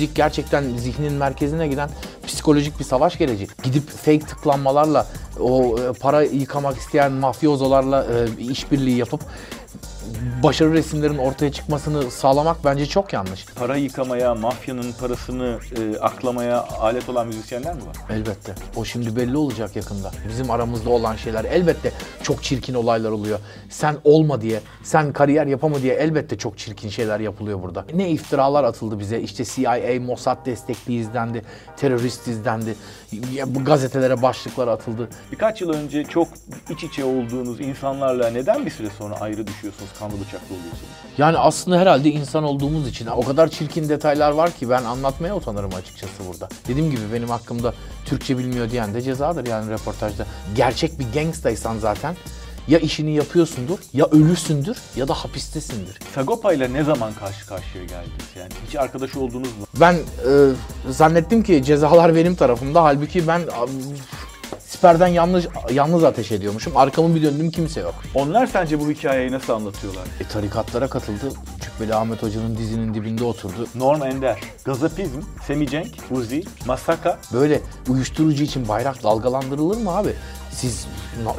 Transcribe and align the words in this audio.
müzik 0.00 0.16
gerçekten 0.16 0.64
zihnin 0.76 1.12
merkezine 1.12 1.68
giden 1.68 1.90
psikolojik 2.26 2.78
bir 2.78 2.84
savaş 2.84 3.18
gelecek. 3.18 3.50
Gidip 3.62 3.90
fake 3.90 4.18
tıklanmalarla 4.18 5.06
o 5.40 5.76
e, 5.78 5.92
para 5.92 6.22
yıkamak 6.22 6.76
isteyen 6.76 7.12
mafyozolarla 7.12 8.06
e, 8.06 8.42
işbirliği 8.42 8.96
yapıp 8.96 9.20
başarı 10.42 10.72
resimlerin 10.72 11.18
ortaya 11.18 11.52
çıkmasını 11.52 12.10
sağlamak 12.10 12.64
bence 12.64 12.86
çok 12.86 13.12
yanlış. 13.12 13.46
Para 13.54 13.76
yıkamaya, 13.76 14.34
mafyanın 14.34 14.92
parasını 14.92 15.58
e, 15.78 15.98
aklamaya 15.98 16.64
alet 16.80 17.08
olan 17.08 17.26
müzisyenler 17.26 17.74
mi 17.74 17.80
var? 17.80 17.96
Elbette. 18.16 18.54
O 18.76 18.84
şimdi 18.84 19.16
belli 19.16 19.36
olacak 19.36 19.76
yakında. 19.76 20.10
Bizim 20.28 20.50
aramızda 20.50 20.90
olan 20.90 21.16
şeyler 21.16 21.44
elbette 21.44 21.92
çok 22.22 22.42
çirkin 22.42 22.74
olaylar 22.74 23.10
oluyor. 23.10 23.38
Sen 23.68 23.96
olma 24.04 24.40
diye, 24.40 24.60
sen 24.82 25.12
kariyer 25.12 25.46
yapama 25.46 25.82
diye 25.82 25.94
elbette 25.94 26.38
çok 26.38 26.58
çirkin 26.58 26.88
şeyler 26.88 27.20
yapılıyor 27.20 27.62
burada. 27.62 27.84
Ne 27.94 28.10
iftiralar 28.10 28.64
atıldı 28.64 28.98
bize. 28.98 29.20
İşte 29.20 29.44
CIA, 29.44 30.00
Mossad 30.00 30.46
destekliyiz 30.46 31.14
dendi, 31.14 31.42
teröristiz 31.76 32.44
dendi. 32.44 32.74
Ya 33.34 33.54
bu 33.54 33.64
gazetelere 33.64 34.22
başlıklar 34.22 34.68
atıldı. 34.68 35.08
Birkaç 35.32 35.60
yıl 35.60 35.70
önce 35.70 36.04
çok 36.04 36.28
iç 36.70 36.84
içe 36.84 37.04
olduğunuz 37.04 37.60
insanlarla 37.60 38.30
neden 38.30 38.66
bir 38.66 38.70
süre 38.70 38.88
sonra 38.98 39.20
ayrı 39.20 39.46
düşüyorsunuz, 39.46 39.90
kanlı 39.98 40.12
bıçaklı 40.14 40.46
oluyorsunuz? 40.54 40.90
Yani 41.18 41.38
aslında 41.38 41.78
herhalde 41.78 42.10
insan 42.10 42.44
olduğumuz 42.44 42.88
için 42.88 43.06
o 43.06 43.24
kadar 43.24 43.48
çirkin 43.48 43.88
detaylar 43.88 44.30
var 44.30 44.50
ki 44.50 44.70
ben 44.70 44.84
anlatmaya 44.84 45.36
utanırım 45.36 45.74
açıkçası 45.74 46.12
burada. 46.28 46.48
Dediğim 46.68 46.90
gibi 46.90 47.00
benim 47.14 47.28
hakkımda 47.28 47.74
Türkçe 48.04 48.38
bilmiyor 48.38 48.70
diyen 48.70 48.94
de 48.94 49.02
cezadır 49.02 49.46
yani 49.46 49.70
röportajda. 49.70 50.26
Gerçek 50.56 50.98
bir 50.98 51.06
gangstaysan 51.14 51.78
zaten 51.78 52.16
ya 52.70 52.78
işini 52.78 53.14
yapıyorsundur, 53.14 53.78
ya 53.92 54.06
ölüsündür 54.06 54.76
ya 54.96 55.08
da 55.08 55.14
hapistesindir. 55.14 55.98
Sagopa 56.14 56.52
ile 56.52 56.72
ne 56.72 56.84
zaman 56.84 57.12
karşı 57.14 57.46
karşıya 57.46 57.84
geldiniz? 57.84 58.24
Yani 58.38 58.50
hiç 58.68 58.76
arkadaş 58.76 59.16
oldunuz 59.16 59.48
mu? 59.48 59.66
Ben 59.80 59.94
e, 59.94 59.98
zannettim 60.88 61.42
ki 61.42 61.62
cezalar 61.64 62.14
benim 62.14 62.34
tarafımda 62.34 62.82
halbuki 62.84 63.28
ben 63.28 63.42
siperden 64.70 65.06
yalnız 65.06 65.46
yalnız 65.72 66.04
ateş 66.04 66.32
ediyormuşum. 66.32 66.76
Arkamı 66.76 67.14
bir 67.14 67.22
döndüm 67.22 67.50
kimse 67.50 67.80
yok. 67.80 67.94
Onlar 68.14 68.46
sence 68.46 68.80
bu 68.80 68.90
hikayeyi 68.90 69.32
nasıl 69.32 69.52
anlatıyorlar? 69.52 70.02
E, 70.20 70.24
tarikatlara 70.24 70.88
katıldı. 70.88 71.32
Cübbeli 71.60 71.94
Ahmet 71.94 72.22
Hoca'nın 72.22 72.56
dizinin 72.56 72.94
dibinde 72.94 73.24
oturdu. 73.24 73.66
Norm 73.74 74.02
Ender, 74.02 74.40
Gazapizm, 74.64 75.20
Semicenk, 75.46 75.88
Uzi, 76.10 76.44
Masaka. 76.66 77.18
Böyle 77.32 77.60
uyuşturucu 77.88 78.44
için 78.44 78.68
bayrak 78.68 79.02
dalgalandırılır 79.02 79.76
mı 79.76 79.96
abi? 79.96 80.12
Siz 80.52 80.86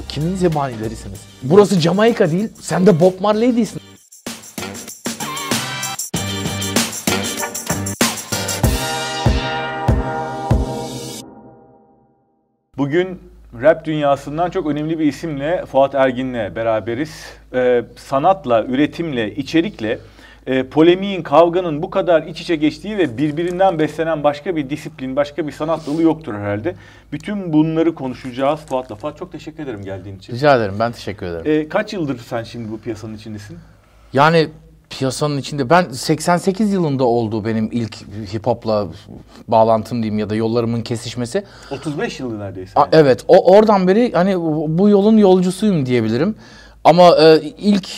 kimin 0.10 0.36
zebanilerisiniz? 0.36 1.20
Burası 1.44 1.80
Jamaika 1.80 2.32
değil, 2.32 2.50
sen 2.62 2.86
de 2.86 3.00
Bob 3.00 3.14
Marley 3.22 3.56
değilsin. 3.56 3.82
Bugün 12.82 13.20
rap 13.62 13.86
dünyasından 13.86 14.50
çok 14.50 14.68
önemli 14.68 15.00
bir 15.00 15.06
isimle 15.06 15.66
Fuat 15.66 15.96
Ergin'le 15.96 16.56
beraberiz. 16.56 17.26
Ee, 17.54 17.84
sanatla, 17.96 18.66
üretimle, 18.66 19.36
içerikle 19.36 20.00
e, 20.48 20.64
polemiğin, 20.64 21.24
kavganın 21.24 21.82
bu 21.82 21.90
kadar 21.90 22.24
iç 22.24 22.42
içe 22.42 22.56
geçtiği 22.56 22.98
ve 22.98 23.18
birbirinden 23.18 23.80
beslenen 23.80 24.24
başka 24.24 24.56
bir 24.56 24.70
disiplin, 24.70 25.16
başka 25.16 25.48
bir 25.48 25.52
sanat 25.52 25.88
dalı 25.88 26.02
yoktur 26.02 26.34
herhalde. 26.34 26.76
Bütün 27.12 27.54
bunları 27.54 27.96
konuşacağız 27.96 28.60
Fuat'la. 28.60 28.96
Fuat 28.96 29.18
çok 29.18 29.32
teşekkür 29.32 29.64
ederim 29.64 29.84
geldiğin 29.84 30.18
için. 30.18 30.34
Rica 30.34 30.56
ederim, 30.56 30.76
ben 30.80 30.92
teşekkür 30.92 31.26
ederim. 31.26 31.44
Ee, 31.46 31.70
kaç 31.70 31.94
yıldır 31.94 32.18
sen 32.20 32.44
şimdi 32.44 32.72
bu 32.72 32.80
piyasanın 32.80 33.16
içindesin? 33.16 33.58
Yani 34.14 34.50
piyasanın 34.92 35.38
içinde 35.38 35.70
ben 35.70 35.90
88 35.90 36.74
yılında 36.74 37.04
oldu 37.04 37.46
benim 37.46 37.70
ilk 37.72 37.96
hip 38.34 38.48
hop'la 38.48 38.88
bağlantım 39.48 40.04
diyeyim 40.04 40.20
ya 40.20 40.30
da 40.30 40.36
yollarımın 40.36 40.82
kesişmesi. 40.82 41.44
35 41.72 42.20
yılı 42.20 42.40
neredeyse. 42.40 42.80
A- 42.80 42.88
evet, 42.92 43.26
o 43.28 43.54
oradan 43.56 43.88
beri 43.88 44.12
hani 44.14 44.40
bu 44.78 44.90
yolun 44.90 45.18
yolcusuyum 45.18 45.86
diyebilirim. 45.86 46.36
Ama 46.84 47.18
e, 47.18 47.42
ilk 47.58 47.90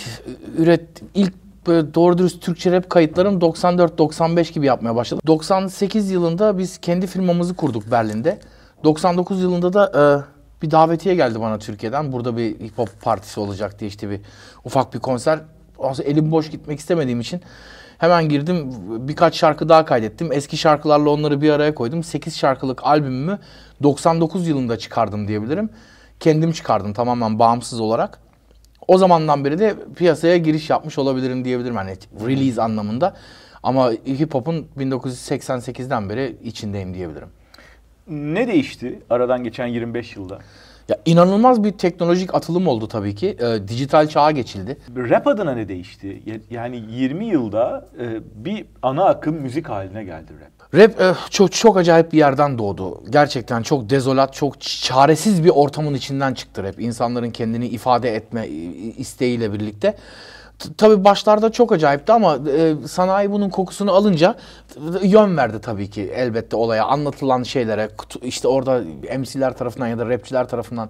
üret 0.57 0.87
ilk 1.15 1.33
böyle 1.67 1.93
doğru 1.93 2.17
dürüst 2.17 2.41
Türkçe 2.41 2.71
rap 2.71 2.89
kayıtlarım 2.89 3.39
94-95 3.39 4.53
gibi 4.53 4.65
yapmaya 4.65 4.95
başladım. 4.95 5.21
98 5.27 6.11
yılında 6.11 6.57
biz 6.57 6.77
kendi 6.77 7.07
firmamızı 7.07 7.55
kurduk 7.55 7.91
Berlin'de. 7.91 8.39
99 8.83 9.41
yılında 9.41 9.73
da 9.73 9.85
e, 9.85 10.61
bir 10.61 10.71
davetiye 10.71 11.15
geldi 11.15 11.41
bana 11.41 11.59
Türkiye'den. 11.59 12.11
Burada 12.11 12.37
bir 12.37 12.59
hip 12.59 12.77
hop 12.77 12.89
partisi 13.01 13.39
olacak 13.39 13.79
diye 13.79 13.87
işte 13.87 14.09
bir 14.09 14.19
ufak 14.65 14.93
bir 14.93 14.99
konser. 14.99 15.39
Aslında 15.79 16.09
elim 16.09 16.31
boş 16.31 16.51
gitmek 16.51 16.79
istemediğim 16.79 17.19
için 17.19 17.41
hemen 17.97 18.29
girdim. 18.29 18.73
Birkaç 19.07 19.35
şarkı 19.35 19.69
daha 19.69 19.85
kaydettim. 19.85 20.31
Eski 20.31 20.57
şarkılarla 20.57 21.09
onları 21.09 21.41
bir 21.41 21.49
araya 21.49 21.75
koydum. 21.75 22.03
8 22.03 22.37
şarkılık 22.37 22.83
albümümü 22.83 23.39
99 23.83 24.47
yılında 24.47 24.77
çıkardım 24.77 25.27
diyebilirim. 25.27 25.69
Kendim 26.19 26.51
çıkardım 26.51 26.93
tamamen 26.93 27.39
bağımsız 27.39 27.79
olarak. 27.79 28.19
O 28.87 28.97
zamandan 28.97 29.45
beri 29.45 29.59
de 29.59 29.75
piyasaya 29.95 30.37
giriş 30.37 30.69
yapmış 30.69 30.97
olabilirim 30.97 31.45
diyebilirim 31.45 31.75
hani 31.75 31.97
release 32.25 32.61
anlamında. 32.61 33.15
Ama 33.63 33.91
hip 33.91 34.33
hop'un 34.33 34.67
1988'den 34.77 36.09
beri 36.09 36.37
içindeyim 36.43 36.93
diyebilirim. 36.93 37.27
Ne 38.07 38.47
değişti 38.47 38.99
aradan 39.09 39.43
geçen 39.43 39.67
25 39.67 40.15
yılda? 40.15 40.39
Ya 40.89 40.97
inanılmaz 41.05 41.63
bir 41.63 41.71
teknolojik 41.71 42.35
atılım 42.35 42.67
oldu 42.67 42.87
tabii 42.87 43.15
ki. 43.15 43.37
Ee, 43.39 43.67
dijital 43.67 44.07
çağa 44.07 44.31
geçildi. 44.31 44.77
Rap 44.95 45.27
adına 45.27 45.53
ne 45.55 45.67
değişti? 45.67 46.21
Ya- 46.25 46.39
Yani 46.49 46.83
20 46.91 47.25
yılda 47.25 47.89
e, 47.99 48.05
bir 48.45 48.65
ana 48.81 49.05
akım 49.05 49.35
müzik 49.35 49.69
haline 49.69 50.03
geldi 50.03 50.31
rap. 50.41 50.73
Rap 50.79 51.01
e, 51.01 51.13
çok 51.29 51.51
çok 51.51 51.77
acayip 51.77 52.13
bir 52.13 52.17
yerden 52.17 52.57
doğdu. 52.57 53.03
Gerçekten 53.09 53.61
çok 53.63 53.89
dezolat, 53.89 54.33
çok 54.33 54.61
çaresiz 54.61 55.43
bir 55.43 55.49
ortamın 55.49 55.93
içinden 55.93 56.33
çıktı 56.33 56.63
rap. 56.63 56.79
İnsanların 56.81 57.31
kendini 57.31 57.67
ifade 57.67 58.15
etme 58.15 58.47
isteğiyle 58.97 59.53
birlikte. 59.53 59.95
Tabii 60.77 61.03
başlarda 61.03 61.51
çok 61.51 61.71
acayipti 61.71 62.11
ama 62.11 62.37
e, 62.49 62.75
sanayi 62.87 63.31
bunun 63.31 63.49
kokusunu 63.49 63.91
alınca 63.91 64.35
yön 65.03 65.37
verdi 65.37 65.61
tabii 65.61 65.89
ki 65.89 66.11
elbette 66.15 66.55
olaya. 66.55 66.85
Anlatılan 66.85 67.43
şeylere, 67.43 67.89
işte 68.21 68.47
orada 68.47 68.81
MC'ler 69.17 69.57
tarafından 69.57 69.87
ya 69.87 69.97
da 69.97 70.09
rapçiler 70.09 70.47
tarafından 70.47 70.89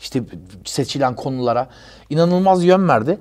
işte 0.00 0.22
seçilen 0.64 1.16
konulara 1.16 1.68
inanılmaz 2.10 2.64
yön 2.64 2.88
verdi. 2.88 3.18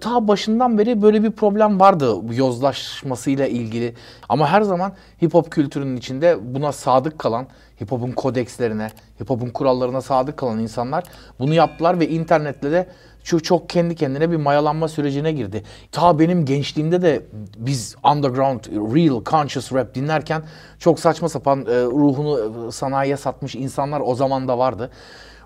Ta 0.00 0.28
başından 0.28 0.78
beri 0.78 1.02
böyle 1.02 1.22
bir 1.22 1.30
problem 1.30 1.80
vardı 1.80 2.14
yozlaşmasıyla 2.32 3.46
ilgili. 3.46 3.94
Ama 4.28 4.48
her 4.48 4.62
zaman 4.62 4.92
hip 5.22 5.34
hop 5.34 5.50
kültürünün 5.50 5.96
içinde 5.96 6.38
buna 6.54 6.72
sadık 6.72 7.18
kalan, 7.18 7.46
hip 7.80 7.92
hop'un 7.92 8.12
kodekslerine, 8.12 8.90
hip 9.20 9.30
hop'un 9.30 9.48
kurallarına 9.48 10.00
sadık 10.00 10.36
kalan 10.36 10.58
insanlar 10.58 11.04
bunu 11.38 11.54
yaptılar 11.54 12.00
ve 12.00 12.08
internetle 12.08 12.70
de 12.72 12.88
çok, 13.28 13.44
çok 13.44 13.70
kendi 13.70 13.94
kendine 13.94 14.30
bir 14.30 14.36
mayalanma 14.36 14.88
sürecine 14.88 15.32
girdi. 15.32 15.62
Ta 15.92 16.18
benim 16.18 16.44
gençliğimde 16.44 17.02
de 17.02 17.22
biz 17.56 17.96
underground, 18.14 18.60
real, 18.66 19.24
conscious 19.24 19.72
rap 19.72 19.94
dinlerken 19.94 20.42
çok 20.78 21.00
saçma 21.00 21.28
sapan 21.28 21.60
e, 21.60 21.84
ruhunu 21.84 22.68
e, 22.68 22.72
sanayiye 22.72 23.16
satmış 23.16 23.54
insanlar 23.54 24.02
o 24.04 24.14
zaman 24.14 24.48
da 24.48 24.58
vardı. 24.58 24.90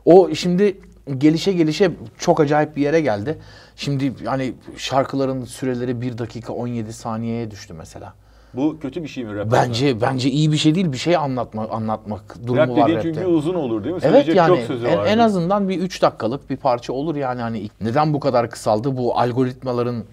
O 0.04 0.34
şimdi 0.34 0.80
gelişe 1.18 1.52
gelişe 1.52 1.90
çok 2.18 2.40
acayip 2.40 2.76
bir 2.76 2.82
yere 2.82 3.00
geldi. 3.00 3.38
Şimdi 3.76 4.24
hani 4.24 4.54
şarkıların 4.76 5.44
süreleri 5.44 6.00
1 6.00 6.18
dakika 6.18 6.52
17 6.52 6.92
saniyeye 6.92 7.50
düştü 7.50 7.74
mesela. 7.74 8.14
Bu 8.54 8.78
kötü 8.78 9.02
bir 9.02 9.08
şey 9.08 9.24
mi 9.24 9.36
rap? 9.36 9.52
Bence 9.52 10.00
bence 10.00 10.30
iyi 10.30 10.52
bir 10.52 10.56
şey 10.56 10.74
değil. 10.74 10.92
Bir 10.92 10.98
şey 10.98 11.16
anlatma 11.16 11.68
anlatmak 11.68 12.36
durumu 12.46 12.56
Rap 12.56 12.68
var 12.68 12.90
rapte. 12.92 13.02
çünkü 13.02 13.26
uzun 13.26 13.54
olur 13.54 13.84
değil 13.84 13.94
mi? 13.94 14.00
Evet 14.02 14.12
Söyleyecek 14.12 14.36
yani 14.36 14.48
çok 14.56 14.66
sözü 14.66 14.86
en, 14.86 14.98
var. 14.98 15.06
en 15.06 15.18
azından 15.18 15.68
bir 15.68 15.78
3 15.78 16.02
dakikalık 16.02 16.50
bir 16.50 16.56
parça 16.56 16.92
olur 16.92 17.16
yani 17.16 17.40
hani 17.40 17.70
neden 17.80 18.14
bu 18.14 18.20
kadar 18.20 18.50
kısaldı? 18.50 18.96
Bu 18.96 19.18
algoritmaların 19.18 20.04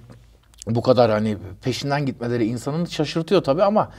bu 0.67 0.81
kadar 0.81 1.11
hani 1.11 1.37
peşinden 1.63 2.05
gitmeleri 2.05 2.45
insanın 2.45 2.85
şaşırtıyor 2.85 3.43
tabii 3.43 3.63
ama 3.63 3.89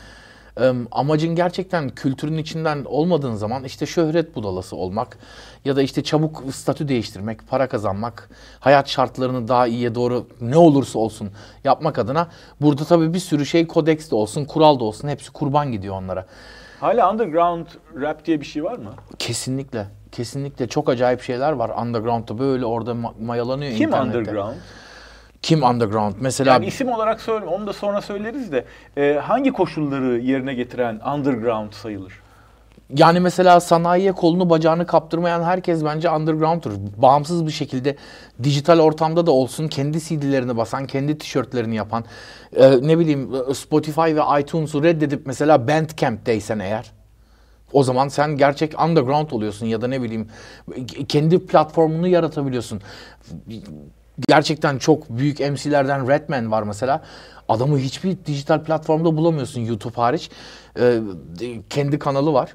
amacın 0.92 1.34
gerçekten 1.34 1.88
kültürün 1.88 2.38
içinden 2.38 2.84
olmadığın 2.84 3.34
zaman 3.34 3.64
işte 3.64 3.86
şöhret 3.86 4.36
budalası 4.36 4.76
olmak 4.76 5.18
ya 5.64 5.76
da 5.76 5.82
işte 5.82 6.02
çabuk 6.02 6.42
statü 6.54 6.88
değiştirmek, 6.88 7.48
para 7.48 7.68
kazanmak, 7.68 8.30
hayat 8.60 8.88
şartlarını 8.88 9.48
daha 9.48 9.66
iyiye 9.66 9.94
doğru 9.94 10.26
ne 10.40 10.56
olursa 10.56 10.98
olsun 10.98 11.30
yapmak 11.64 11.98
adına 11.98 12.28
burada 12.60 12.84
tabii 12.84 13.14
bir 13.14 13.18
sürü 13.18 13.46
şey 13.46 13.66
kodeks 13.66 14.10
de 14.10 14.14
olsun, 14.14 14.44
kural 14.44 14.80
da 14.80 14.84
olsun 14.84 15.08
hepsi 15.08 15.30
kurban 15.32 15.72
gidiyor 15.72 15.94
onlara. 15.96 16.26
Hala 16.80 17.12
underground 17.12 17.66
rap 18.00 18.24
diye 18.26 18.40
bir 18.40 18.46
şey 18.46 18.64
var 18.64 18.76
mı? 18.78 18.90
Kesinlikle. 19.18 19.86
Kesinlikle 20.12 20.68
çok 20.68 20.88
acayip 20.88 21.22
şeyler 21.22 21.52
var 21.52 21.82
underground'da 21.82 22.38
böyle 22.38 22.64
orada 22.64 22.90
ma- 22.90 23.24
mayalanıyor 23.24 23.72
Kim 23.76 23.88
internette. 23.88 24.18
underground? 24.18 24.54
Kim 25.42 25.62
underground? 25.62 26.14
Mesela 26.20 26.52
Yani 26.52 26.66
isim 26.66 26.88
olarak 26.88 27.20
söyle, 27.20 27.46
onu 27.46 27.66
da 27.66 27.72
sonra 27.72 28.00
söyleriz 28.00 28.52
de 28.52 28.64
e, 28.96 29.14
hangi 29.22 29.52
koşulları 29.52 30.18
yerine 30.18 30.54
getiren 30.54 31.00
underground 31.16 31.72
sayılır? 31.72 32.12
Yani 32.96 33.20
mesela 33.20 33.60
sanayiye 33.60 34.12
kolunu 34.12 34.50
bacağını 34.50 34.86
kaptırmayan 34.86 35.42
herkes 35.42 35.84
bence 35.84 36.10
underground'tur. 36.10 36.72
Bağımsız 36.96 37.46
bir 37.46 37.52
şekilde 37.52 37.96
dijital 38.42 38.78
ortamda 38.78 39.26
da 39.26 39.30
olsun 39.30 39.68
kendi 39.68 40.00
CD'lerini 40.00 40.56
basan, 40.56 40.86
kendi 40.86 41.18
tişörtlerini 41.18 41.76
yapan, 41.76 42.04
e, 42.56 42.70
ne 42.70 42.98
bileyim 42.98 43.30
Spotify 43.54 44.00
ve 44.00 44.40
iTunes'u 44.40 44.82
reddedip 44.82 45.26
mesela 45.26 45.68
Bandcamp'teysen 45.68 46.58
eğer 46.58 46.90
o 47.72 47.82
zaman 47.82 48.08
sen 48.08 48.36
gerçek 48.36 48.82
underground 48.82 49.30
oluyorsun 49.30 49.66
ya 49.66 49.80
da 49.80 49.88
ne 49.88 50.02
bileyim 50.02 50.28
kendi 51.08 51.46
platformunu 51.46 52.08
yaratabiliyorsun. 52.08 52.80
Gerçekten 54.28 54.78
çok 54.78 55.10
büyük 55.10 55.40
MC'lerden 55.40 56.08
Redman 56.08 56.50
var 56.50 56.62
mesela. 56.62 57.02
Adamı 57.48 57.78
hiçbir 57.78 58.16
dijital 58.26 58.64
platformda 58.64 59.16
bulamıyorsun 59.16 59.60
YouTube 59.60 59.94
hariç. 59.94 60.30
Ee, 60.78 61.00
kendi 61.70 61.98
kanalı 61.98 62.32
var. 62.32 62.54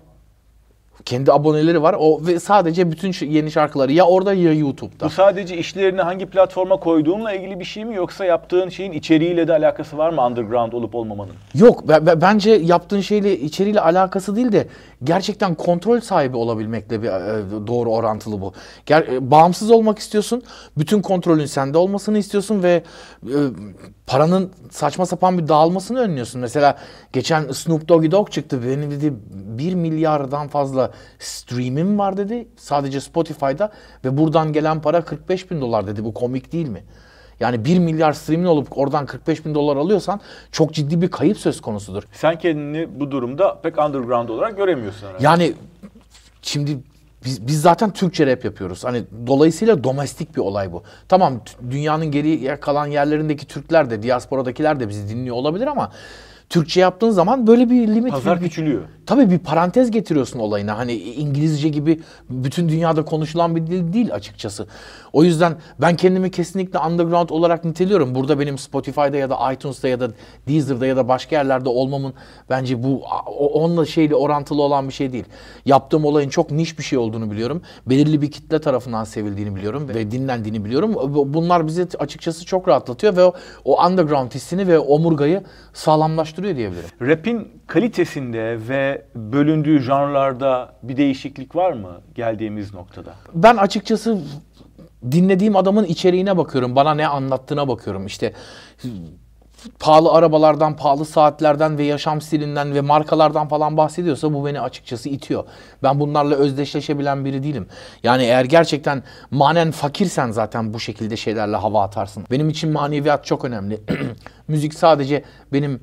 Kendi 1.06 1.32
aboneleri 1.32 1.82
var. 1.82 1.96
O 2.00 2.26
ve 2.26 2.40
sadece 2.40 2.92
bütün 2.92 3.26
yeni 3.28 3.52
şarkıları 3.52 3.92
ya 3.92 4.06
orada 4.06 4.34
ya 4.34 4.54
YouTube'da. 4.54 5.06
Bu 5.06 5.10
sadece 5.10 5.58
işlerini 5.58 6.02
hangi 6.02 6.26
platforma 6.26 6.78
koyduğunla 6.80 7.34
ilgili 7.34 7.60
bir 7.60 7.66
şey 7.66 7.86
mi 7.86 7.96
yoksa 7.96 8.26
yaptığın 8.26 8.70
şeyin 8.70 8.92
içeriğiyle 8.92 9.48
de 9.48 9.54
alakası 9.54 9.98
var 9.98 10.10
mı 10.10 10.26
underground 10.26 10.74
olup 10.74 10.96
olmamanın? 10.96 11.34
Yok 11.56 11.88
b- 11.88 12.22
bence 12.22 12.52
yaptığın 12.52 13.02
şeyle 13.02 13.40
içeriğiyle 13.40 13.82
alakası 13.82 14.36
değil 14.36 14.52
de 14.52 14.68
gerçekten 15.04 15.56
kontrol 15.56 16.00
sahibi 16.00 16.38
olabilmekle 16.38 17.02
bir 17.02 17.08
e, 17.08 17.68
doğru 17.68 17.92
orantılı 17.92 18.42
bu. 18.42 18.54
Ger- 18.88 19.16
e, 19.16 19.32
bağımsız 19.32 19.72
olmak 19.72 20.00
istiyorsun. 20.00 20.44
Bütün 20.78 21.02
kontrolün 21.02 21.46
sende 21.46 21.78
olmasını 21.78 22.18
istiyorsun 22.18 22.64
ve 22.64 22.84
e, 23.24 23.38
paranın 24.08 24.52
saçma 24.72 25.06
sapan 25.06 25.38
bir 25.38 25.48
dağılmasını 25.48 26.00
önlüyorsun. 26.00 26.42
Mesela 26.42 26.78
geçen 27.14 27.52
Snoop 27.52 27.88
Doggy 27.90 28.12
Dogg 28.12 28.32
çıktı. 28.32 28.60
Benim 28.68 28.92
dedi 28.92 29.14
1 29.34 29.74
milyardan 29.76 30.48
fazla 30.48 30.85
streamim 31.20 32.00
var 32.00 32.18
dedi. 32.18 32.48
Sadece 32.58 33.02
Spotify'da 33.02 33.72
ve 34.06 34.18
buradan 34.18 34.54
gelen 34.54 34.82
para 34.82 35.02
45 35.02 35.52
bin 35.52 35.62
dolar 35.62 35.88
dedi. 35.88 36.04
Bu 36.04 36.14
komik 36.14 36.52
değil 36.52 36.68
mi? 36.68 36.84
Yani 37.40 37.66
1 37.66 37.80
milyar 37.80 38.14
streamin 38.14 38.46
olup 38.46 38.78
oradan 38.78 39.06
45 39.06 39.46
bin 39.46 39.56
dolar 39.56 39.78
alıyorsan 39.78 40.22
çok 40.52 40.74
ciddi 40.74 41.02
bir 41.02 41.08
kayıp 41.08 41.38
söz 41.38 41.62
konusudur. 41.62 42.04
Sen 42.14 42.40
kendini 42.40 43.00
bu 43.00 43.12
durumda 43.12 43.60
pek 43.62 43.80
underground 43.80 44.30
olarak 44.30 44.58
göremiyorsun 44.58 45.08
herhalde. 45.08 45.24
Yani 45.24 45.54
şimdi 46.42 46.78
biz, 47.26 47.48
biz 47.48 47.62
zaten 47.62 47.94
Türkçe 47.94 48.28
rap 48.28 48.46
yapıyoruz. 48.46 48.84
Hani 48.84 49.04
dolayısıyla 49.28 49.84
domestik 49.84 50.36
bir 50.36 50.42
olay 50.42 50.72
bu. 50.72 50.84
Tamam 51.08 51.42
dünyanın 51.70 52.12
geri 52.12 52.60
kalan 52.60 52.88
yerlerindeki 52.88 53.48
Türkler 53.48 53.90
de, 53.90 54.04
diasporadakiler 54.04 54.80
de 54.80 54.90
bizi 54.90 55.10
dinliyor 55.10 55.36
olabilir 55.36 55.68
ama 55.68 55.92
Türkçe 56.50 56.82
yaptığın 56.82 57.10
zaman 57.10 57.48
böyle 57.48 57.70
bir 57.70 57.88
limit... 57.88 58.12
Pazar 58.12 58.42
bir, 58.42 58.46
küçülüyor. 58.46 58.82
Tabii 59.06 59.30
bir 59.30 59.40
parantez 59.40 59.92
getiriyorsun 59.92 60.40
olayına. 60.40 60.78
Hani 60.78 60.94
İngilizce 60.94 61.70
gibi 61.70 62.02
bütün 62.30 62.70
dünyada 62.70 63.06
konuşulan 63.06 63.56
bir 63.56 63.68
dil 63.68 63.94
değil 63.94 64.14
açıkçası. 64.14 64.68
O 65.14 65.24
yüzden 65.24 65.56
ben 65.82 65.96
kendimi 65.96 66.32
kesinlikle 66.32 66.80
underground 66.80 67.30
olarak 67.30 67.66
niteliyorum. 67.66 68.16
Burada 68.16 68.40
benim 68.40 68.58
Spotify'da 68.58 69.18
ya 69.18 69.30
da 69.30 69.54
iTunes'ta 69.54 69.88
ya 69.88 70.00
da 70.00 70.12
Deezer'da 70.48 70.86
ya 70.86 70.98
da 70.98 71.08
başka 71.08 71.36
yerlerde 71.36 71.70
olmamın 71.70 72.14
bence 72.50 72.84
bu 72.84 73.04
onunla 73.38 73.86
şeyle 73.86 74.16
orantılı 74.16 74.62
olan 74.62 74.88
bir 74.88 74.94
şey 74.94 75.14
değil. 75.14 75.26
Yaptığım 75.66 76.06
olayın 76.06 76.30
çok 76.30 76.52
niş 76.52 76.80
bir 76.80 76.84
şey 76.84 77.00
olduğunu 77.00 77.32
biliyorum. 77.32 77.62
Belirli 77.86 78.22
bir 78.22 78.32
kitle 78.32 78.62
tarafından 78.62 79.04
sevildiğini 79.04 79.56
biliyorum 79.56 79.90
ve 79.90 80.12
dinlendiğini 80.12 80.66
biliyorum. 80.66 80.96
Bunlar 81.34 81.68
bizi 81.68 81.88
açıkçası 82.00 82.46
çok 82.46 82.68
rahatlatıyor 82.68 83.16
ve 83.16 83.24
o, 83.24 83.34
o 83.66 83.86
underground 83.86 84.32
hissini 84.32 84.68
ve 84.68 84.80
omurgayı 84.80 85.44
sağlamlaştırıyor 85.74 86.35
diyebilirim. 86.44 86.90
Rap'in 87.02 87.62
kalitesinde 87.68 88.58
ve 88.70 89.06
bölündüğü 89.16 89.80
janrlarda 89.80 90.76
bir 90.84 90.98
değişiklik 90.98 91.56
var 91.56 91.74
mı 91.74 92.02
geldiğimiz 92.16 92.74
noktada? 92.74 93.14
Ben 93.34 93.58
açıkçası 93.58 94.22
dinlediğim 95.12 95.56
adamın 95.56 95.84
içeriğine 95.86 96.38
bakıyorum. 96.38 96.76
Bana 96.76 96.94
ne 96.94 97.08
anlattığına 97.08 97.68
bakıyorum. 97.68 98.06
İşte 98.06 98.34
pahalı 99.80 100.12
arabalardan, 100.12 100.76
pahalı 100.76 101.06
saatlerden 101.06 101.78
ve 101.78 101.84
yaşam 101.84 102.22
stilinden 102.22 102.76
ve 102.76 102.82
markalardan 102.82 103.48
falan 103.48 103.78
bahsediyorsa 103.78 104.34
bu 104.34 104.46
beni 104.46 104.62
açıkçası 104.62 105.10
itiyor. 105.10 105.44
Ben 105.84 106.00
bunlarla 106.00 106.36
özdeşleşebilen 106.36 107.26
biri 107.26 107.44
değilim. 107.44 107.68
Yani 108.04 108.24
eğer 108.24 108.46
gerçekten 108.46 109.04
manen 109.32 109.72
fakirsen 109.72 110.32
zaten 110.32 110.74
bu 110.74 110.80
şekilde 110.80 111.18
şeylerle 111.18 111.56
hava 111.56 111.84
atarsın. 111.84 112.26
Benim 112.32 112.50
için 112.50 112.72
maneviyat 112.72 113.26
çok 113.26 113.46
önemli. 113.46 113.82
Müzik 114.48 114.74
sadece 114.74 115.24
benim 115.54 115.80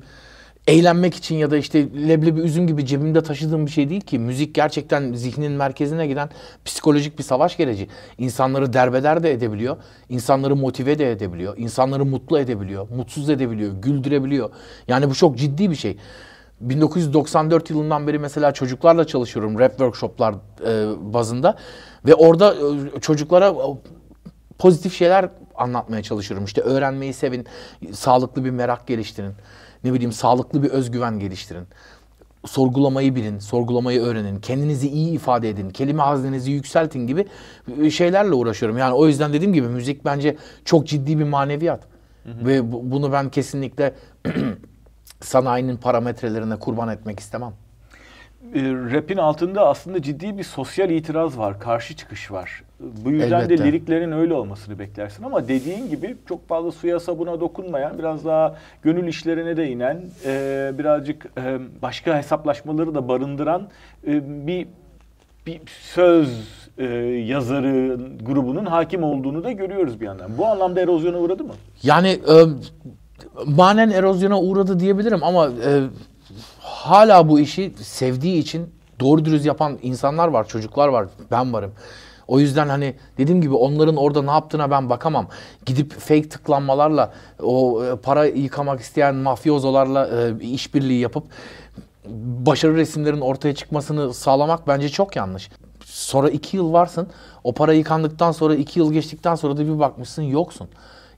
eğlenmek 0.67 1.15
için 1.15 1.35
ya 1.35 1.51
da 1.51 1.57
işte 1.57 2.07
leblebi 2.07 2.39
üzüm 2.39 2.67
gibi 2.67 2.85
cebimde 2.85 3.23
taşıdığım 3.23 3.65
bir 3.65 3.71
şey 3.71 3.89
değil 3.89 4.01
ki. 4.01 4.19
Müzik 4.19 4.55
gerçekten 4.55 5.13
zihnin 5.13 5.51
merkezine 5.51 6.07
giden 6.07 6.29
psikolojik 6.65 7.19
bir 7.19 7.23
savaş 7.23 7.57
gereci. 7.57 7.87
İnsanları 8.17 8.73
derbeder 8.73 9.23
de 9.23 9.31
edebiliyor. 9.31 9.77
insanları 10.09 10.55
motive 10.55 10.99
de 10.99 11.11
edebiliyor. 11.11 11.57
insanları 11.57 12.05
mutlu 12.05 12.39
edebiliyor. 12.39 12.89
Mutsuz 12.89 13.29
edebiliyor. 13.29 13.73
Güldürebiliyor. 13.81 14.49
Yani 14.87 15.09
bu 15.09 15.15
çok 15.15 15.37
ciddi 15.37 15.69
bir 15.69 15.75
şey. 15.75 15.97
1994 16.61 17.69
yılından 17.69 18.07
beri 18.07 18.19
mesela 18.19 18.51
çocuklarla 18.51 19.07
çalışıyorum 19.07 19.59
rap 19.59 19.71
workshoplar 19.71 20.35
e, 20.67 21.13
bazında 21.13 21.57
ve 22.05 22.15
orada 22.15 22.55
e, 22.95 22.99
çocuklara 22.99 23.47
e, 23.47 23.53
pozitif 24.57 24.95
şeyler 24.95 25.29
anlatmaya 25.55 26.03
çalışıyorum. 26.03 26.45
İşte 26.45 26.61
öğrenmeyi 26.61 27.13
sevin, 27.13 27.45
sağlıklı 27.91 28.45
bir 28.45 28.49
merak 28.49 28.87
geliştirin 28.87 29.33
ne 29.83 29.93
bileyim 29.93 30.11
sağlıklı 30.11 30.63
bir 30.63 30.69
özgüven 30.69 31.19
geliştirin. 31.19 31.67
Sorgulamayı 32.45 33.15
bilin, 33.15 33.39
sorgulamayı 33.39 34.01
öğrenin, 34.01 34.39
kendinizi 34.39 34.89
iyi 34.89 35.11
ifade 35.11 35.49
edin, 35.49 35.69
kelime 35.69 36.03
haznenizi 36.03 36.51
yükseltin 36.51 37.07
gibi 37.07 37.25
e, 37.81 37.89
şeylerle 37.89 38.33
uğraşıyorum. 38.33 38.77
Yani 38.77 38.93
o 38.93 39.07
yüzden 39.07 39.33
dediğim 39.33 39.53
gibi 39.53 39.67
müzik 39.67 40.05
bence 40.05 40.37
çok 40.65 40.87
ciddi 40.87 41.19
bir 41.19 41.23
maneviyat. 41.23 41.83
Hı 42.23 42.31
hı. 42.31 42.45
Ve 42.47 42.71
bunu 42.71 43.11
ben 43.11 43.29
kesinlikle 43.29 43.93
sanayinin 45.21 45.77
parametrelerine 45.77 46.55
kurban 46.55 46.89
etmek 46.89 47.19
istemem 47.19 47.53
rap'in 48.55 49.17
altında 49.17 49.67
aslında 49.67 50.01
ciddi 50.01 50.37
bir 50.37 50.43
sosyal 50.43 50.89
itiraz 50.89 51.37
var, 51.37 51.59
karşı 51.59 51.95
çıkış 51.95 52.31
var. 52.31 52.63
Bu 52.79 53.11
yüzden 53.11 53.41
Elbette. 53.41 53.63
de 53.63 53.67
liriklerin 53.67 54.11
öyle 54.11 54.33
olmasını 54.33 54.79
beklersin 54.79 55.23
ama 55.23 55.47
dediğin 55.47 55.89
gibi 55.89 56.15
çok 56.29 56.47
fazla 56.47 56.71
suya 56.71 56.99
sabuna 56.99 57.39
dokunmayan, 57.39 57.99
biraz 57.99 58.25
daha 58.25 58.55
gönül 58.81 59.07
işlerine 59.07 59.57
de 59.57 59.69
inen, 59.69 60.01
e, 60.25 60.71
birazcık 60.77 61.25
e, 61.37 61.59
başka 61.81 62.17
hesaplaşmaları 62.17 62.95
da 62.95 63.07
barındıran 63.07 63.67
e, 64.07 64.47
bir 64.47 64.67
bir 65.47 65.61
söz 65.67 66.29
e, 66.77 66.85
yazarı 67.27 67.99
grubunun 68.21 68.65
hakim 68.65 69.03
olduğunu 69.03 69.43
da 69.43 69.51
görüyoruz 69.51 70.01
bir 70.01 70.05
yandan. 70.05 70.37
Bu 70.37 70.45
anlamda 70.45 70.81
erozyona 70.81 71.17
uğradı 71.19 71.43
mı? 71.43 71.53
Yani 71.83 72.09
e, 72.09 72.35
manen 73.45 73.89
erozyona 73.89 74.41
uğradı 74.41 74.79
diyebilirim 74.79 75.23
ama 75.23 75.45
e, 75.47 75.81
hala 76.83 77.29
bu 77.29 77.39
işi 77.39 77.73
sevdiği 77.81 78.37
için 78.37 78.69
doğru 78.99 79.25
dürüst 79.25 79.45
yapan 79.45 79.77
insanlar 79.81 80.27
var, 80.27 80.47
çocuklar 80.47 80.87
var, 80.87 81.07
ben 81.31 81.53
varım. 81.53 81.71
O 82.27 82.39
yüzden 82.39 82.69
hani 82.69 82.95
dediğim 83.17 83.41
gibi 83.41 83.53
onların 83.53 83.95
orada 83.95 84.21
ne 84.21 84.31
yaptığına 84.31 84.71
ben 84.71 84.89
bakamam. 84.89 85.27
Gidip 85.65 85.99
fake 85.99 86.29
tıklanmalarla 86.29 87.13
o 87.43 87.85
e, 87.85 87.95
para 87.95 88.25
yıkamak 88.25 88.79
isteyen 88.79 89.15
mafyozolarla 89.15 90.07
e, 90.07 90.43
işbirliği 90.45 90.99
yapıp 90.99 91.23
başarı 92.45 92.75
resimlerin 92.75 93.21
ortaya 93.21 93.55
çıkmasını 93.55 94.13
sağlamak 94.13 94.67
bence 94.67 94.89
çok 94.89 95.15
yanlış. 95.15 95.49
Sonra 95.85 96.29
iki 96.29 96.57
yıl 96.57 96.73
varsın. 96.73 97.07
O 97.43 97.53
para 97.53 97.73
yıkandıktan 97.73 98.31
sonra 98.31 98.55
iki 98.55 98.79
yıl 98.79 98.93
geçtikten 98.93 99.35
sonra 99.35 99.57
da 99.57 99.65
bir 99.65 99.79
bakmışsın 99.79 100.21
yoksun. 100.21 100.67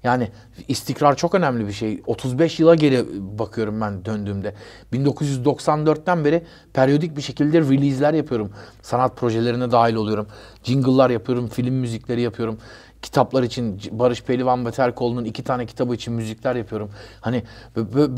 Yani 0.05 0.29
istikrar 0.67 1.15
çok 1.15 1.35
önemli 1.35 1.67
bir 1.67 1.71
şey. 1.71 2.01
35 2.05 2.59
yıla 2.59 2.75
geri 2.75 3.05
bakıyorum 3.39 3.81
ben 3.81 4.05
döndüğümde. 4.05 4.53
1994'ten 4.93 6.25
beri 6.25 6.43
periyodik 6.73 7.17
bir 7.17 7.21
şekilde 7.21 7.61
release'ler 7.61 8.13
yapıyorum. 8.13 8.51
Sanat 8.81 9.17
projelerine 9.17 9.71
dahil 9.71 9.95
oluyorum. 9.95 10.27
Jingle'lar 10.63 11.09
yapıyorum, 11.09 11.47
film 11.47 11.73
müzikleri 11.75 12.21
yapıyorum. 12.21 12.57
Kitaplar 13.01 13.43
için 13.43 13.81
Barış 13.91 14.23
Pehlivan 14.23 14.65
ve 14.65 14.71
Terkoğlu'nun 14.71 15.25
iki 15.25 15.43
tane 15.43 15.65
kitabı 15.65 15.95
için 15.95 16.13
müzikler 16.13 16.55
yapıyorum. 16.55 16.91
Hani 17.21 17.43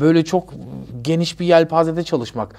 böyle 0.00 0.24
çok 0.24 0.54
geniş 1.02 1.40
bir 1.40 1.46
yelpazede 1.46 2.02
çalışmak 2.02 2.54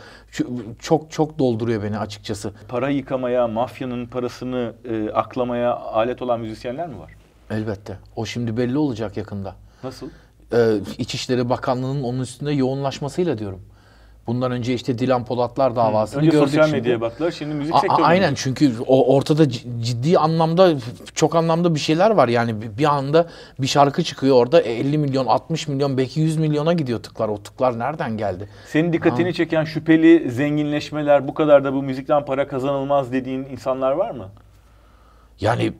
çok 0.80 1.12
çok 1.12 1.40
dolduruyor 1.40 1.84
beni 1.84 2.00
açıkçası. 2.00 2.54
Para 2.68 2.90
yıkamaya, 2.90 3.48
mafyanın 3.48 4.06
parasını 4.06 4.74
e, 4.90 5.10
aklamaya 5.10 5.76
alet 5.76 6.22
olan 6.22 6.40
müzisyenler 6.40 6.88
mi 6.88 7.00
var? 7.00 7.19
Elbette. 7.50 7.98
O 8.16 8.26
şimdi 8.26 8.58
belli 8.58 8.78
olacak 8.78 9.18
yakında. 9.18 9.56
Nasıl? 9.84 10.08
Ee, 10.54 10.58
İçişleri 10.98 11.50
Bakanlığı'nın 11.50 12.04
onun 12.04 12.20
üstünde 12.20 12.52
yoğunlaşmasıyla 12.52 13.38
diyorum. 13.38 13.62
Bundan 14.28 14.52
önce 14.52 14.74
işte 14.74 15.00
Dilan 15.00 15.26
Polatlar 15.26 15.76
davasını 15.76 16.20
Önce 16.22 16.30
gördük. 16.32 16.48
sosyal 16.48 16.64
şimdi. 16.66 16.78
medyaya 16.78 17.02
baktılar. 17.02 17.32
Şimdi 17.32 17.56
müzik 17.56 17.76
A- 17.76 17.80
sektörüne 17.80 18.06
aynen 18.06 18.34
çünkü 18.34 18.74
o 18.88 19.16
ortada 19.16 19.50
ciddi 19.50 20.18
anlamda 20.20 20.74
çok 21.16 21.36
anlamda 21.36 21.76
bir 21.76 21.80
şeyler 21.80 22.12
var. 22.12 22.28
Yani 22.28 22.56
bir- 22.78 22.86
anda 22.96 23.28
bir 23.60 23.68
şarkı 23.68 24.04
çıkıyor 24.04 24.36
orada 24.36 24.62
50 24.62 24.98
milyon, 24.98 25.26
60 25.26 25.68
milyon, 25.68 25.98
belki 25.98 26.20
100 26.20 26.38
milyona 26.38 26.74
gidiyor 26.74 27.04
tıklar. 27.04 27.30
O 27.30 27.38
tıklar 27.44 27.80
nereden 27.80 28.18
geldi? 28.18 28.50
Senin 28.68 28.94
dikkatini 28.94 29.34
çeken 29.34 29.64
şüpheli 29.64 30.32
zenginleşmeler, 30.32 31.28
bu 31.28 31.34
kadar 31.34 31.64
da 31.64 31.74
bu 31.74 31.84
müzikten 31.84 32.26
para 32.26 32.48
kazanılmaz 32.48 33.12
dediğin 33.12 33.44
insanlar 33.44 33.92
var 33.92 34.12
mı? 34.12 34.30
Yani 35.40 35.74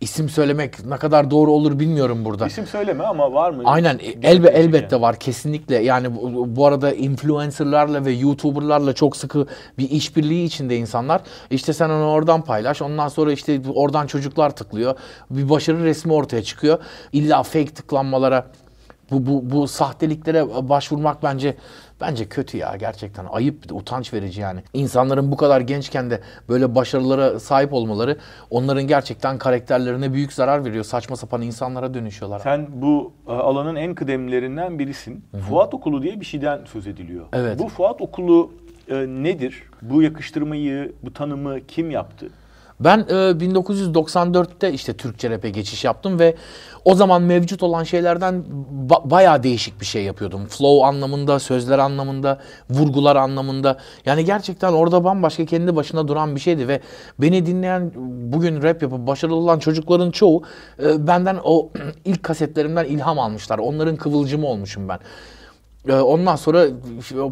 isim 0.00 0.28
söylemek 0.28 0.84
ne 0.84 0.96
kadar 0.96 1.30
doğru 1.30 1.52
olur 1.52 1.78
bilmiyorum 1.78 2.24
burada. 2.24 2.46
İsim 2.46 2.66
söyleme 2.66 3.04
ama 3.04 3.32
var 3.32 3.50
mı? 3.50 3.62
Aynen 3.64 4.00
elbe 4.22 4.46
çeken. 4.46 4.60
elbette 4.60 5.00
var 5.00 5.18
kesinlikle. 5.18 5.76
Yani 5.76 6.16
bu, 6.16 6.56
bu 6.56 6.66
arada 6.66 6.92
influencerlarla 6.92 8.04
ve 8.04 8.12
YouTuber'larla 8.12 8.92
çok 8.92 9.16
sıkı 9.16 9.46
bir 9.78 9.90
işbirliği 9.90 10.44
içinde 10.44 10.76
insanlar. 10.76 11.20
İşte 11.50 11.72
sen 11.72 11.90
onu 11.90 12.10
oradan 12.10 12.42
paylaş. 12.42 12.82
Ondan 12.82 13.08
sonra 13.08 13.32
işte 13.32 13.60
oradan 13.74 14.06
çocuklar 14.06 14.50
tıklıyor. 14.50 14.98
Bir 15.30 15.48
başarı 15.48 15.84
resmi 15.84 16.12
ortaya 16.12 16.42
çıkıyor. 16.42 16.78
İlla 17.12 17.42
fake 17.42 17.74
tıklanmalara 17.74 18.46
bu 19.10 19.26
bu 19.26 19.50
bu 19.50 19.68
sahtekliklere 19.68 20.68
başvurmak 20.68 21.22
bence 21.22 21.56
bence 22.00 22.28
kötü 22.28 22.56
ya 22.58 22.76
gerçekten 22.76 23.24
ayıp 23.24 23.72
utanç 23.72 24.12
verici 24.14 24.40
yani. 24.40 24.60
İnsanların 24.72 25.32
bu 25.32 25.36
kadar 25.36 25.60
gençken 25.60 26.10
de 26.10 26.20
böyle 26.48 26.74
başarılara 26.74 27.40
sahip 27.40 27.72
olmaları 27.72 28.16
onların 28.50 28.86
gerçekten 28.86 29.38
karakterlerine 29.38 30.12
büyük 30.12 30.32
zarar 30.32 30.64
veriyor. 30.64 30.84
Saçma 30.84 31.16
sapan 31.16 31.42
insanlara 31.42 31.94
dönüşüyorlar. 31.94 32.40
Sen 32.40 32.66
bu 32.72 33.12
e, 33.28 33.32
alanın 33.32 33.76
en 33.76 33.94
kıdemlilerinden 33.94 34.78
birisin. 34.78 35.24
Fuat 35.48 35.74
Okulu 35.74 36.02
diye 36.02 36.20
bir 36.20 36.26
şeyden 36.26 36.64
söz 36.64 36.86
ediliyor. 36.86 37.26
Evet. 37.32 37.58
Bu 37.58 37.68
Fuat 37.68 38.00
Okulu 38.00 38.50
e, 38.88 38.94
nedir? 38.94 39.62
Bu 39.82 40.02
yakıştırmayı, 40.02 40.92
bu 41.02 41.12
tanımı 41.12 41.66
kim 41.66 41.90
yaptı? 41.90 42.30
Ben 42.80 42.98
e, 42.98 43.12
1994'te 43.12 44.72
işte 44.72 44.92
Türkçe 44.96 45.30
rap'e 45.30 45.50
geçiş 45.50 45.84
yaptım 45.84 46.18
ve 46.18 46.34
o 46.84 46.94
zaman 46.94 47.22
mevcut 47.22 47.62
olan 47.62 47.84
şeylerden 47.84 48.44
ba- 48.88 49.10
bayağı 49.10 49.42
değişik 49.42 49.80
bir 49.80 49.86
şey 49.86 50.04
yapıyordum. 50.04 50.46
Flow 50.46 50.86
anlamında, 50.86 51.38
sözler 51.38 51.78
anlamında, 51.78 52.38
vurgular 52.70 53.16
anlamında. 53.16 53.76
Yani 54.06 54.24
gerçekten 54.24 54.72
orada 54.72 55.04
bambaşka 55.04 55.44
kendi 55.44 55.76
başına 55.76 56.08
duran 56.08 56.34
bir 56.34 56.40
şeydi 56.40 56.68
ve 56.68 56.80
beni 57.18 57.46
dinleyen 57.46 57.92
bugün 58.32 58.62
rap 58.62 58.82
yapıp 58.82 59.06
başarılı 59.06 59.36
olan 59.36 59.58
çocukların 59.58 60.10
çoğu 60.10 60.42
e, 60.82 61.06
benden 61.06 61.38
o 61.44 61.70
ilk 62.04 62.22
kasetlerimden 62.22 62.84
ilham 62.84 63.18
almışlar. 63.18 63.58
Onların 63.58 63.96
kıvılcımı 63.96 64.46
olmuşum 64.46 64.88
ben. 64.88 64.98
Ee, 65.88 65.92
Ondan 65.92 66.36
sonra 66.36 66.66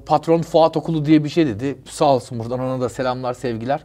patron 0.06 0.42
Fuat 0.42 0.76
Okulu 0.76 1.04
diye 1.04 1.24
bir 1.24 1.28
şey 1.28 1.46
dedi. 1.46 1.78
Sağ 1.90 2.14
olsun 2.14 2.38
buradan 2.38 2.60
ona 2.60 2.80
da 2.80 2.88
selamlar, 2.88 3.34
sevgiler. 3.34 3.80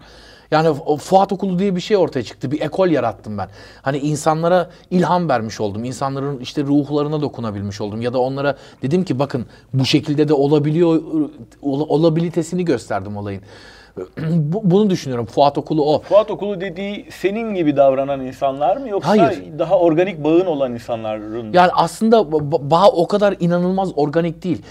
Yani 0.51 0.75
Fuat 0.99 1.31
Okulu 1.33 1.59
diye 1.59 1.75
bir 1.75 1.81
şey 1.81 1.97
ortaya 1.97 2.23
çıktı. 2.23 2.51
Bir 2.51 2.61
ekol 2.61 2.87
yarattım 2.87 3.37
ben. 3.37 3.47
Hani 3.81 3.97
insanlara 3.97 4.69
ilham 4.91 5.29
vermiş 5.29 5.61
oldum. 5.61 5.83
İnsanların 5.83 6.39
işte 6.39 6.63
ruhlarına 6.63 7.21
dokunabilmiş 7.21 7.81
oldum. 7.81 8.01
Ya 8.01 8.13
da 8.13 8.19
onlara 8.19 8.55
dedim 8.81 9.03
ki 9.03 9.19
bakın 9.19 9.45
bu 9.73 9.85
şekilde 9.85 10.27
de 10.27 10.33
olabiliyor, 10.33 11.01
ol- 11.61 11.85
olabilitesini 11.89 12.65
gösterdim 12.65 13.17
olayın. 13.17 13.41
Bu- 14.27 14.61
Bunu 14.63 14.89
düşünüyorum. 14.89 15.25
Fuat 15.25 15.57
Okulu 15.57 15.93
o. 15.95 15.99
Fuat 16.01 16.31
Okulu 16.31 16.61
dediği 16.61 17.05
senin 17.11 17.55
gibi 17.55 17.77
davranan 17.77 18.21
insanlar 18.25 18.77
mı 18.77 18.89
yoksa 18.89 19.09
Hayır. 19.09 19.43
daha 19.59 19.79
organik 19.79 20.23
bağın 20.23 20.45
olan 20.45 20.73
insanların? 20.73 21.53
Yani 21.53 21.71
aslında 21.75 22.17
ba- 22.17 22.71
bağ 22.71 22.87
o 22.87 23.07
kadar 23.07 23.35
inanılmaz 23.39 23.89
organik 23.95 24.43
değil. 24.43 24.61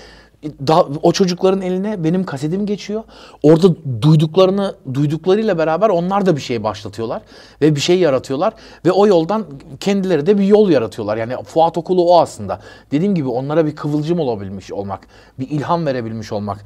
Daha, 0.42 0.86
o 1.02 1.12
çocukların 1.12 1.60
eline 1.60 2.04
benim 2.04 2.24
kasetim 2.24 2.66
geçiyor. 2.66 3.02
Orada 3.42 3.68
duyduklarını 4.02 4.74
duyduklarıyla 4.94 5.58
beraber 5.58 5.88
onlar 5.88 6.26
da 6.26 6.36
bir 6.36 6.40
şey 6.40 6.62
başlatıyorlar 6.62 7.22
ve 7.60 7.74
bir 7.74 7.80
şey 7.80 7.98
yaratıyorlar 7.98 8.52
ve 8.84 8.92
o 8.92 9.06
yoldan 9.06 9.46
kendileri 9.80 10.26
de 10.26 10.38
bir 10.38 10.44
yol 10.44 10.70
yaratıyorlar. 10.70 11.16
Yani 11.16 11.34
Fuat 11.44 11.78
Okulu 11.78 12.10
o 12.10 12.20
aslında. 12.20 12.60
Dediğim 12.90 13.14
gibi 13.14 13.28
onlara 13.28 13.66
bir 13.66 13.76
kıvılcım 13.76 14.20
olabilmiş 14.20 14.72
olmak, 14.72 15.06
bir 15.38 15.50
ilham 15.50 15.86
verebilmiş 15.86 16.32
olmak, 16.32 16.64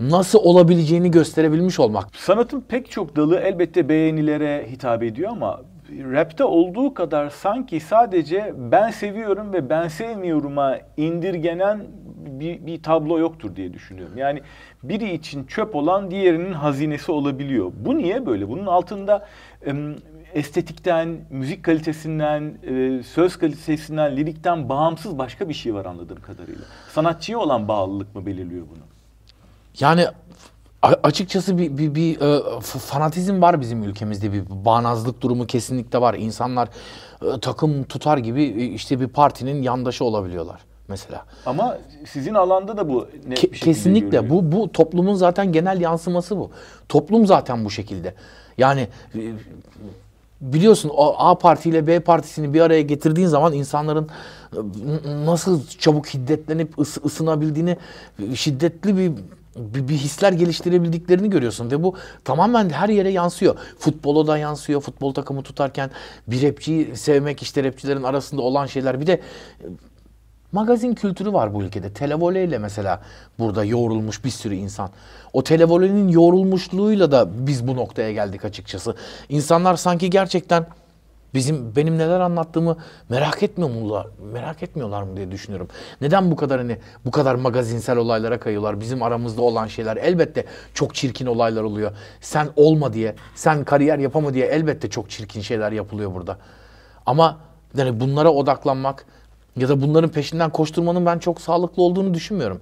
nasıl 0.00 0.38
olabileceğini 0.38 1.10
gösterebilmiş 1.10 1.80
olmak. 1.80 2.08
Sanatın 2.16 2.60
pek 2.60 2.90
çok 2.90 3.16
dalı 3.16 3.38
elbette 3.38 3.88
beğenilere 3.88 4.66
hitap 4.70 5.02
ediyor 5.02 5.30
ama 5.30 5.60
rapte 5.90 6.44
olduğu 6.44 6.94
kadar 6.94 7.30
sanki 7.30 7.80
sadece 7.80 8.54
ben 8.56 8.90
seviyorum 8.90 9.52
ve 9.52 9.70
ben 9.70 9.88
sevmiyorum'a 9.88 10.78
indirgenen 10.96 11.84
bir, 12.16 12.66
bir 12.66 12.82
tablo 12.82 13.18
yoktur 13.18 13.56
diye 13.56 13.72
düşünüyorum. 13.72 14.18
Yani 14.18 14.42
biri 14.82 15.12
için 15.12 15.44
çöp 15.44 15.74
olan 15.74 16.10
diğerinin 16.10 16.52
hazinesi 16.52 17.12
olabiliyor. 17.12 17.72
Bu 17.76 17.98
niye 17.98 18.26
böyle? 18.26 18.48
Bunun 18.48 18.66
altında 18.66 19.26
estetikten, 20.34 21.18
müzik 21.30 21.64
kalitesinden, 21.64 22.54
e, 22.62 23.02
söz 23.02 23.38
kalitesinden, 23.38 24.16
lirikten 24.16 24.68
bağımsız 24.68 25.18
başka 25.18 25.48
bir 25.48 25.54
şey 25.54 25.74
var 25.74 25.84
anladığım 25.84 26.20
kadarıyla. 26.20 26.64
Sanatçıya 26.92 27.38
olan 27.38 27.68
bağlılık 27.68 28.14
mı 28.14 28.26
belirliyor 28.26 28.66
bunu? 28.70 28.84
Yani 29.80 30.04
açıkçası 31.02 31.58
bir, 31.58 31.78
bir, 31.78 31.94
bir 31.94 32.20
e, 32.20 32.60
fanatizm 32.60 33.42
var 33.42 33.60
bizim 33.60 33.82
ülkemizde 33.82 34.32
bir 34.32 34.42
bağnazlık 34.64 35.20
durumu 35.20 35.46
kesinlikle 35.46 36.00
var. 36.00 36.14
İnsanlar 36.14 36.68
e, 37.22 37.40
takım 37.40 37.84
tutar 37.84 38.18
gibi 38.18 38.42
e, 38.42 38.64
işte 38.64 39.00
bir 39.00 39.06
partinin 39.08 39.62
yandaşı 39.62 40.04
olabiliyorlar 40.04 40.60
mesela. 40.88 41.24
Ama 41.46 41.78
sizin 42.10 42.34
alanda 42.34 42.76
da 42.76 42.88
bu 42.88 43.08
net 43.28 43.44
Ke- 43.44 43.52
bir 43.52 43.58
kesinlikle 43.58 44.08
görülüyor. 44.18 44.30
bu 44.30 44.52
bu 44.52 44.72
toplumun 44.72 45.14
zaten 45.14 45.52
genel 45.52 45.80
yansıması 45.80 46.36
bu. 46.36 46.50
Toplum 46.88 47.26
zaten 47.26 47.64
bu 47.64 47.70
şekilde. 47.70 48.14
Yani 48.58 48.88
e, 49.14 49.20
biliyorsun 50.40 50.90
o 50.96 51.14
A 51.18 51.38
parti 51.38 51.68
ile 51.68 51.86
B 51.86 52.00
partisini 52.00 52.54
bir 52.54 52.60
araya 52.60 52.82
getirdiğin 52.82 53.28
zaman 53.28 53.52
insanların 53.52 54.08
e, 54.52 54.58
nasıl 55.26 55.66
çabuk 55.78 56.06
hiddetlenip 56.06 56.74
ıs- 56.78 57.04
ısınabildiğini 57.06 57.76
şiddetli 58.34 58.96
bir 58.96 59.12
bir, 59.56 59.88
bir 59.88 59.94
hisler 59.94 60.32
geliştirebildiklerini 60.32 61.30
görüyorsun 61.30 61.70
ve 61.70 61.82
bu 61.82 61.94
tamamen 62.24 62.70
her 62.70 62.88
yere 62.88 63.10
yansıyor. 63.10 63.56
Futbola 63.78 64.26
da 64.26 64.38
yansıyor. 64.38 64.80
Futbol 64.80 65.14
takımı 65.14 65.42
tutarken 65.42 65.90
bir 66.28 66.42
rapçiyi 66.42 66.96
sevmek 66.96 67.42
işte 67.42 67.64
rapçilerin 67.64 68.02
arasında 68.02 68.42
olan 68.42 68.66
şeyler. 68.66 69.00
Bir 69.00 69.06
de 69.06 69.20
Magazin 70.52 70.94
kültürü 70.94 71.32
var 71.32 71.54
bu 71.54 71.62
ülkede. 71.62 71.92
Televoleyle 71.92 72.58
mesela 72.58 73.02
burada 73.38 73.64
yoğrulmuş 73.64 74.24
bir 74.24 74.30
sürü 74.30 74.54
insan. 74.54 74.90
O 75.32 75.44
televolenin 75.44 76.08
yoğrulmuşluğuyla 76.08 77.10
da 77.10 77.28
biz 77.46 77.68
bu 77.68 77.76
noktaya 77.76 78.12
geldik 78.12 78.44
açıkçası. 78.44 78.94
İnsanlar 79.28 79.76
sanki 79.76 80.10
gerçekten 80.10 80.66
bizim 81.36 81.76
benim 81.76 81.98
neler 81.98 82.20
anlattığımı 82.20 82.76
merak 83.08 83.42
etmiyor 83.42 83.70
mular? 83.70 84.06
Merak 84.32 84.62
etmiyorlar 84.62 85.02
mı 85.02 85.16
diye 85.16 85.30
düşünüyorum. 85.30 85.68
Neden 86.00 86.30
bu 86.30 86.36
kadar 86.36 86.58
hani 86.58 86.78
bu 87.04 87.10
kadar 87.10 87.34
magazinsel 87.34 87.96
olaylara 87.96 88.40
kayıyorlar? 88.40 88.80
Bizim 88.80 89.02
aramızda 89.02 89.42
olan 89.42 89.66
şeyler 89.66 89.96
elbette 89.96 90.44
çok 90.74 90.94
çirkin 90.94 91.26
olaylar 91.26 91.62
oluyor. 91.62 91.92
Sen 92.20 92.48
olma 92.56 92.92
diye, 92.92 93.14
sen 93.34 93.64
kariyer 93.64 93.98
yapama 93.98 94.34
diye 94.34 94.46
elbette 94.46 94.90
çok 94.90 95.10
çirkin 95.10 95.40
şeyler 95.40 95.72
yapılıyor 95.72 96.14
burada. 96.14 96.38
Ama 97.06 97.38
yani 97.76 98.00
bunlara 98.00 98.32
odaklanmak 98.32 99.06
ya 99.56 99.68
da 99.68 99.82
bunların 99.82 100.10
peşinden 100.10 100.50
koşturmanın 100.50 101.06
ben 101.06 101.18
çok 101.18 101.40
sağlıklı 101.40 101.82
olduğunu 101.82 102.14
düşünmüyorum. 102.14 102.60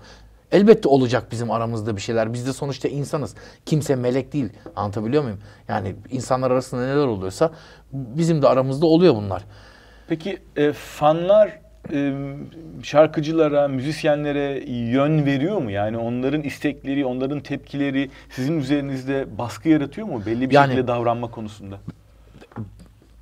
Elbette 0.52 0.88
olacak 0.88 1.26
bizim 1.30 1.50
aramızda 1.50 1.96
bir 1.96 2.00
şeyler. 2.00 2.32
Biz 2.32 2.46
de 2.46 2.52
sonuçta 2.52 2.88
insanız. 2.88 3.34
Kimse 3.66 3.96
melek 3.96 4.32
değil. 4.32 4.48
Anlatabiliyor 4.76 5.22
muyum? 5.22 5.38
Yani 5.68 5.96
insanlar 6.10 6.50
arasında 6.50 6.80
neler 6.80 7.06
oluyorsa 7.06 7.50
bizim 7.94 8.42
de 8.42 8.48
aramızda 8.48 8.86
oluyor 8.86 9.14
bunlar. 9.14 9.44
Peki 10.08 10.38
e, 10.56 10.72
fanlar 10.72 11.58
e, 11.92 12.12
şarkıcılara, 12.82 13.68
müzisyenlere 13.68 14.70
yön 14.70 15.26
veriyor 15.26 15.58
mu? 15.58 15.70
Yani 15.70 15.98
onların 15.98 16.42
istekleri, 16.42 17.06
onların 17.06 17.40
tepkileri 17.40 18.10
sizin 18.30 18.58
üzerinizde 18.58 19.38
baskı 19.38 19.68
yaratıyor 19.68 20.06
mu? 20.06 20.22
Belli 20.26 20.50
bir 20.50 20.54
Yani- 20.54 20.66
şekilde 20.70 20.86
davranma 20.86 21.30
konusunda. 21.30 21.76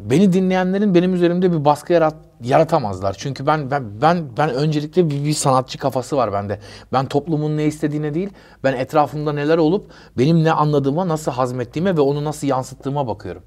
Beni 0.01 0.33
dinleyenlerin 0.33 0.95
benim 0.95 1.15
üzerimde 1.15 1.53
bir 1.53 1.65
baskı 1.65 1.93
yarat, 1.93 2.15
yaratamazlar. 2.45 3.13
Çünkü 3.19 3.47
ben 3.47 3.71
ben 3.71 3.85
ben 4.03 4.25
ben 4.37 4.51
öncelikle 4.51 5.11
bir, 5.11 5.25
bir 5.25 5.33
sanatçı 5.33 5.79
kafası 5.79 6.17
var 6.17 6.33
bende. 6.33 6.59
Ben 6.93 7.07
toplumun 7.07 7.57
ne 7.57 7.65
istediğine 7.65 8.15
değil, 8.15 8.29
ben 8.65 8.73
etrafımda 8.73 9.33
neler 9.33 9.59
olup 9.59 9.91
benim 10.19 10.45
ne 10.45 10.53
anladığıma, 10.53 11.09
nasıl 11.09 11.33
hazmettiğime 11.33 11.97
ve 11.97 12.01
onu 12.01 12.25
nasıl 12.25 12.47
yansıttığıma 12.47 13.07
bakıyorum. 13.07 13.43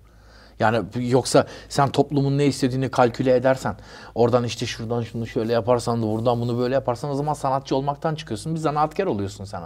Yani 0.60 0.80
yoksa 0.96 1.46
sen 1.70 1.90
toplumun 1.90 2.38
ne 2.38 2.46
istediğini 2.46 2.90
kalküle 2.90 3.36
edersen, 3.36 3.76
oradan 4.16 4.44
işte 4.44 4.66
şuradan 4.66 5.02
şunu 5.02 5.28
şöyle 5.28 5.54
yaparsan 5.54 6.02
da 6.04 6.08
buradan 6.08 6.42
bunu 6.42 6.58
böyle 6.60 6.74
yaparsan 6.74 7.10
o 7.12 7.16
zaman 7.16 7.34
sanatçı 7.34 7.76
olmaktan 7.76 8.16
çıkıyorsun. 8.16 8.56
Bir 8.56 8.60
zanaatkar 8.60 9.06
oluyorsun 9.06 9.46
sen. 9.46 9.62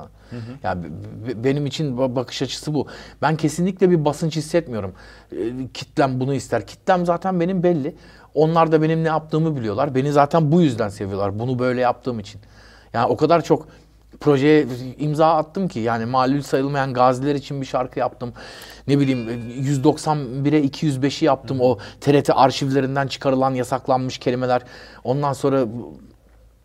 Yani 0.64 0.84
b- 0.84 1.28
b- 1.28 1.44
benim 1.44 1.66
için 1.66 1.98
ba- 1.98 2.16
bakış 2.16 2.42
açısı 2.42 2.74
bu. 2.74 2.88
Ben 3.22 3.36
kesinlikle 3.38 3.90
bir 3.90 4.06
basınç 4.06 4.36
hissetmiyorum. 4.36 4.94
Ee, 5.32 5.38
Kitlem 5.74 6.20
bunu 6.20 6.34
ister. 6.34 6.68
Kitlem 6.68 7.06
zaten 7.06 7.40
benim 7.40 7.64
belli. 7.64 7.96
Onlar 8.34 8.72
da 8.72 8.82
benim 8.82 9.04
ne 9.04 9.08
yaptığımı 9.08 9.56
biliyorlar. 9.56 9.96
Beni 9.96 10.12
zaten 10.12 10.52
bu 10.52 10.62
yüzden 10.62 10.90
seviyorlar. 10.90 11.40
Bunu 11.40 11.60
böyle 11.60 11.82
yaptığım 11.82 12.20
için. 12.20 12.42
Yani 12.94 13.06
o 13.08 13.18
kadar 13.18 13.44
çok 13.44 13.68
projeye 14.20 14.68
imza 14.98 15.36
attım 15.36 15.68
ki 15.68 15.80
yani 15.80 16.06
malul 16.06 16.42
sayılmayan 16.42 16.94
gaziler 16.94 17.36
için 17.36 17.62
bir 17.62 17.66
şarkı 17.66 18.00
yaptım. 18.00 18.34
Ne 18.88 19.00
bileyim 19.00 19.30
191'e 19.64 20.66
205'i 20.66 21.26
yaptım. 21.26 21.58
O 21.62 21.78
TRT 22.02 22.30
arşivlerinden 22.34 23.08
çıkarılan 23.08 23.54
yasaklanmış 23.54 24.18
kelimeler. 24.18 24.62
Ondan 25.04 25.34
sonra 25.34 25.66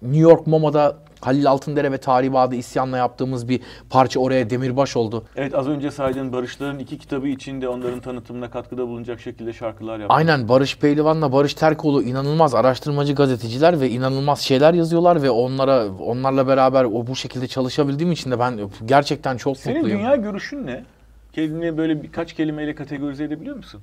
New 0.02 0.22
York 0.22 0.46
MoMA'da 0.46 0.96
Halil 1.26 1.46
Altındere 1.48 1.92
ve 1.92 1.98
Tarih 1.98 2.58
isyanla 2.58 2.96
yaptığımız 2.96 3.48
bir 3.48 3.60
parça 3.90 4.20
oraya 4.20 4.50
demirbaş 4.50 4.96
oldu. 4.96 5.24
Evet 5.36 5.54
az 5.54 5.68
önce 5.68 5.90
saydığın 5.90 6.32
Barışların 6.32 6.78
iki 6.78 6.98
kitabı 6.98 7.28
içinde 7.28 7.68
onların 7.68 8.00
tanıtımına 8.00 8.50
katkıda 8.50 8.88
bulunacak 8.88 9.20
şekilde 9.20 9.52
şarkılar 9.52 9.98
yaptı. 9.98 10.14
Aynen 10.14 10.48
Barış 10.48 10.78
Pehlivan'la 10.78 11.32
Barış 11.32 11.54
Terkoğlu 11.54 12.02
inanılmaz 12.02 12.54
araştırmacı 12.54 13.14
gazeteciler 13.14 13.80
ve 13.80 13.90
inanılmaz 13.90 14.40
şeyler 14.40 14.74
yazıyorlar 14.74 15.22
ve 15.22 15.30
onlara 15.30 15.88
onlarla 15.88 16.46
beraber 16.46 16.84
o 16.84 17.06
bu 17.06 17.16
şekilde 17.16 17.46
çalışabildiğim 17.46 18.12
için 18.12 18.30
de 18.30 18.38
ben 18.38 18.60
gerçekten 18.84 19.36
çok 19.36 19.56
Senin 19.56 19.76
mutluyum. 19.76 19.98
Senin 19.98 20.08
dünya 20.08 20.16
görüşün 20.16 20.66
ne? 20.66 20.84
Kendini 21.32 21.78
böyle 21.78 22.02
birkaç 22.02 22.32
kelimeyle 22.32 22.74
kategorize 22.74 23.24
edebiliyor 23.24 23.56
musun? 23.56 23.80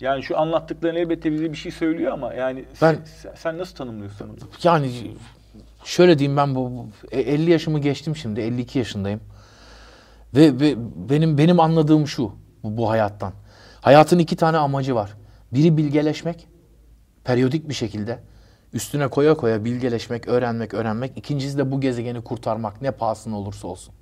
Yani 0.00 0.22
şu 0.22 0.38
anlattıkların 0.38 0.96
elbette 0.96 1.32
bize 1.32 1.52
bir 1.52 1.56
şey 1.56 1.72
söylüyor 1.72 2.12
ama 2.12 2.34
yani 2.34 2.64
ben, 2.82 2.98
sen, 3.04 3.32
sen 3.36 3.58
nasıl 3.58 3.76
tanımlıyorsun? 3.76 4.38
Yani 4.62 4.90
şöyle 5.84 6.18
diyeyim 6.18 6.36
ben 6.36 6.54
bu, 6.54 6.70
bu 6.70 6.88
50 7.12 7.50
e, 7.50 7.52
yaşımı 7.52 7.78
geçtim 7.78 8.16
şimdi 8.16 8.40
52 8.40 8.78
yaşındayım. 8.78 9.20
Ve, 10.34 10.60
ve 10.60 10.74
benim 11.10 11.38
benim 11.38 11.60
anladığım 11.60 12.06
şu 12.06 12.32
bu, 12.62 12.76
bu 12.76 12.90
hayattan. 12.90 13.32
Hayatın 13.80 14.18
iki 14.18 14.36
tane 14.36 14.56
amacı 14.56 14.94
var. 14.94 15.16
Biri 15.52 15.76
bilgeleşmek, 15.76 16.46
periyodik 17.24 17.68
bir 17.68 17.74
şekilde 17.74 18.18
üstüne 18.72 19.08
koya 19.08 19.34
koya 19.34 19.64
bilgeleşmek, 19.64 20.28
öğrenmek, 20.28 20.74
öğrenmek. 20.74 21.18
İkincisi 21.18 21.58
de 21.58 21.70
bu 21.70 21.80
gezegeni 21.80 22.24
kurtarmak 22.24 22.82
ne 22.82 22.90
pahasına 22.90 23.38
olursa 23.38 23.68
olsun. 23.68 23.94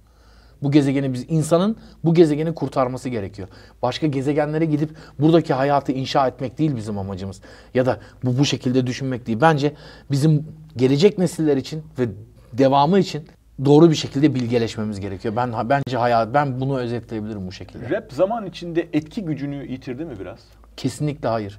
Bu 0.63 0.71
gezegeni 0.71 1.13
biz 1.13 1.25
insanın 1.29 1.77
bu 2.05 2.15
gezegeni 2.15 2.55
kurtarması 2.55 3.09
gerekiyor. 3.09 3.49
Başka 3.83 4.07
gezegenlere 4.07 4.65
gidip 4.65 4.91
buradaki 5.19 5.55
hayatı 5.55 5.93
inşa 5.93 6.29
etmek 6.29 6.59
değil 6.59 6.77
bizim 6.77 6.99
amacımız. 6.99 7.41
Ya 7.75 7.87
da 7.87 8.01
bu 8.25 8.39
bu 8.39 8.45
şekilde 8.45 8.87
düşünmek 8.87 9.27
değil. 9.27 9.39
Bence 9.41 9.73
bizim 10.11 10.47
gelecek 10.77 11.19
nesiller 11.19 11.57
için 11.57 11.83
ve 11.99 12.09
devamı 12.53 12.99
için 12.99 13.25
doğru 13.65 13.91
bir 13.91 13.95
şekilde 13.95 14.35
bilgeleşmemiz 14.35 15.01
gerekiyor. 15.01 15.37
Ben 15.37 15.53
bence 15.69 15.97
hayat 15.97 16.35
ben 16.35 16.61
bunu 16.61 16.79
özetleyebilirim 16.79 17.47
bu 17.47 17.53
şekilde. 17.53 17.91
Rap 17.91 18.13
zaman 18.13 18.47
içinde 18.47 18.89
etki 18.93 19.25
gücünü 19.25 19.73
yitirdi 19.73 20.05
mi 20.05 20.21
biraz? 20.21 20.39
Kesinlikle 20.77 21.29
hayır. 21.29 21.59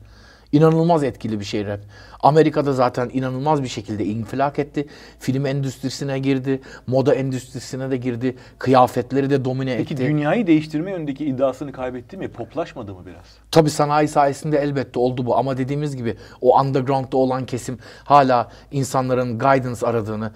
İnanılmaz 0.51 1.03
etkili 1.03 1.39
bir 1.39 1.45
şey 1.45 1.65
rap. 1.65 1.79
Amerika'da 2.19 2.73
zaten 2.73 3.09
inanılmaz 3.13 3.63
bir 3.63 3.67
şekilde 3.67 4.05
infilak 4.05 4.59
etti. 4.59 4.87
Film 5.19 5.45
endüstrisine 5.45 6.19
girdi, 6.19 6.61
moda 6.87 7.15
endüstrisine 7.15 7.91
de 7.91 7.97
girdi, 7.97 8.37
kıyafetleri 8.59 9.29
de 9.29 9.45
domine 9.45 9.77
Peki, 9.77 9.81
etti. 9.81 9.95
Peki 9.95 10.09
dünyayı 10.09 10.47
değiştirme 10.47 10.91
yönündeki 10.91 11.25
iddiasını 11.25 11.71
kaybetti 11.71 12.17
mi? 12.17 12.27
Poplaşmadı 12.27 12.93
mı 12.93 13.05
biraz? 13.05 13.25
Tabii 13.51 13.69
sanayi 13.69 14.07
sayesinde 14.07 14.57
elbette 14.57 14.99
oldu 14.99 15.25
bu 15.25 15.37
ama 15.37 15.57
dediğimiz 15.57 15.95
gibi 15.95 16.17
o 16.41 16.61
underground'da 16.61 17.17
olan 17.17 17.45
kesim 17.45 17.77
hala 18.03 18.51
insanların 18.71 19.39
guidance 19.39 19.87
aradığını, 19.87 20.31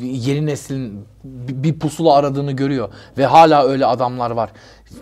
yeni 0.00 0.46
neslin 0.46 1.04
bir 1.24 1.78
pusula 1.78 2.14
aradığını 2.14 2.52
görüyor 2.52 2.88
ve 3.18 3.26
hala 3.26 3.66
öyle 3.66 3.86
adamlar 3.86 4.30
var. 4.30 4.50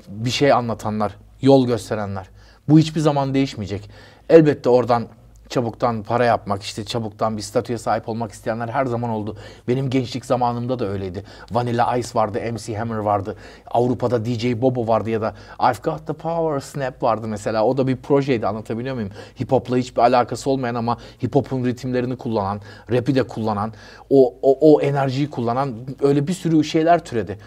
Bir 0.09 0.31
şey 0.31 0.53
anlatanlar, 0.53 1.17
yol 1.43 1.67
gösterenler. 1.67 2.34
Bu 2.69 2.79
hiçbir 2.79 3.01
zaman 3.01 3.35
değişmeyecek. 3.35 3.91
Elbette 4.29 4.69
oradan 4.69 5.09
çabuktan 5.49 6.03
para 6.03 6.25
yapmak, 6.25 6.63
işte 6.63 6.85
çabuktan 6.85 7.37
bir 7.37 7.43
statüye 7.43 7.79
sahip 7.79 8.09
olmak 8.09 8.33
isteyenler 8.33 8.69
her 8.69 8.87
zaman 8.87 9.11
oldu. 9.11 9.37
Benim 9.69 9.91
gençlik 9.91 10.25
zamanımda 10.25 10.79
da 10.79 10.89
öyleydi. 10.89 11.25
Vanilla 11.53 11.97
Ice 11.97 12.09
vardı, 12.15 12.41
MC 12.53 12.77
Hammer 12.77 12.97
vardı. 12.97 13.37
Avrupa'da 13.71 14.25
DJ 14.25 14.45
Bobo 14.55 14.87
vardı 14.89 15.11
ya 15.11 15.21
da 15.21 15.35
I've 15.61 15.79
Got 15.83 16.07
The 16.07 16.13
Power 16.13 16.61
Snap 16.61 17.03
vardı 17.03 17.29
mesela. 17.29 17.65
O 17.65 17.77
da 17.77 17.87
bir 17.87 17.97
projeydi 17.97 18.47
anlatabiliyor 18.47 18.95
muyum? 18.95 19.11
Hip 19.41 19.53
Hop'la 19.53 19.77
hiçbir 19.77 20.03
alakası 20.03 20.51
olmayan 20.51 20.75
ama 20.75 20.99
hip 21.23 21.35
hop'un 21.35 21.65
ritimlerini 21.65 22.17
kullanan, 22.17 22.61
rap'i 22.91 23.15
de 23.15 23.23
kullanan, 23.23 23.73
o, 24.11 24.35
o, 24.43 24.75
o 24.75 24.81
enerjiyi 24.81 25.31
kullanan 25.31 25.75
öyle 26.03 26.27
bir 26.27 26.33
sürü 26.33 26.65
şeyler 26.65 27.05
türedi. 27.05 27.39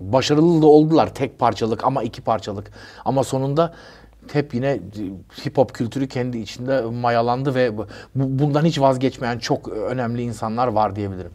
Başarılı 0.00 0.62
da 0.62 0.66
oldular 0.66 1.14
tek 1.14 1.38
parçalık 1.38 1.84
ama 1.84 2.02
iki 2.02 2.22
parçalık. 2.22 2.70
Ama 3.04 3.24
sonunda 3.24 3.74
hep 4.32 4.54
yine 4.54 4.80
hip 5.46 5.58
hop 5.58 5.74
kültürü 5.74 6.08
kendi 6.08 6.38
içinde 6.38 6.80
mayalandı 6.80 7.54
ve 7.54 7.78
bu, 7.78 7.86
bundan 8.14 8.64
hiç 8.64 8.80
vazgeçmeyen 8.80 9.38
çok 9.38 9.68
önemli 9.68 10.22
insanlar 10.22 10.68
var 10.68 10.96
diyebilirim. 10.96 11.30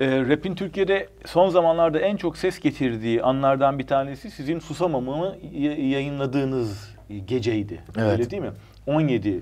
E, 0.00 0.20
rap'in 0.28 0.54
Türkiye'de 0.54 1.08
son 1.26 1.48
zamanlarda 1.48 1.98
en 1.98 2.16
çok 2.16 2.38
ses 2.38 2.60
getirdiği 2.60 3.22
anlardan 3.22 3.78
bir 3.78 3.86
tanesi 3.86 4.30
sizin 4.30 4.58
Susamam'ı 4.58 5.36
yayınladığınız 5.78 6.94
geceydi. 7.26 7.82
Evet. 7.98 8.12
Öyle 8.12 8.30
değil 8.30 8.42
mi? 8.42 8.52
17 8.86 9.28
e, 9.28 9.40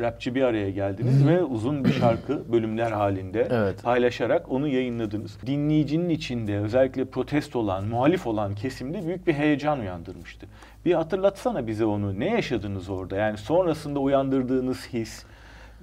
rapçi 0.00 0.34
bir 0.34 0.42
araya 0.42 0.70
geldiniz 0.70 1.26
ve 1.26 1.44
uzun 1.44 1.84
bir 1.84 1.92
şarkı 1.92 2.52
bölümler 2.52 2.90
halinde 2.92 3.48
evet. 3.50 3.82
paylaşarak 3.82 4.52
onu 4.52 4.68
yayınladınız. 4.68 5.38
Dinleyicinin 5.46 6.08
içinde 6.08 6.58
özellikle 6.58 7.04
protest 7.04 7.56
olan, 7.56 7.84
muhalif 7.84 8.26
olan 8.26 8.54
kesimde 8.54 9.06
büyük 9.06 9.26
bir 9.26 9.34
heyecan 9.34 9.80
uyandırmıştı. 9.80 10.46
Bir 10.84 10.94
hatırlatsana 10.94 11.66
bize 11.66 11.84
onu. 11.84 12.20
Ne 12.20 12.30
yaşadınız 12.30 12.88
orada? 12.88 13.16
Yani 13.16 13.38
sonrasında 13.38 13.98
uyandırdığınız 13.98 14.86
his 14.92 15.24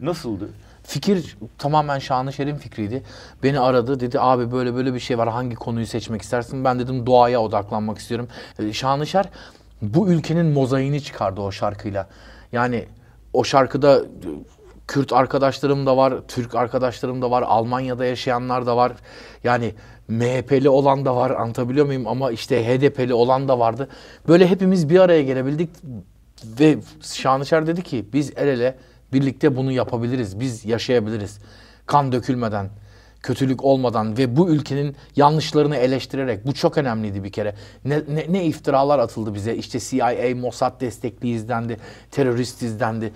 nasıldı? 0.01 0.49
Fikir 0.83 1.37
tamamen 1.57 1.99
Şanışer'in 1.99 2.55
fikriydi. 2.55 3.03
Beni 3.43 3.59
aradı 3.59 3.99
dedi 3.99 4.19
abi 4.19 4.51
böyle 4.51 4.75
böyle 4.75 4.93
bir 4.93 4.99
şey 4.99 5.17
var 5.17 5.29
hangi 5.29 5.55
konuyu 5.55 5.85
seçmek 5.85 6.21
istersin? 6.21 6.63
Ben 6.63 6.79
dedim 6.79 7.05
doğaya 7.05 7.41
odaklanmak 7.41 7.97
istiyorum. 7.97 8.27
Ee, 8.59 8.73
Şanışer 8.73 9.25
bu 9.81 10.09
ülkenin 10.09 10.45
mozaiğini 10.45 11.03
çıkardı 11.03 11.41
o 11.41 11.51
şarkıyla. 11.51 12.07
Yani 12.51 12.85
o 13.33 13.43
şarkıda 13.43 14.01
Kürt 14.87 15.13
arkadaşlarım 15.13 15.85
da 15.85 15.97
var, 15.97 16.13
Türk 16.27 16.55
arkadaşlarım 16.55 17.21
da 17.21 17.31
var, 17.31 17.43
Almanya'da 17.47 18.05
yaşayanlar 18.05 18.65
da 18.65 18.77
var. 18.77 18.91
Yani 19.43 19.73
MHP'li 20.07 20.69
olan 20.69 21.05
da 21.05 21.15
var 21.15 21.31
anlatabiliyor 21.31 21.85
muyum 21.85 22.07
ama 22.07 22.31
işte 22.31 22.65
HDP'li 22.65 23.13
olan 23.13 23.47
da 23.47 23.59
vardı. 23.59 23.87
Böyle 24.27 24.47
hepimiz 24.47 24.89
bir 24.89 24.99
araya 24.99 25.23
gelebildik 25.23 25.69
ve 26.59 26.77
Şanışer 27.01 27.67
dedi 27.67 27.81
ki 27.81 28.05
biz 28.13 28.31
el 28.35 28.47
ele 28.47 28.75
birlikte 29.13 29.55
bunu 29.55 29.71
yapabiliriz, 29.71 30.39
biz 30.39 30.65
yaşayabiliriz. 30.65 31.39
Kan 31.85 32.11
dökülmeden, 32.11 32.69
kötülük 33.27 33.63
olmadan 33.63 34.17
ve 34.17 34.37
bu 34.37 34.49
ülkenin 34.49 34.95
yanlışlarını 35.15 35.75
eleştirerek 35.75 36.47
bu 36.47 36.53
çok 36.53 36.77
önemliydi 36.77 37.23
bir 37.23 37.31
kere. 37.31 37.55
Ne, 37.85 37.97
ne, 37.97 38.25
ne 38.29 38.45
iftiralar 38.45 38.99
atıldı 38.99 39.33
bize 39.33 39.55
işte 39.55 39.79
CIA, 39.79 40.35
Mossad 40.35 40.81
destekli 40.81 41.29
izlendi, 41.29 41.77
terörist 42.11 42.61
izlendi, 42.61 43.13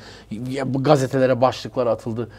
gazetelere 0.80 1.42
başlıklar 1.42 1.88
atıldı 1.88 2.30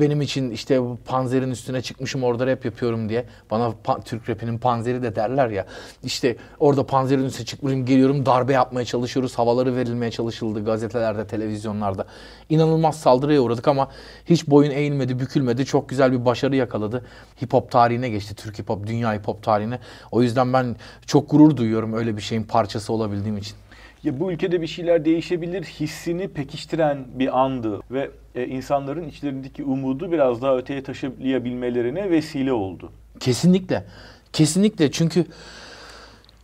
benim 0.00 0.22
için 0.22 0.50
işte 0.50 0.80
panzerin 1.06 1.50
üstüne 1.50 1.82
çıkmışım 1.82 2.24
orada 2.24 2.46
rap 2.46 2.64
yapıyorum 2.64 3.08
diye. 3.08 3.24
Bana 3.50 3.72
Türk 4.04 4.28
rapinin 4.28 4.58
panzeri 4.58 5.02
de 5.02 5.16
derler 5.16 5.48
ya. 5.48 5.66
İşte 6.02 6.36
orada 6.58 6.86
panzerin 6.86 7.24
üstüne 7.24 7.46
çıkmışım 7.46 7.86
geliyorum 7.86 8.26
darbe 8.26 8.52
yapmaya 8.52 8.84
çalışıyoruz. 8.84 9.38
Havaları 9.38 9.76
verilmeye 9.76 10.10
çalışıldı 10.10 10.64
gazetelerde, 10.64 11.26
televizyonlarda. 11.26 12.06
İnanılmaz 12.48 13.00
saldırıya 13.00 13.40
uğradık 13.40 13.68
ama 13.68 13.88
hiç 14.26 14.46
boyun 14.46 14.70
eğilmedi, 14.70 15.18
bükülmedi. 15.18 15.64
Çok 15.64 15.88
güzel 15.88 16.12
bir 16.12 16.24
başarı 16.24 16.56
yakaladı. 16.56 17.04
Hip 17.42 17.52
hop 17.52 17.70
tarihine 17.70 18.08
geçti. 18.08 18.34
Türk 18.34 18.58
hip 18.58 18.68
hop, 18.68 18.86
dünya 18.86 19.14
hip 19.14 19.28
hop 19.28 19.42
tarihine. 19.42 19.78
O 20.10 20.22
yüzden 20.22 20.52
ben 20.52 20.76
çok 21.06 21.30
gurur 21.30 21.56
duyuyorum 21.56 21.92
öyle 21.92 22.16
bir 22.16 22.22
şeyin 22.22 22.42
parçası 22.42 22.92
olabildiğim 22.92 23.36
için 23.36 23.56
ya 24.04 24.20
bu 24.20 24.32
ülkede 24.32 24.62
bir 24.62 24.66
şeyler 24.66 25.04
değişebilir 25.04 25.64
hissini 25.64 26.28
pekiştiren 26.28 26.98
bir 27.14 27.40
andı 27.40 27.80
ve 27.90 28.10
e, 28.34 28.46
insanların 28.46 29.08
içlerindeki 29.08 29.64
umudu 29.64 30.12
biraz 30.12 30.42
daha 30.42 30.56
öteye 30.56 30.82
taşıyabilmelerine 30.82 32.10
vesile 32.10 32.52
oldu. 32.52 32.92
Kesinlikle. 33.20 33.84
Kesinlikle 34.32 34.90
çünkü 34.90 35.24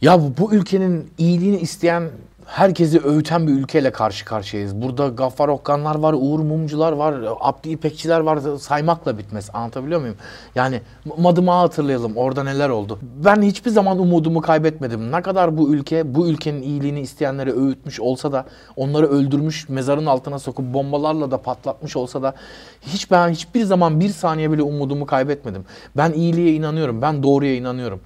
ya 0.01 0.21
bu, 0.21 0.35
bu 0.39 0.55
ülkenin 0.55 1.11
iyiliğini 1.19 1.59
isteyen 1.61 2.11
herkesi 2.47 3.01
öğüten 3.05 3.47
bir 3.47 3.53
ülkeyle 3.53 3.91
karşı 3.93 4.25
karşıyayız. 4.25 4.83
Burada 4.83 5.09
Gaffar 5.09 5.49
Okkanlar 5.49 5.95
var, 5.95 6.15
Uğur 6.19 6.41
Mumcular 6.41 6.93
var, 6.93 7.15
Abdi 7.41 7.69
İpekçiler 7.69 8.21
var 8.21 8.39
saymakla 8.59 9.19
bitmez. 9.19 9.51
Anlatabiliyor 9.53 10.01
muyum? 10.01 10.17
Yani 10.55 10.81
Madımağı 11.19 11.61
hatırlayalım 11.61 12.17
orada 12.17 12.45
neler 12.45 12.69
oldu. 12.69 12.99
Ben 13.03 13.43
hiçbir 13.43 13.71
zaman 13.71 13.99
umudumu 13.99 14.41
kaybetmedim. 14.41 15.13
Ne 15.13 15.23
kadar 15.23 15.59
bu 15.59 15.75
ülke 15.75 16.15
bu 16.15 16.29
ülkenin 16.29 16.63
iyiliğini 16.63 17.01
isteyenlere 17.01 17.53
öğütmüş 17.53 18.01
olsa 18.01 18.33
da 18.33 18.45
onları 18.77 19.07
öldürmüş, 19.07 19.69
mezarın 19.69 20.07
altına 20.07 20.39
sokup 20.39 20.75
bombalarla 20.75 21.31
da 21.31 21.43
patlatmış 21.43 21.97
olsa 21.97 22.23
da 22.23 22.35
hiç 22.83 23.11
ben 23.11 23.29
hiçbir 23.29 23.65
zaman 23.65 24.01
bir 24.01 24.09
saniye 24.09 24.53
bile 24.53 24.63
umudumu 24.63 25.07
kaybetmedim. 25.07 25.65
Ben 25.97 26.13
iyiliğe 26.13 26.53
inanıyorum. 26.53 27.03
Ben 27.03 27.23
doğruya 27.23 27.55
inanıyorum. 27.55 28.01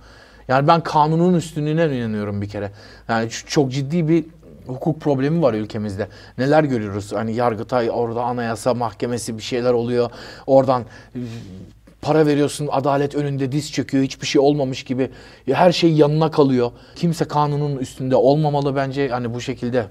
Yani 0.51 0.69
ben 0.69 0.81
kanunun 0.81 1.35
üstünlüğüne 1.35 1.99
inanıyorum 1.99 2.43
bir 2.43 2.49
kere. 2.49 2.71
Yani 3.09 3.31
çok 3.31 3.73
ciddi 3.73 4.09
bir 4.09 4.25
hukuk 4.67 5.01
problemi 5.01 5.43
var 5.43 5.55
ülkemizde. 5.55 6.09
Neler 6.39 6.65
görüyoruz? 6.65 7.13
Hani 7.13 7.35
Yargıtay 7.35 7.91
orada 7.91 8.23
anayasa 8.23 8.75
mahkemesi 8.75 9.37
bir 9.37 9.43
şeyler 9.43 9.73
oluyor. 9.73 10.11
Oradan 10.47 10.85
para 12.03 12.27
veriyorsun 12.27 12.69
adalet 12.73 13.15
önünde 13.15 13.53
diz 13.53 13.73
çöküyor 13.73 14.05
hiçbir 14.05 14.27
şey 14.27 14.41
olmamış 14.41 14.83
gibi 14.83 15.11
her 15.47 15.73
şey 15.73 15.93
yanına 15.93 16.31
kalıyor. 16.31 16.73
Kimse 16.97 17.25
kanunun 17.25 17.77
üstünde 17.77 18.17
olmamalı 18.17 18.77
bence 18.77 19.09
hani 19.09 19.35
bu 19.35 19.41
şekilde 19.41 19.87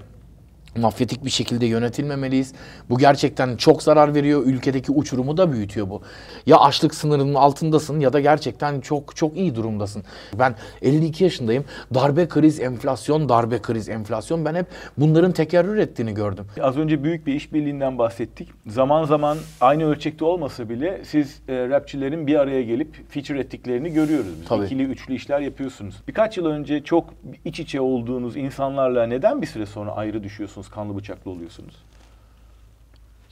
mafyatik 0.76 1.24
bir 1.24 1.30
şekilde 1.30 1.66
yönetilmemeliyiz. 1.66 2.52
Bu 2.90 2.98
gerçekten 2.98 3.56
çok 3.56 3.82
zarar 3.82 4.14
veriyor. 4.14 4.42
Ülkedeki 4.46 4.92
uçurumu 4.92 5.36
da 5.36 5.52
büyütüyor 5.52 5.90
bu. 5.90 6.02
Ya 6.46 6.56
açlık 6.56 6.94
sınırının 6.94 7.34
altındasın 7.34 8.00
ya 8.00 8.12
da 8.12 8.20
gerçekten 8.20 8.80
çok 8.80 9.16
çok 9.16 9.36
iyi 9.36 9.54
durumdasın. 9.54 10.04
Ben 10.38 10.54
52 10.82 11.24
yaşındayım. 11.24 11.64
Darbe 11.94 12.28
kriz, 12.28 12.60
enflasyon, 12.60 13.28
darbe 13.28 13.62
kriz, 13.62 13.88
enflasyon. 13.88 14.44
Ben 14.44 14.54
hep 14.54 14.66
bunların 14.98 15.32
tekerrür 15.32 15.76
ettiğini 15.76 16.14
gördüm. 16.14 16.46
Az 16.60 16.76
önce 16.76 17.04
büyük 17.04 17.26
bir 17.26 17.34
işbirliğinden 17.34 17.98
bahsettik. 17.98 18.48
Zaman 18.66 19.04
zaman 19.04 19.38
aynı 19.60 19.84
ölçekte 19.84 20.24
olmasa 20.24 20.68
bile 20.68 21.00
siz 21.04 21.40
e, 21.48 21.68
rapçilerin 21.68 22.26
bir 22.26 22.40
araya 22.40 22.62
gelip 22.62 23.10
feature 23.10 23.40
ettiklerini 23.40 23.92
görüyoruz. 23.92 24.40
Biz. 24.40 24.48
Tabii. 24.48 24.64
İkili, 24.66 24.82
üçlü 24.82 25.14
işler 25.14 25.40
yapıyorsunuz. 25.40 25.94
Birkaç 26.08 26.36
yıl 26.36 26.46
önce 26.46 26.84
çok 26.84 27.14
iç 27.44 27.60
içe 27.60 27.80
olduğunuz 27.80 28.36
insanlarla 28.36 29.06
neden 29.06 29.42
bir 29.42 29.46
süre 29.46 29.66
sonra 29.66 29.92
ayrı 29.92 30.22
düşüyorsunuz, 30.22 30.59
kanlı 30.68 30.96
bıçaklı 30.96 31.30
oluyorsunuz? 31.30 31.74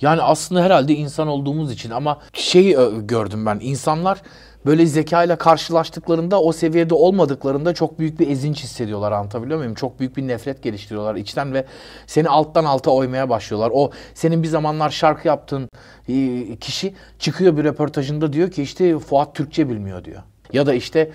Yani 0.00 0.22
aslında 0.22 0.62
herhalde 0.62 0.94
insan 0.94 1.28
olduğumuz 1.28 1.72
için 1.72 1.90
ama 1.90 2.18
şeyi 2.32 2.76
ö, 2.76 3.00
gördüm 3.00 3.46
ben. 3.46 3.58
İnsanlar 3.62 4.22
böyle 4.66 4.86
zekayla 4.86 5.36
karşılaştıklarında 5.36 6.42
o 6.42 6.52
seviyede 6.52 6.94
olmadıklarında 6.94 7.74
çok 7.74 7.98
büyük 7.98 8.20
bir 8.20 8.30
ezinç 8.30 8.62
hissediyorlar 8.62 9.12
anlatabiliyor 9.12 9.58
muyum? 9.58 9.74
Çok 9.74 10.00
büyük 10.00 10.16
bir 10.16 10.28
nefret 10.28 10.62
geliştiriyorlar 10.62 11.14
içten 11.14 11.54
ve 11.54 11.64
seni 12.06 12.28
alttan 12.28 12.64
alta 12.64 12.90
oymaya 12.90 13.28
başlıyorlar. 13.30 13.70
O 13.74 13.90
senin 14.14 14.42
bir 14.42 14.48
zamanlar 14.48 14.90
şarkı 14.90 15.28
yaptığın 15.28 15.68
e, 16.08 16.56
kişi 16.56 16.94
çıkıyor 17.18 17.56
bir 17.56 17.64
röportajında 17.64 18.32
diyor 18.32 18.50
ki 18.50 18.62
işte 18.62 18.98
Fuat 18.98 19.34
Türkçe 19.34 19.68
bilmiyor 19.68 20.04
diyor. 20.04 20.22
Ya 20.52 20.66
da 20.66 20.74
işte 20.74 21.10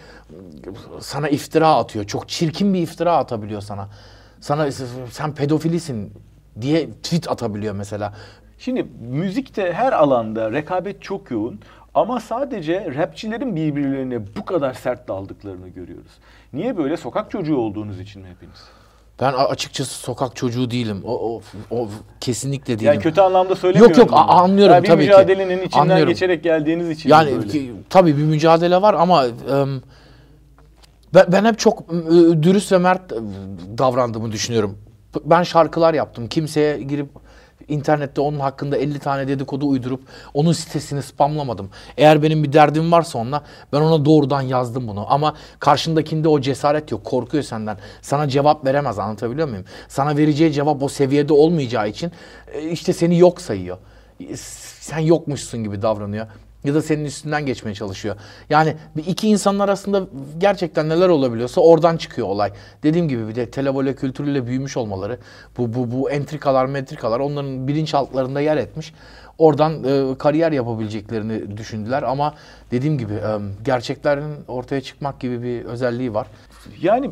sana 0.99 1.29
iftira 1.29 1.75
atıyor. 1.75 2.05
Çok 2.05 2.29
çirkin 2.29 2.73
bir 2.73 2.81
iftira 2.81 3.17
atabiliyor 3.17 3.61
sana. 3.61 3.89
Sana 4.43 4.71
sen 5.11 5.35
pedofilisin 5.35 6.13
diye 6.61 6.89
tweet 6.91 7.31
atabiliyor 7.31 7.75
mesela. 7.75 8.13
Şimdi 8.57 8.85
müzikte 9.11 9.73
her 9.73 9.93
alanda 9.93 10.51
rekabet 10.51 11.01
çok 11.01 11.31
yoğun 11.31 11.59
ama 11.93 12.19
sadece 12.19 12.93
rapçilerin 12.95 13.55
birbirlerine 13.55 14.19
bu 14.37 14.45
kadar 14.45 14.73
sert 14.73 15.07
daldıklarını 15.07 15.67
görüyoruz. 15.69 16.11
Niye 16.53 16.77
böyle? 16.77 16.97
Sokak 16.97 17.31
çocuğu 17.31 17.57
olduğunuz 17.57 17.99
için 17.99 18.21
mi 18.21 18.27
hepiniz? 18.29 18.57
Ben 19.21 19.33
açıkçası 19.33 19.93
sokak 19.93 20.35
çocuğu 20.35 20.71
değilim. 20.71 21.01
O, 21.05 21.35
o, 21.35 21.41
o 21.71 21.89
kesinlikle 22.21 22.73
değilim. 22.79 22.93
Yani 22.93 22.99
kötü 23.01 23.21
anlamda 23.21 23.55
söylemiyorum. 23.55 23.91
Yok, 23.99 23.99
yok, 23.99 24.09
bunu. 24.11 24.31
anlıyorum 24.31 24.73
Yani 24.75 24.83
bir 24.83 24.87
tabii 24.87 25.03
ki. 25.03 25.09
mücadelenin 25.09 25.61
içinden 25.61 25.81
Anlıyorum. 25.81 26.07
geçerek 26.07 26.43
geldiğiniz 26.43 26.89
için 26.89 27.09
yani 27.09 27.35
böyle? 27.35 27.47
ki- 27.47 27.73
tabii 27.89 28.17
bir 28.17 28.23
mücadele 28.23 28.81
var 28.81 28.93
ama 28.93 29.25
em, 29.25 29.81
ben, 31.13 31.25
ben 31.31 31.45
hep 31.45 31.59
çok 31.59 31.79
e, 31.81 32.43
dürüst 32.43 32.71
ve 32.71 32.77
mert 32.77 33.11
davrandığımı 33.77 34.31
düşünüyorum. 34.31 34.77
Ben 35.25 35.43
şarkılar 35.43 35.93
yaptım. 35.93 36.27
Kimseye 36.27 36.81
girip 36.81 37.09
internette 37.67 38.21
onun 38.21 38.39
hakkında 38.39 38.77
50 38.77 38.99
tane 38.99 39.27
dedikodu 39.27 39.67
uydurup 39.67 40.01
onun 40.33 40.53
sitesini 40.53 41.01
spamlamadım. 41.01 41.69
Eğer 41.97 42.23
benim 42.23 42.43
bir 42.43 42.53
derdim 42.53 42.91
varsa 42.91 43.19
onunla 43.19 43.43
ben 43.73 43.81
ona 43.81 44.05
doğrudan 44.05 44.41
yazdım 44.41 44.87
bunu. 44.87 45.05
Ama 45.09 45.35
karşındakinde 45.59 46.27
o 46.27 46.41
cesaret 46.41 46.91
yok. 46.91 47.03
Korkuyor 47.03 47.43
senden. 47.43 47.77
Sana 48.01 48.29
cevap 48.29 48.65
veremez 48.65 48.99
anlatabiliyor 48.99 49.47
muyum? 49.47 49.65
Sana 49.87 50.17
vereceği 50.17 50.53
cevap 50.53 50.83
o 50.83 50.87
seviyede 50.87 51.33
olmayacağı 51.33 51.89
için 51.89 52.11
e, 52.53 52.69
işte 52.69 52.93
seni 52.93 53.19
yok 53.19 53.41
sayıyor. 53.41 53.77
E, 54.19 54.37
Sen 54.79 54.99
yokmuşsun 54.99 55.63
gibi 55.63 55.81
davranıyor 55.81 56.27
ya 56.63 56.73
da 56.73 56.81
senin 56.81 57.05
üstünden 57.05 57.45
geçmeye 57.45 57.73
çalışıyor. 57.73 58.15
Yani 58.49 58.75
iki 59.07 59.27
insanın 59.27 59.59
arasında 59.59 60.07
gerçekten 60.37 60.89
neler 60.89 61.09
olabiliyorsa 61.09 61.61
oradan 61.61 61.97
çıkıyor 61.97 62.27
olay. 62.27 62.51
Dediğim 62.83 63.07
gibi 63.07 63.27
bir 63.27 63.35
de 63.35 63.49
televole 63.49 63.95
kültürüyle 63.95 64.47
büyümüş 64.47 64.77
olmaları, 64.77 65.17
bu 65.57 65.73
bu 65.73 65.91
bu 65.91 66.11
entrikalar, 66.11 66.65
metrikalar 66.65 67.19
onların 67.19 67.67
bilinçaltlarında 67.67 68.41
yer 68.41 68.57
etmiş. 68.57 68.93
Oradan 69.37 69.83
e, 69.83 70.17
kariyer 70.17 70.51
yapabileceklerini 70.51 71.57
düşündüler 71.57 72.03
ama 72.03 72.33
dediğim 72.71 72.97
gibi 72.97 73.13
e, 73.13 73.39
gerçeklerin 73.65 74.33
ortaya 74.47 74.81
çıkmak 74.81 75.19
gibi 75.19 75.43
bir 75.43 75.65
özelliği 75.65 76.13
var. 76.13 76.27
Yani 76.81 77.11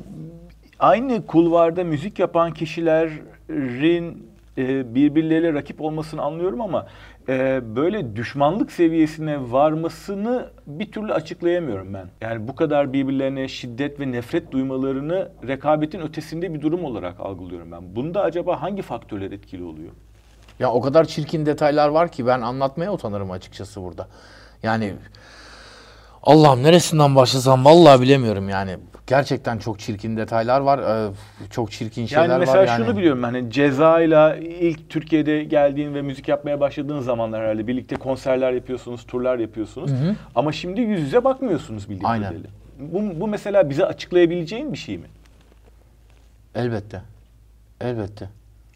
aynı 0.79 1.25
kulvarda 1.25 1.83
müzik 1.83 2.19
yapan 2.19 2.53
kişilerin 2.53 4.31
e, 4.57 4.95
birbirleriyle 4.95 5.53
rakip 5.53 5.81
olmasını 5.81 6.21
anlıyorum 6.21 6.61
ama 6.61 6.87
e, 7.29 7.61
böyle 7.75 8.15
düşmanlık 8.15 8.71
seviyesine 8.71 9.51
varmasını 9.51 10.49
bir 10.67 10.91
türlü 10.91 11.13
açıklayamıyorum 11.13 11.93
ben. 11.93 12.07
Yani 12.21 12.47
bu 12.47 12.55
kadar 12.55 12.93
birbirlerine 12.93 13.47
şiddet 13.47 13.99
ve 13.99 14.11
nefret 14.11 14.51
duymalarını 14.51 15.31
rekabetin 15.47 15.99
ötesinde 15.99 16.53
bir 16.53 16.61
durum 16.61 16.85
olarak 16.85 17.19
algılıyorum 17.19 17.71
ben. 17.71 17.95
Bunda 17.95 18.21
acaba 18.21 18.61
hangi 18.61 18.81
faktörler 18.81 19.31
etkili 19.31 19.63
oluyor? 19.63 19.91
Ya 20.59 20.71
o 20.71 20.81
kadar 20.81 21.05
çirkin 21.05 21.45
detaylar 21.45 21.89
var 21.89 22.11
ki 22.11 22.27
ben 22.27 22.41
anlatmaya 22.41 22.93
utanırım 22.93 23.31
açıkçası 23.31 23.83
burada. 23.83 24.07
Yani 24.63 24.93
Allah'ım 26.23 26.63
neresinden 26.63 27.15
başlasam 27.15 27.65
vallahi 27.65 28.01
bilemiyorum 28.01 28.49
yani. 28.49 28.77
Gerçekten 29.15 29.57
çok 29.57 29.79
çirkin 29.79 30.17
detaylar 30.17 30.59
var. 30.61 30.79
ee, 30.79 31.11
Çok 31.49 31.71
çirkin 31.71 32.05
şeyler 32.05 32.29
Yani 32.29 32.39
mesela 32.39 32.57
var 32.61 32.67
yani. 32.67 32.85
şunu 32.85 32.97
biliyorum 32.97 33.23
ben 33.23 33.27
hani 33.27 33.51
Ceza'yla 33.51 34.35
ilk 34.35 34.89
Türkiye'de 34.89 35.43
geldiğin 35.43 35.93
ve 35.93 36.01
müzik 36.01 36.27
yapmaya 36.27 36.59
başladığın 36.59 36.99
zamanlar 36.99 37.41
herhalde 37.41 37.67
birlikte 37.67 37.95
konserler 37.95 38.51
yapıyorsunuz, 38.51 39.05
turlar 39.07 39.39
yapıyorsunuz. 39.39 39.91
Ama 40.35 40.51
şimdi 40.51 40.81
yüz 40.81 41.01
yüze 41.01 41.23
bakmıyorsunuz 41.23 41.83
bildiğim 41.89 42.05
Aynen. 42.05 42.23
kadarıyla. 42.27 42.49
Bu, 42.79 43.19
bu 43.21 43.27
mesela 43.27 43.69
bize 43.69 43.85
açıklayabileceğin 43.85 44.73
bir 44.73 44.77
şey 44.77 44.97
mi? 44.97 45.07
Elbette. 46.55 47.01
Elbette. 47.81 48.29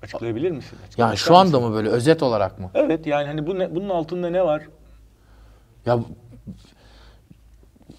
Açıklayabilir 0.03 0.51
misin? 0.51 0.77
Yani 0.97 1.17
şu 1.17 1.35
anda 1.35 1.59
mı 1.59 1.73
böyle 1.75 1.89
özet 1.89 2.23
olarak 2.23 2.59
mı? 2.59 2.69
Evet 2.73 3.07
yani 3.07 3.27
hani 3.27 3.47
bu 3.47 3.59
ne- 3.59 3.75
bunun 3.75 3.89
altında 3.89 4.29
ne 4.29 4.45
var? 4.45 4.61
Ya 5.85 5.99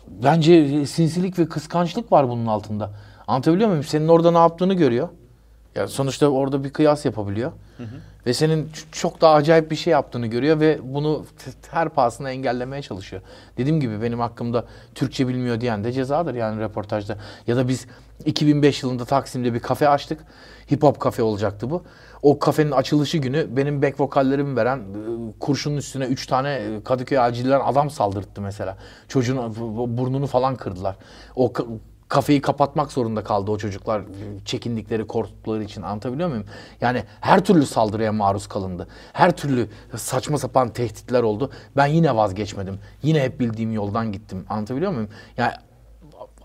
bence 0.08 0.86
sinsilik 0.86 1.38
ve 1.38 1.48
kıskançlık 1.48 2.12
var 2.12 2.28
bunun 2.28 2.46
altında. 2.46 2.90
Anlatabiliyor 3.26 3.68
muyum? 3.68 3.84
Senin 3.84 4.08
orada 4.08 4.30
ne 4.30 4.38
yaptığını 4.38 4.74
görüyor. 4.74 5.08
Ya 5.74 5.88
sonuçta 5.88 6.28
orada 6.28 6.64
bir 6.64 6.70
kıyas 6.70 7.04
yapabiliyor. 7.04 7.52
Ve 8.26 8.34
senin 8.34 8.68
çok 8.92 9.20
daha 9.20 9.34
acayip 9.34 9.70
bir 9.70 9.76
şey 9.76 9.90
yaptığını 9.90 10.26
görüyor 10.26 10.60
ve 10.60 10.78
bunu 10.82 11.24
her 11.70 11.88
pahasına 11.88 12.30
engellemeye 12.30 12.82
çalışıyor. 12.82 13.22
Dediğim 13.56 13.80
gibi 13.80 14.02
benim 14.02 14.20
hakkımda 14.20 14.64
Türkçe 14.94 15.28
bilmiyor 15.28 15.60
diyen 15.60 15.84
de 15.84 15.92
cezadır 15.92 16.34
yani 16.34 16.60
röportajda. 16.60 17.18
Ya 17.46 17.56
da 17.56 17.68
biz 17.68 17.86
2005 18.24 18.82
yılında 18.82 19.04
Taksim'de 19.04 19.54
bir 19.54 19.60
kafe 19.60 19.88
açtık. 19.88 20.20
Hip 20.70 20.82
hop 20.82 21.00
kafe 21.00 21.22
olacaktı 21.22 21.70
bu. 21.70 21.82
O 22.26 22.38
kafenin 22.38 22.70
açılışı 22.70 23.18
günü 23.18 23.56
benim 23.56 23.82
back 23.82 24.00
vokallerimi 24.00 24.56
veren 24.56 24.78
e, 24.78 24.82
kurşunun 25.40 25.76
üstüne 25.76 26.04
3 26.04 26.26
tane 26.26 26.54
e, 26.54 26.82
Kadıköy 26.84 27.18
acilden 27.18 27.60
adam 27.60 27.90
saldırttı 27.90 28.40
mesela. 28.40 28.76
Çocuğun 29.08 29.56
bu- 29.56 29.96
burnunu 29.98 30.26
falan 30.26 30.56
kırdılar. 30.56 30.96
O 31.36 31.46
ka- 31.46 31.78
kafeyi 32.08 32.40
kapatmak 32.40 32.92
zorunda 32.92 33.24
kaldı 33.24 33.50
o 33.50 33.58
çocuklar 33.58 34.02
çekindikleri 34.44 35.06
korktukları 35.06 35.64
için 35.64 35.82
anlatabiliyor 35.82 36.28
muyum? 36.28 36.44
Yani 36.80 37.02
her 37.20 37.44
türlü 37.44 37.66
saldırıya 37.66 38.12
maruz 38.12 38.46
kalındı. 38.46 38.88
Her 39.12 39.36
türlü 39.36 39.68
saçma 39.96 40.38
sapan 40.38 40.68
tehditler 40.68 41.22
oldu. 41.22 41.50
Ben 41.76 41.86
yine 41.86 42.16
vazgeçmedim. 42.16 42.78
Yine 43.02 43.22
hep 43.22 43.40
bildiğim 43.40 43.72
yoldan 43.72 44.12
gittim. 44.12 44.44
Anlatabiliyor 44.48 44.92
muyum? 44.92 45.08
Yani 45.36 45.52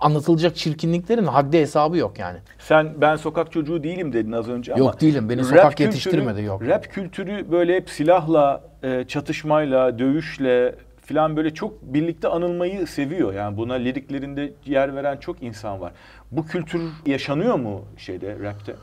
anlatılacak 0.02 0.56
çirkinliklerin 0.56 1.26
haddi 1.26 1.60
hesabı 1.60 1.98
yok 1.98 2.20
yani. 2.20 2.38
Sen 2.60 3.02
ben 3.02 3.16
sokak 3.16 3.52
çocuğu 3.52 3.84
değilim 3.84 4.14
dedin 4.14 4.32
az 4.32 4.50
önce 4.50 4.74
ama 4.74 4.80
Yok 4.86 5.02
değilim, 5.02 5.30
beni 5.30 5.44
sokak 5.44 5.72
kültürü- 5.72 5.84
yetiştirmedi, 5.84 6.44
yok. 6.44 6.62
Rap 6.68 6.92
kültürü 6.92 7.52
böyle 7.52 7.76
hep 7.76 7.90
silahla, 7.90 8.64
e, 8.84 9.04
çatışmayla, 9.08 10.00
dövüşle 10.00 10.76
falan 11.06 11.38
böyle 11.38 11.54
çok 11.54 11.82
birlikte 11.82 12.28
anılmayı 12.28 12.88
seviyor. 12.88 13.34
Yani 13.34 13.58
buna 13.58 13.74
liriklerinde 13.74 14.54
yer 14.66 14.96
veren 14.96 15.18
çok 15.18 15.44
insan 15.44 15.82
var. 15.82 15.92
Bu 16.32 16.46
kültür 16.46 16.82
yaşanıyor 17.06 17.56
mu 17.56 17.82
şeyde 17.98 18.38
rapte? 18.44 18.76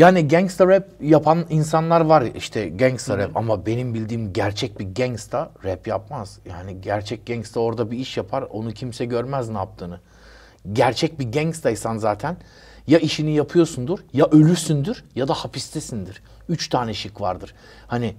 Yani 0.00 0.28
gangsta 0.28 0.66
rap 0.68 0.88
yapan 1.00 1.46
insanlar 1.50 2.00
var 2.00 2.22
işte 2.34 2.68
gangsta 2.68 3.18
rap 3.18 3.36
ama 3.36 3.66
benim 3.66 3.94
bildiğim 3.94 4.32
gerçek 4.32 4.80
bir 4.80 4.94
gangsta 4.94 5.50
rap 5.64 5.86
yapmaz. 5.86 6.38
Yani 6.48 6.80
gerçek 6.80 7.26
gangsta 7.26 7.60
orada 7.60 7.90
bir 7.90 7.98
iş 7.98 8.16
yapar 8.16 8.42
onu 8.42 8.72
kimse 8.72 9.04
görmez 9.04 9.48
ne 9.48 9.58
yaptığını. 9.58 10.00
Gerçek 10.72 11.20
bir 11.20 11.32
gangstaysan 11.32 11.96
zaten 11.96 12.36
ya 12.86 12.98
işini 12.98 13.34
yapıyorsundur 13.34 13.98
ya 14.12 14.26
ölüsündür 14.26 15.04
ya 15.14 15.28
da 15.28 15.34
hapistesindir. 15.34 16.22
Üç 16.48 16.68
tane 16.68 16.94
şık 16.94 17.20
vardır. 17.20 17.54
Hani 17.86 18.14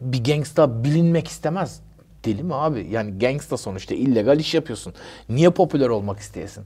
bir 0.00 0.24
gangsta 0.24 0.84
bilinmek 0.84 1.28
istemez. 1.28 1.80
Deli 2.24 2.42
mi 2.42 2.54
abi? 2.54 2.86
Yani 2.90 3.18
gangsta 3.18 3.56
sonuçta 3.56 3.94
illegal 3.94 4.40
iş 4.40 4.54
yapıyorsun. 4.54 4.94
Niye 5.28 5.50
popüler 5.50 5.88
olmak 5.88 6.18
isteyesin? 6.18 6.64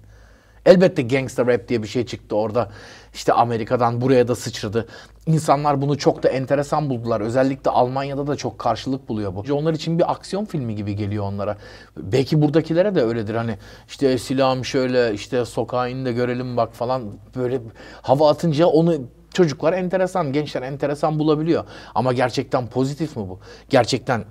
Elbette 0.67 1.03
gangster 1.03 1.47
rap 1.47 1.69
diye 1.69 1.83
bir 1.83 1.89
şey 1.89 2.07
çıktı 2.07 2.37
orada. 2.37 2.71
İşte 3.15 3.33
Amerika'dan 3.33 4.01
buraya 4.01 4.29
da 4.29 4.35
sıçradı. 4.35 4.89
İnsanlar 5.27 5.83
bunu 5.83 5.99
çok 5.99 6.23
da 6.23 6.29
enteresan 6.29 6.91
buldular. 6.91 7.21
Özellikle 7.21 7.71
Almanya'da 7.71 8.27
da 8.27 8.37
çok 8.37 8.59
karşılık 8.59 9.09
buluyor 9.09 9.35
bu. 9.35 9.45
Onlar 9.55 9.75
için 9.75 9.99
bir 9.99 10.13
aksiyon 10.13 10.45
filmi 10.45 10.75
gibi 10.75 10.97
geliyor 10.97 11.25
onlara. 11.25 11.57
Belki 11.97 12.43
buradakilere 12.43 12.95
de 12.95 13.03
öyledir. 13.03 13.35
Hani 13.35 13.59
işte 13.89 14.19
silahım 14.19 14.65
şöyle 14.65 15.15
işte 15.15 15.45
sokağa 15.45 15.89
in 15.89 16.05
de 16.05 16.13
görelim 16.13 16.57
bak 16.57 16.75
falan 16.75 17.03
böyle 17.37 17.61
hava 18.03 18.31
atınca 18.31 18.67
onu 18.67 18.95
çocuklar 19.35 19.73
enteresan, 19.73 20.33
gençler 20.33 20.63
enteresan 20.63 21.19
bulabiliyor. 21.19 21.65
Ama 21.95 22.13
gerçekten 22.13 22.67
pozitif 22.67 23.17
mi 23.17 23.29
bu? 23.29 23.41
Gerçekten 23.69 24.25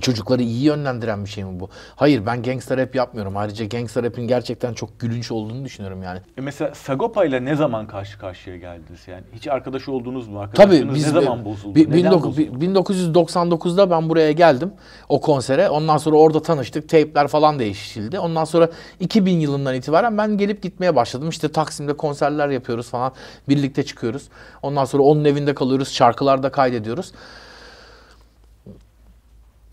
çocukları 0.00 0.42
iyi 0.42 0.62
yönlendiren 0.64 1.24
bir 1.24 1.30
şey 1.30 1.44
mi 1.44 1.60
bu? 1.60 1.68
Hayır 1.96 2.26
ben 2.26 2.42
gangster 2.42 2.78
rap 2.78 2.94
yapmıyorum. 2.94 3.36
Ayrıca 3.36 3.64
gangster 3.64 4.04
rap'in 4.04 4.26
gerçekten 4.28 4.74
çok 4.74 5.00
gülünç 5.00 5.30
olduğunu 5.32 5.64
düşünüyorum 5.64 6.02
yani. 6.02 6.20
E 6.38 6.40
mesela 6.40 6.74
Sagopa 6.74 7.24
ile 7.24 7.44
ne 7.44 7.56
zaman 7.56 7.86
karşı 7.86 8.18
karşıya 8.18 8.56
geldiniz 8.56 9.00
yani? 9.06 9.22
Hiç 9.32 9.48
arkadaş 9.48 9.88
oldunuz 9.88 10.28
mu? 10.28 10.34
Tabii 10.54 10.62
Arkadaşlığınız 10.62 10.94
biz 10.94 11.12
ne 11.14 11.20
zaman 11.22 11.44
bozuldu? 11.44 11.74
bi- 11.74 11.90
Neden 11.90 12.12
19- 12.12 12.22
bozuldu? 12.22 12.40
1999'da 12.60 13.90
ben 13.90 14.08
buraya 14.08 14.32
geldim 14.32 14.72
o 15.08 15.20
konsere. 15.20 15.68
Ondan 15.68 15.96
sonra 15.96 16.16
orada 16.16 16.42
tanıştık. 16.42 16.88
Teypler 16.88 17.28
falan 17.28 17.58
değişildi. 17.58 18.18
Ondan 18.18 18.44
sonra 18.44 18.68
2000 19.00 19.40
yılından 19.40 19.74
itibaren 19.74 20.18
ben 20.18 20.38
gelip 20.38 20.62
gitmeye 20.62 20.96
başladım. 20.96 21.28
İşte 21.28 21.48
Taksim'de 21.52 21.92
konserler 21.96 22.48
yapıyoruz 22.48 22.88
falan. 22.90 23.12
Birlikte 23.48 23.82
çıkıyoruz. 23.82 24.22
Ondan 24.62 24.84
sonra 24.84 25.02
onun 25.02 25.24
evinde 25.24 25.54
kalıyoruz. 25.54 25.88
Şarkılar 25.92 26.42
da 26.42 26.50
kaydediyoruz. 26.50 27.12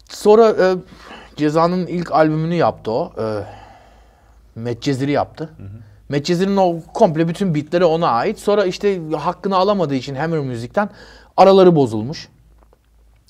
Sonra 0.09 0.49
e, 0.49 0.75
Ceza'nın 1.35 1.87
ilk 1.87 2.11
albümünü 2.11 2.55
yaptı 2.55 2.91
o. 2.91 3.13
E, 3.19 3.43
Medcezir'i 4.55 5.11
yaptı. 5.11 5.49
Medcezir'in 6.09 6.57
o 6.57 6.81
komple 6.93 7.27
bütün 7.27 7.55
beatleri 7.55 7.85
ona 7.85 8.07
ait. 8.07 8.39
Sonra 8.39 8.65
işte 8.65 9.09
hakkını 9.09 9.55
alamadığı 9.55 9.95
için 9.95 10.15
Hammer 10.15 10.39
Müzik'ten 10.39 10.89
araları 11.37 11.75
bozulmuş. 11.75 12.29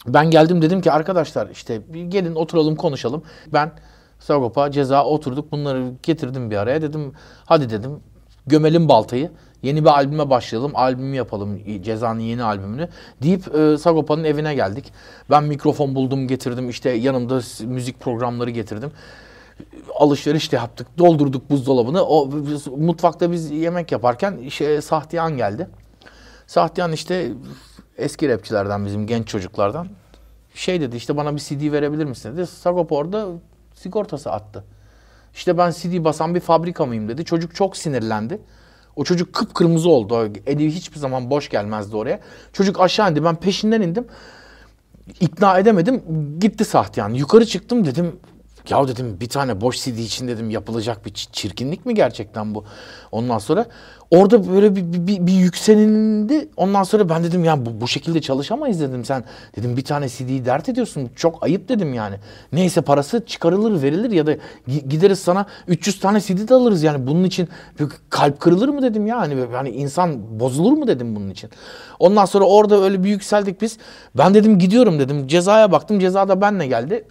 Ben 0.08 0.32
geldim 0.32 0.62
dedim 0.62 0.82
ki 0.82 0.92
arkadaşlar 0.92 1.50
işte 1.50 1.82
gelin 2.08 2.36
oturalım 2.36 2.76
konuşalım. 2.76 3.24
Ben 3.54 3.72
Sagopa 4.20 4.72
Ceza 4.72 5.06
oturduk 5.06 5.52
bunları 5.52 5.92
getirdim 6.04 6.52
bir 6.52 6.58
araya 6.58 6.82
dedim 6.82 7.14
hadi 7.46 7.70
dedim 7.70 8.00
gömelim 8.48 8.90
baltayı. 8.90 9.32
Yeni 9.64 9.84
bir 9.84 9.90
albüme 9.90 10.30
başlayalım. 10.30 10.72
Albümü 10.76 11.16
yapalım. 11.16 11.60
Ceza'nın 11.84 12.20
yeni 12.20 12.44
albümünü. 12.44 12.90
Deyip 13.22 13.56
e, 13.56 13.78
Sagopa'nın 13.78 14.24
evine 14.24 14.56
geldik. 14.56 14.94
Ben 15.30 15.44
mikrofon 15.44 15.96
buldum 15.96 16.28
getirdim. 16.28 16.70
İşte 16.70 16.90
yanımda 16.90 17.42
müzik 17.66 18.00
programları 18.00 18.50
getirdim. 18.50 18.92
Alışveriş 19.96 20.52
de 20.52 20.56
yaptık. 20.56 20.88
Doldurduk 20.98 21.50
buzdolabını. 21.50 22.06
O 22.06 22.32
biz- 22.32 22.68
mutfakta 22.68 23.32
biz 23.32 23.52
yemek 23.52 23.92
yaparken 23.92 24.48
şey, 24.50 24.82
Sahtiyan 24.82 25.38
geldi. 25.38 25.68
Sahtiyan 26.48 26.92
işte 26.92 27.32
eski 27.98 28.30
rapçilerden 28.30 28.86
bizim 28.86 29.08
genç 29.08 29.28
çocuklardan. 29.28 29.88
Şey 30.54 30.82
dedi 30.82 30.96
işte 30.96 31.18
bana 31.18 31.36
bir 31.36 31.40
CD 31.42 31.72
verebilir 31.72 32.06
misin 32.06 32.34
dedi. 32.38 32.48
Sagopa 32.48 32.96
orada 32.96 33.28
sigortası 33.74 34.32
attı. 34.32 34.64
İşte 35.34 35.58
ben 35.58 35.72
CD 35.72 36.04
basan 36.04 36.36
bir 36.36 36.40
fabrika 36.40 36.86
mıyım 36.86 37.10
dedi. 37.10 37.26
Çocuk 37.26 37.56
çok 37.56 37.78
sinirlendi. 37.78 38.40
O 38.98 39.04
çocuk 39.04 39.34
kıpkırmızı 39.34 39.90
oldu. 39.90 40.34
Eli 40.48 40.72
hiçbir 40.72 41.00
zaman 41.00 41.30
boş 41.30 41.50
gelmezdi 41.50 41.96
oraya. 41.96 42.20
Çocuk 42.54 42.80
aşağı 42.80 43.12
indi. 43.12 43.24
Ben 43.24 43.36
peşinden 43.36 43.82
indim. 43.82 44.08
İkna 45.20 45.60
edemedim. 45.60 46.04
Gitti 46.40 46.66
Sahtiyan. 46.66 47.14
Yukarı 47.14 47.46
çıktım 47.46 47.86
dedim. 47.86 48.16
Ya 48.70 48.88
dedim 48.88 49.18
bir 49.20 49.30
tane 49.30 49.62
boş 49.62 49.84
CD 49.84 49.98
için 49.98 50.28
dedim 50.28 50.50
yapılacak 50.50 51.06
bir 51.06 51.12
çi- 51.12 51.32
çirkinlik 51.32 51.86
mi 51.86 51.94
gerçekten 51.94 52.56
bu? 52.56 52.64
Ondan 53.12 53.38
sonra 53.38 53.66
orada 54.12 54.50
böyle 54.50 54.76
bir, 54.76 55.08
bir, 55.08 55.28
bir, 55.28 55.34
yükselindi. 55.34 56.50
Ondan 56.58 56.84
sonra 56.84 57.10
ben 57.10 57.24
dedim 57.24 57.44
ya 57.44 57.66
bu, 57.66 57.82
bu 57.82 57.88
şekilde 57.88 58.22
çalışamayız 58.22 58.82
dedim 58.82 59.06
sen. 59.06 59.24
Dedim 59.58 59.78
bir 59.78 59.84
tane 59.84 60.10
CD'yi 60.10 60.46
dert 60.46 60.70
ediyorsun. 60.70 61.10
Çok 61.16 61.44
ayıp 61.44 61.70
dedim 61.70 61.94
yani. 61.94 62.16
Neyse 62.54 62.82
parası 62.82 63.26
çıkarılır 63.26 63.82
verilir 63.82 64.12
ya 64.12 64.28
da 64.28 64.34
gi- 64.68 64.88
gideriz 64.90 65.20
sana 65.20 65.46
300 65.68 66.00
tane 66.00 66.22
CD 66.22 66.50
de 66.50 66.54
alırız 66.54 66.84
yani. 66.84 67.08
Bunun 67.08 67.24
için 67.24 67.50
kalp 68.10 68.40
kırılır 68.40 68.70
mı 68.70 68.82
dedim 68.82 69.08
ya. 69.08 69.18
Hani, 69.20 69.46
hani 69.52 69.70
insan 69.70 70.40
bozulur 70.40 70.72
mu 70.72 70.88
dedim 70.88 71.16
bunun 71.16 71.30
için. 71.30 71.50
Ondan 72.00 72.26
sonra 72.26 72.46
orada 72.46 72.84
öyle 72.84 73.04
bir 73.04 73.10
yükseldik 73.10 73.62
biz. 73.62 73.78
Ben 74.18 74.34
dedim 74.34 74.60
gidiyorum 74.60 75.00
dedim. 75.00 75.28
Cezaya 75.28 75.72
baktım. 75.72 76.00
Ceza 76.00 76.28
da 76.28 76.42
benle 76.42 76.68
geldi. 76.68 77.06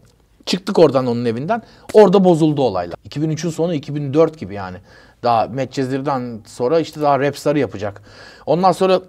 Çıktık 0.47 0.79
oradan 0.79 1.07
onun 1.07 1.25
evinden. 1.25 1.63
Orada 1.93 2.25
bozuldu 2.25 2.63
olaylar. 2.63 2.97
2003'ün 3.09 3.51
sonu 3.51 3.75
2004 3.75 4.39
gibi 4.39 4.55
yani. 4.55 4.77
Daha 5.23 5.47
Medcezir'den 5.47 6.41
sonra 6.47 6.81
işte 6.81 7.01
daha 7.01 7.21
Rapstar'ı 7.21 7.59
yapacak. 7.59 8.03
Ondan 8.47 8.73
sonra 8.73 9.01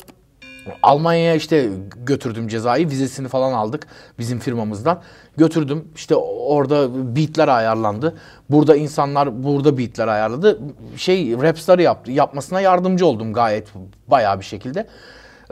Almanya'ya 0.84 1.36
işte 1.36 1.70
götürdüm 2.06 2.48
cezayı. 2.48 2.90
Vizesini 2.90 3.28
falan 3.28 3.54
aldık 3.54 3.88
bizim 4.20 4.40
firmamızdan. 4.40 5.02
Götürdüm. 5.38 5.88
İşte 5.96 6.16
orada 6.16 7.16
beatler 7.16 7.48
ayarlandı. 7.48 8.18
Burada 8.50 8.76
insanlar 8.76 9.44
burada 9.44 9.78
beatler 9.78 10.08
ayarladı. 10.08 10.60
Şey 10.96 11.32
Rapstar'ı 11.42 11.82
yaptı. 11.82 12.12
Yapmasına 12.12 12.62
yardımcı 12.62 13.06
oldum 13.06 13.34
gayet 13.34 13.68
bayağı 14.08 14.40
bir 14.40 14.46
şekilde. 14.46 14.88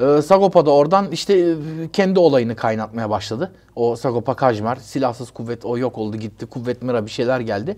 Ee, 0.01 0.21
Sagopa 0.21 0.65
da 0.65 0.71
oradan 0.71 1.11
işte 1.11 1.33
e, 1.33 1.55
kendi 1.93 2.19
olayını 2.19 2.55
kaynatmaya 2.55 3.09
başladı. 3.09 3.51
O 3.75 3.95
Sagopa 3.95 4.35
Kajmer, 4.35 4.75
silahsız 4.75 5.31
kuvvet 5.31 5.65
o 5.65 5.77
yok 5.77 5.97
oldu 5.97 6.17
gitti. 6.17 6.45
Kuvvet 6.45 6.81
Mira 6.81 7.05
bir 7.05 7.11
şeyler 7.11 7.39
geldi. 7.39 7.77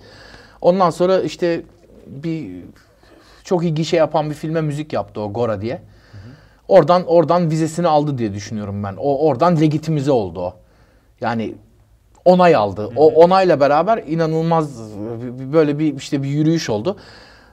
Ondan 0.62 0.90
sonra 0.90 1.20
işte 1.20 1.62
bir 2.08 2.64
çok 3.44 3.64
iyi 3.64 3.74
gişe 3.74 3.98
yapan 3.98 4.30
bir 4.30 4.36
filme 4.36 4.62
müzik 4.62 4.94
yaptı 4.94 5.22
o 5.22 5.34
Gora 5.34 5.62
diye. 5.62 5.82
Oradan 6.68 7.04
oradan 7.08 7.52
vizesini 7.52 7.88
aldı 7.88 8.18
diye 8.18 8.34
düşünüyorum 8.34 8.84
ben. 8.84 8.96
O 8.98 9.28
oradan 9.28 9.62
legitimize 9.62 10.12
oldu 10.12 10.40
o. 10.40 10.54
Yani 11.22 11.56
onay 12.26 12.56
aldı. 12.56 12.90
O 12.96 13.08
onayla 13.08 13.60
beraber 13.60 14.04
inanılmaz 14.08 14.80
e, 14.80 15.54
böyle 15.54 15.80
bir 15.80 15.96
işte 15.96 16.24
bir 16.24 16.28
yürüyüş 16.28 16.70
oldu. 16.70 16.98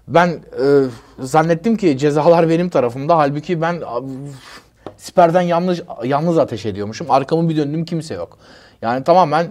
Ben 0.09 0.29
e, 0.29 0.85
zannettim 1.19 1.77
ki 1.77 1.99
cezalar 1.99 2.49
benim 2.49 2.69
tarafımda. 2.69 3.19
Halbuki 3.19 3.61
ben 3.61 3.83
siperden 4.97 5.41
yalnız 5.41 5.83
yalnız 6.05 6.39
ateş 6.39 6.67
ediyormuşum. 6.67 7.11
Arkamı 7.11 7.49
bir 7.49 7.57
döndüm 7.57 7.85
kimse 7.85 8.15
yok. 8.15 8.39
Yani 8.83 9.05
tamamen 9.05 9.47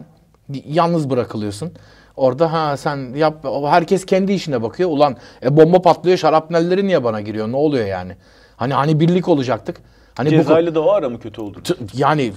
yalnız 0.66 1.10
bırakılıyorsun. 1.10 1.72
Orada 2.16 2.54
ha 2.54 2.78
sen 2.78 3.14
yap 3.16 3.46
herkes 3.66 4.06
kendi 4.06 4.34
işine 4.34 4.62
bakıyor. 4.62 4.90
Ulan 4.90 5.18
e, 5.44 5.58
bomba 5.58 5.82
patlıyor 5.82 6.18
şarapnelleri 6.18 6.88
niye 6.88 7.04
bana 7.04 7.22
giriyor? 7.22 7.48
Ne 7.48 7.56
oluyor 7.56 7.86
yani? 7.88 8.18
Hani 8.56 8.74
hani 8.74 9.00
birlik 9.00 9.28
olacaktık. 9.28 9.78
Hani 10.16 10.28
bu 10.28 10.32
Cezayla 10.32 10.76
da 10.76 10.82
o 10.82 10.90
ara 10.90 11.10
mı 11.10 11.20
kötü 11.20 11.42
oldu? 11.42 11.62
Yani 11.94 12.34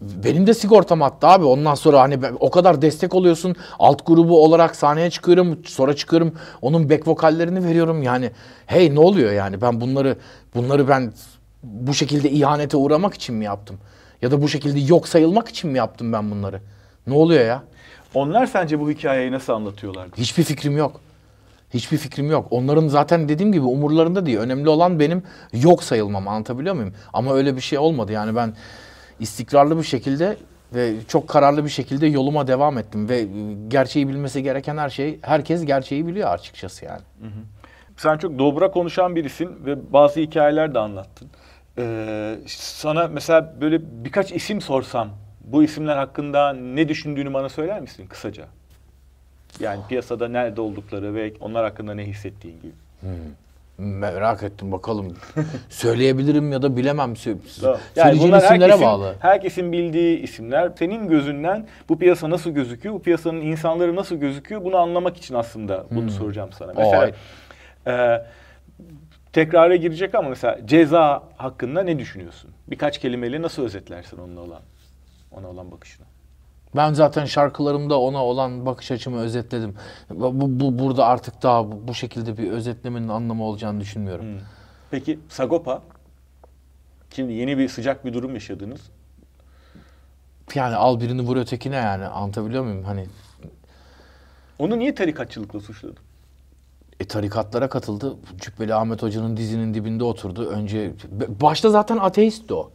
benim 0.00 0.46
de 0.46 0.54
sigortam 0.54 1.02
attı 1.02 1.26
abi. 1.26 1.44
Ondan 1.44 1.74
sonra 1.74 2.00
hani 2.00 2.18
o 2.40 2.50
kadar 2.50 2.82
destek 2.82 3.14
oluyorsun. 3.14 3.56
Alt 3.78 4.06
grubu 4.06 4.44
olarak 4.44 4.76
sahneye 4.76 5.10
çıkıyorum. 5.10 5.58
Sonra 5.66 5.96
çıkıyorum. 5.96 6.34
Onun 6.62 6.90
back 6.90 7.08
vokallerini 7.08 7.64
veriyorum. 7.64 8.02
Yani 8.02 8.30
hey 8.66 8.94
ne 8.94 9.00
oluyor 9.00 9.32
yani? 9.32 9.60
Ben 9.60 9.80
bunları 9.80 10.16
bunları 10.54 10.88
ben 10.88 11.12
bu 11.62 11.94
şekilde 11.94 12.30
ihanete 12.30 12.76
uğramak 12.76 13.14
için 13.14 13.34
mi 13.34 13.44
yaptım? 13.44 13.78
Ya 14.22 14.30
da 14.30 14.42
bu 14.42 14.48
şekilde 14.48 14.80
yok 14.80 15.08
sayılmak 15.08 15.48
için 15.48 15.70
mi 15.70 15.78
yaptım 15.78 16.12
ben 16.12 16.30
bunları? 16.30 16.60
Ne 17.06 17.14
oluyor 17.14 17.44
ya? 17.46 17.62
Onlar 18.14 18.46
sence 18.46 18.80
bu 18.80 18.90
hikayeyi 18.90 19.32
nasıl 19.32 19.52
anlatıyorlardı? 19.52 20.16
Hiçbir 20.16 20.42
fikrim 20.42 20.76
yok. 20.76 21.00
Hiçbir 21.74 21.96
fikrim 21.96 22.30
yok. 22.30 22.46
Onların 22.50 22.88
zaten 22.88 23.28
dediğim 23.28 23.52
gibi 23.52 23.64
umurlarında 23.64 24.26
değil. 24.26 24.38
Önemli 24.38 24.68
olan 24.68 25.00
benim 25.00 25.22
yok 25.52 25.82
sayılmam. 25.82 26.28
Anlatabiliyor 26.28 26.74
muyum? 26.74 26.94
Ama 27.12 27.34
öyle 27.34 27.56
bir 27.56 27.60
şey 27.60 27.78
olmadı. 27.78 28.12
Yani 28.12 28.36
ben 28.36 28.54
istikrarlı 29.20 29.78
bir 29.78 29.82
şekilde 29.82 30.36
ve 30.74 30.94
çok 31.08 31.28
kararlı 31.28 31.64
bir 31.64 31.70
şekilde 31.70 32.06
yoluma 32.06 32.46
devam 32.46 32.78
ettim 32.78 33.08
ve 33.08 33.26
gerçeği 33.68 34.08
bilmesi 34.08 34.42
gereken 34.42 34.76
her 34.76 34.90
şey 34.90 35.18
herkes 35.22 35.64
gerçeği 35.64 36.06
biliyor 36.06 36.28
açıkçası 36.28 36.84
yani. 36.84 37.02
Sen 37.96 38.18
çok 38.18 38.38
dobra 38.38 38.70
konuşan 38.70 39.16
birisin 39.16 39.66
ve 39.66 39.92
bazı 39.92 40.20
hikayeler 40.20 40.74
de 40.74 40.78
anlattın. 40.78 41.28
Ee, 41.78 42.36
sana 42.46 43.08
mesela 43.08 43.54
böyle 43.60 44.04
birkaç 44.04 44.32
isim 44.32 44.60
sorsam, 44.60 45.08
bu 45.44 45.62
isimler 45.62 45.96
hakkında 45.96 46.52
ne 46.52 46.88
düşündüğünü 46.88 47.34
bana 47.34 47.48
söyler 47.48 47.80
misin 47.80 48.06
kısaca? 48.06 48.44
Yani 49.60 49.80
piyasada 49.88 50.28
nerede 50.28 50.60
oldukları 50.60 51.14
ve 51.14 51.32
onlar 51.40 51.64
hakkında 51.64 51.94
ne 51.94 52.06
hissettiğin 52.06 52.60
gibi. 52.62 52.72
Merak 53.78 54.42
ettim 54.42 54.72
bakalım. 54.72 55.16
Söyleyebilirim 55.68 56.52
ya 56.52 56.62
da 56.62 56.76
bilemem. 56.76 57.12
Sö- 57.12 57.60
Tamam. 57.60 57.78
Söyleyeceğim 57.94 58.28
bunlar 58.28 58.42
isimlere 58.42 58.62
herkesin, 58.62 58.86
bağlı. 58.86 59.14
Herkesin 59.20 59.72
bildiği 59.72 60.18
isimler. 60.18 60.72
Senin 60.78 61.08
gözünden 61.08 61.66
bu 61.88 61.98
piyasa 61.98 62.30
nasıl 62.30 62.50
gözüküyor, 62.50 62.94
bu 62.94 63.02
piyasanın 63.02 63.40
insanları 63.40 63.96
nasıl 63.96 64.16
gözüküyor 64.16 64.64
bunu 64.64 64.76
anlamak 64.76 65.16
için 65.16 65.34
aslında 65.34 65.86
bunu 65.90 66.10
soracağım 66.10 66.50
sana. 66.52 66.72
Mesela 66.76 67.10
e, 67.86 68.26
tekrara 69.32 69.76
girecek 69.76 70.14
ama 70.14 70.28
mesela 70.28 70.58
ceza 70.66 71.22
hakkında 71.36 71.82
ne 71.82 71.98
düşünüyorsun? 71.98 72.50
Birkaç 72.66 72.98
kelimeyle 73.00 73.42
nasıl 73.42 73.64
özetlersin 73.64 74.18
onunla 74.18 74.40
olan 74.40 74.60
ona 75.32 75.48
olan 75.48 75.70
bakışını? 75.70 76.06
Ben 76.76 76.92
zaten 76.92 77.24
şarkılarımda 77.24 78.00
ona 78.00 78.24
olan 78.24 78.66
bakış 78.66 78.90
açımı 78.90 79.20
özetledim. 79.20 79.74
Bu, 80.10 80.60
bu 80.60 80.78
burada 80.78 81.06
artık 81.06 81.42
daha 81.42 81.72
bu, 81.72 81.88
bu 81.88 81.94
şekilde 81.94 82.38
bir 82.38 82.50
özetlemenin 82.50 83.08
anlamı 83.08 83.44
olacağını 83.44 83.80
düşünmüyorum. 83.80 84.24
Hmm. 84.24 84.40
Peki 84.90 85.18
Sagopa? 85.28 85.82
Şimdi 87.10 87.32
yeni 87.32 87.58
bir 87.58 87.68
sıcak 87.68 88.04
bir 88.04 88.12
durum 88.12 88.34
yaşadınız. 88.34 88.80
Yani 90.54 90.74
al 90.74 91.00
birini 91.00 91.22
vur 91.22 91.36
ötekine 91.36 91.76
yani 91.76 92.06
anlatabiliyor 92.06 92.64
muyum? 92.64 92.84
Hani 92.84 93.06
Onu 94.58 94.78
niye 94.78 94.94
tarikatçılıkla 94.94 95.60
suçladın? 95.60 95.96
E, 97.00 97.04
tarikatlara 97.04 97.68
katıldı. 97.68 98.16
Cübbeli 98.40 98.74
Ahmet 98.74 99.02
Hoca'nın 99.02 99.36
dizinin 99.36 99.74
dibinde 99.74 100.04
oturdu. 100.04 100.48
Önce 100.48 100.92
başta 101.40 101.70
zaten 101.70 101.96
ateistti 101.96 102.54
o. 102.54 102.70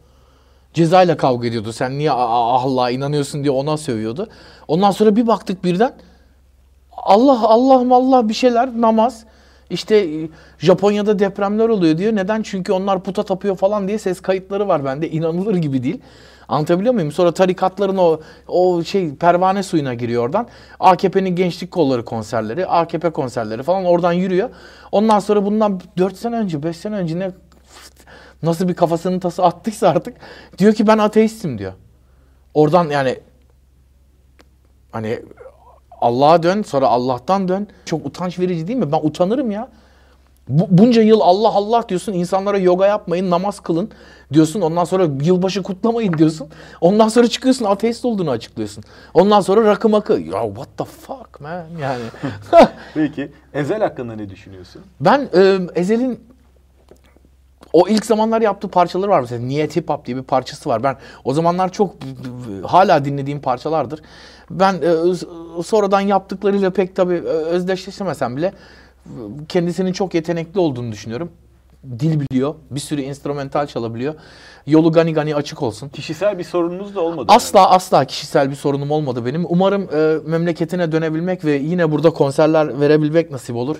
Cezayla 0.74 1.16
kavga 1.16 1.48
ediyordu. 1.48 1.72
Sen 1.72 1.98
niye 1.98 2.10
Allah'a 2.10 2.90
inanıyorsun 2.90 3.44
diye 3.44 3.50
ona 3.50 3.76
sövüyordu. 3.76 4.28
Ondan 4.68 4.90
sonra 4.90 5.16
bir 5.16 5.26
baktık 5.26 5.64
birden 5.64 5.92
Allah 6.92 7.48
Allah 7.48 7.96
Allah 7.96 8.28
bir 8.28 8.34
şeyler 8.34 8.80
namaz. 8.80 9.24
İşte 9.70 9.96
e, 9.96 10.28
Japonya'da 10.58 11.18
depremler 11.18 11.68
oluyor 11.68 11.98
diyor. 11.98 12.16
Neden? 12.16 12.42
Çünkü 12.42 12.72
onlar 12.72 13.02
puta 13.02 13.22
tapıyor 13.22 13.56
falan 13.56 13.88
diye 13.88 13.98
ses 13.98 14.20
kayıtları 14.20 14.68
var 14.68 14.84
bende. 14.84 15.10
İnanılır 15.10 15.54
gibi 15.54 15.82
değil. 15.82 16.00
Anlatabiliyor 16.48 16.94
muyum? 16.94 17.12
Sonra 17.12 17.32
tarikatların 17.32 17.96
o 17.96 18.20
o 18.48 18.82
şey 18.84 19.14
pervane 19.14 19.62
suyuna 19.62 19.94
giriyor 19.94 20.24
oradan. 20.24 20.46
AKP'nin 20.80 21.36
gençlik 21.36 21.70
kolları 21.70 22.04
konserleri, 22.04 22.66
AKP 22.66 23.10
konserleri 23.10 23.62
falan 23.62 23.84
oradan 23.84 24.12
yürüyor. 24.12 24.50
Ondan 24.92 25.18
sonra 25.18 25.44
bundan 25.44 25.80
4 25.98 26.16
sene 26.16 26.36
önce, 26.36 26.62
5 26.62 26.76
sene 26.76 26.94
önce 26.96 27.18
ne 27.18 27.30
nasıl 28.42 28.68
bir 28.68 28.74
kafasının 28.74 29.18
tası 29.18 29.44
attıysa 29.44 29.88
artık 29.88 30.16
diyor 30.58 30.74
ki 30.74 30.86
ben 30.86 30.98
ateistim 30.98 31.58
diyor. 31.58 31.72
Oradan 32.54 32.90
yani 32.90 33.18
hani 34.92 35.22
Allah'a 36.00 36.42
dön 36.42 36.62
sonra 36.62 36.88
Allah'tan 36.88 37.48
dön. 37.48 37.68
Çok 37.84 38.06
utanç 38.06 38.38
verici 38.38 38.68
değil 38.68 38.78
mi? 38.78 38.92
Ben 38.92 39.00
utanırım 39.02 39.50
ya. 39.50 39.68
Bu, 40.48 40.66
bunca 40.70 41.02
yıl 41.02 41.20
Allah 41.20 41.48
Allah 41.48 41.88
diyorsun. 41.88 42.12
insanlara 42.12 42.58
yoga 42.58 42.86
yapmayın, 42.86 43.30
namaz 43.30 43.60
kılın 43.60 43.90
diyorsun. 44.32 44.60
Ondan 44.60 44.84
sonra 44.84 45.08
yılbaşı 45.22 45.62
kutlamayın 45.62 46.12
diyorsun. 46.12 46.48
Ondan 46.80 47.08
sonra 47.08 47.28
çıkıyorsun 47.28 47.64
ateist 47.64 48.04
olduğunu 48.04 48.30
açıklıyorsun. 48.30 48.84
Ondan 49.14 49.40
sonra 49.40 49.64
rakı 49.64 49.88
makı. 49.88 50.12
Ya 50.12 50.42
what 50.46 50.68
the 50.78 50.84
fuck 50.84 51.40
man 51.40 51.64
yani. 51.80 52.02
Peki 52.94 53.32
Ezel 53.54 53.80
hakkında 53.80 54.12
ne 54.14 54.30
düşünüyorsun? 54.30 54.82
Ben 55.00 55.28
e, 55.34 55.58
Ezel'in 55.74 56.29
o 57.72 57.88
ilk 57.88 58.06
zamanlar 58.06 58.40
yaptığı 58.40 58.68
parçaları 58.68 59.10
var 59.10 59.20
mesela. 59.20 59.42
Niyet 59.42 59.76
Hip 59.76 59.88
Hop 59.88 60.06
diye 60.06 60.16
bir 60.16 60.22
parçası 60.22 60.68
var. 60.68 60.82
Ben 60.82 60.96
o 61.24 61.34
zamanlar 61.34 61.72
çok 61.72 61.94
hala 62.66 63.04
dinlediğim 63.04 63.40
parçalardır. 63.40 64.00
Ben 64.50 64.74
e, 64.74 65.62
sonradan 65.62 66.00
yaptıklarıyla 66.00 66.70
pek 66.70 66.96
tabii 66.96 67.20
özdeşleşemesem 67.24 68.36
bile 68.36 68.52
kendisinin 69.48 69.92
çok 69.92 70.14
yetenekli 70.14 70.60
olduğunu 70.60 70.92
düşünüyorum. 70.92 71.30
Dil 71.98 72.20
biliyor, 72.20 72.54
bir 72.70 72.80
sürü 72.80 73.00
instrumental 73.00 73.66
çalabiliyor. 73.66 74.14
Yolu 74.66 74.92
gani 74.92 75.12
gani 75.14 75.34
açık 75.34 75.62
olsun. 75.62 75.88
Kişisel 75.88 76.38
bir 76.38 76.44
sorununuz 76.44 76.94
da 76.94 77.00
olmadı. 77.00 77.26
Asla 77.28 77.58
yani. 77.58 77.68
asla 77.68 78.04
kişisel 78.04 78.50
bir 78.50 78.54
sorunum 78.54 78.90
olmadı 78.90 79.26
benim. 79.26 79.44
Umarım 79.48 79.88
e, 79.94 80.30
memleketine 80.30 80.92
dönebilmek 80.92 81.44
ve 81.44 81.52
yine 81.52 81.90
burada 81.90 82.10
konserler 82.10 82.80
verebilmek 82.80 83.30
nasip 83.30 83.56
olur. 83.56 83.76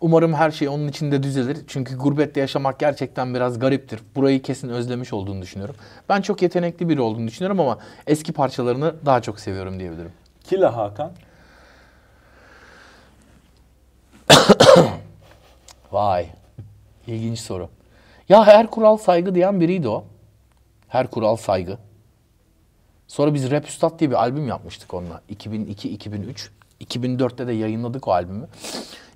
Umarım 0.00 0.34
her 0.34 0.50
şey 0.50 0.68
onun 0.68 0.88
içinde 0.88 1.22
düzelir. 1.22 1.58
Çünkü 1.66 1.96
gurbette 1.96 2.40
yaşamak 2.40 2.78
gerçekten 2.78 3.34
biraz 3.34 3.58
gariptir. 3.58 4.00
Burayı 4.16 4.42
kesin 4.42 4.68
özlemiş 4.68 5.12
olduğunu 5.12 5.42
düşünüyorum. 5.42 5.76
Ben 6.08 6.20
çok 6.20 6.42
yetenekli 6.42 6.88
biri 6.88 7.00
olduğunu 7.00 7.26
düşünüyorum 7.26 7.60
ama 7.60 7.78
eski 8.06 8.32
parçalarını 8.32 8.94
daha 9.06 9.22
çok 9.22 9.40
seviyorum 9.40 9.78
diyebilirim. 9.78 10.12
Kila 10.44 10.76
Hakan. 10.76 11.12
Vay. 15.92 16.26
İlginç 17.06 17.38
soru. 17.38 17.68
Ya 18.28 18.46
her 18.46 18.70
kural 18.70 18.96
saygı 18.96 19.34
diyen 19.34 19.60
biriydi 19.60 19.88
o. 19.88 20.04
Her 20.88 21.10
kural 21.10 21.36
saygı. 21.36 21.78
Sonra 23.06 23.34
biz 23.34 23.50
Rap 23.50 23.66
Üstad 23.68 23.98
diye 23.98 24.10
bir 24.10 24.16
albüm 24.16 24.48
yapmıştık 24.48 24.94
onunla. 24.94 25.20
2002-2003. 25.30 26.48
2004'te 26.80 27.46
de 27.46 27.52
yayınladık 27.52 28.08
o 28.08 28.12
albümü. 28.12 28.46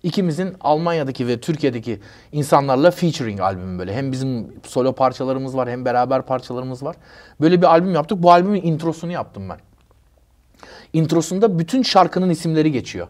İkimizin 0.03 0.57
Almanya'daki 0.61 1.27
ve 1.27 1.41
Türkiye'deki 1.41 2.01
insanlarla 2.33 2.91
featuring 2.91 3.41
albümü 3.41 3.79
böyle. 3.79 3.95
Hem 3.95 4.13
bizim 4.13 4.53
solo 4.67 4.93
parçalarımız 4.93 5.57
var 5.57 5.69
hem 5.69 5.85
beraber 5.85 6.23
parçalarımız 6.23 6.83
var. 6.83 6.97
Böyle 7.41 7.59
bir 7.59 7.67
albüm 7.67 7.95
yaptık. 7.95 8.23
Bu 8.23 8.33
albümün 8.33 8.63
introsunu 8.63 9.13
yaptım 9.13 9.49
ben. 9.49 9.59
Introsunda 10.93 11.59
bütün 11.59 11.83
şarkının 11.83 12.31
isimleri 12.31 12.73
geçiyor. 12.73 13.09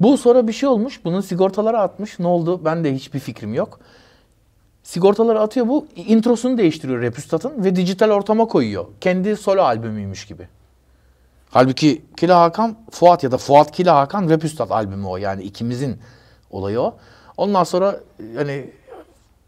Bu 0.00 0.18
sonra 0.18 0.48
bir 0.48 0.52
şey 0.52 0.68
olmuş. 0.68 1.04
Bunun 1.04 1.20
sigortaları 1.20 1.78
atmış. 1.78 2.18
Ne 2.18 2.26
oldu? 2.26 2.64
Ben 2.64 2.84
de 2.84 2.94
hiçbir 2.94 3.18
fikrim 3.18 3.54
yok. 3.54 3.80
Sigortaları 4.82 5.40
atıyor 5.40 5.68
bu. 5.68 5.86
Introsunu 5.96 6.58
değiştiriyor 6.58 7.02
Repüstat'ın 7.02 7.64
ve 7.64 7.76
dijital 7.76 8.10
ortama 8.10 8.44
koyuyor. 8.44 8.86
Kendi 9.00 9.36
solo 9.36 9.62
albümüymüş 9.62 10.26
gibi. 10.26 10.48
Halbuki 11.50 12.02
Kila 12.16 12.40
Hakan 12.40 12.76
Fuat 12.90 13.24
ya 13.24 13.32
da 13.32 13.38
Fuat 13.38 13.72
Kila 13.72 13.96
Hakan 13.96 14.28
Repüstat 14.28 14.70
albümü 14.70 15.06
o. 15.06 15.16
Yani 15.16 15.42
ikimizin 15.42 15.98
olayı 16.50 16.80
o. 16.80 16.96
Ondan 17.36 17.64
sonra 17.64 18.00
yani 18.34 18.70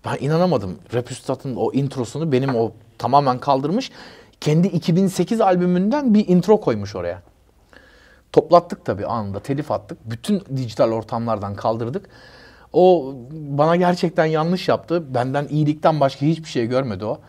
ben 0.05 0.17
inanamadım. 0.21 0.79
Repüstat'ın 0.95 1.57
o 1.57 1.73
introsunu 1.73 2.33
benim 2.33 2.57
o 2.57 2.73
tamamen 2.99 3.38
kaldırmış. 3.38 3.91
Kendi 4.41 4.69
2008 4.69 5.41
albümünden 5.41 6.15
bir 6.15 6.29
intro 6.29 6.61
koymuş 6.61 6.97
oraya. 6.97 7.23
Toplattık 8.33 8.85
tabii 8.85 9.07
anında 9.07 9.41
telif 9.41 9.71
attık. 9.71 9.99
Bütün 10.11 10.43
dijital 10.57 10.93
ortamlardan 10.93 11.55
kaldırdık. 11.55 12.09
O 12.73 13.15
bana 13.31 13.77
gerçekten 13.77 14.25
yanlış 14.25 14.69
yaptı. 14.69 15.15
Benden 15.15 15.47
iyilikten 15.51 16.01
başka 16.01 16.27
hiçbir 16.27 16.49
şey 16.49 16.67
görmedi 16.67 17.05
o. 17.05 17.21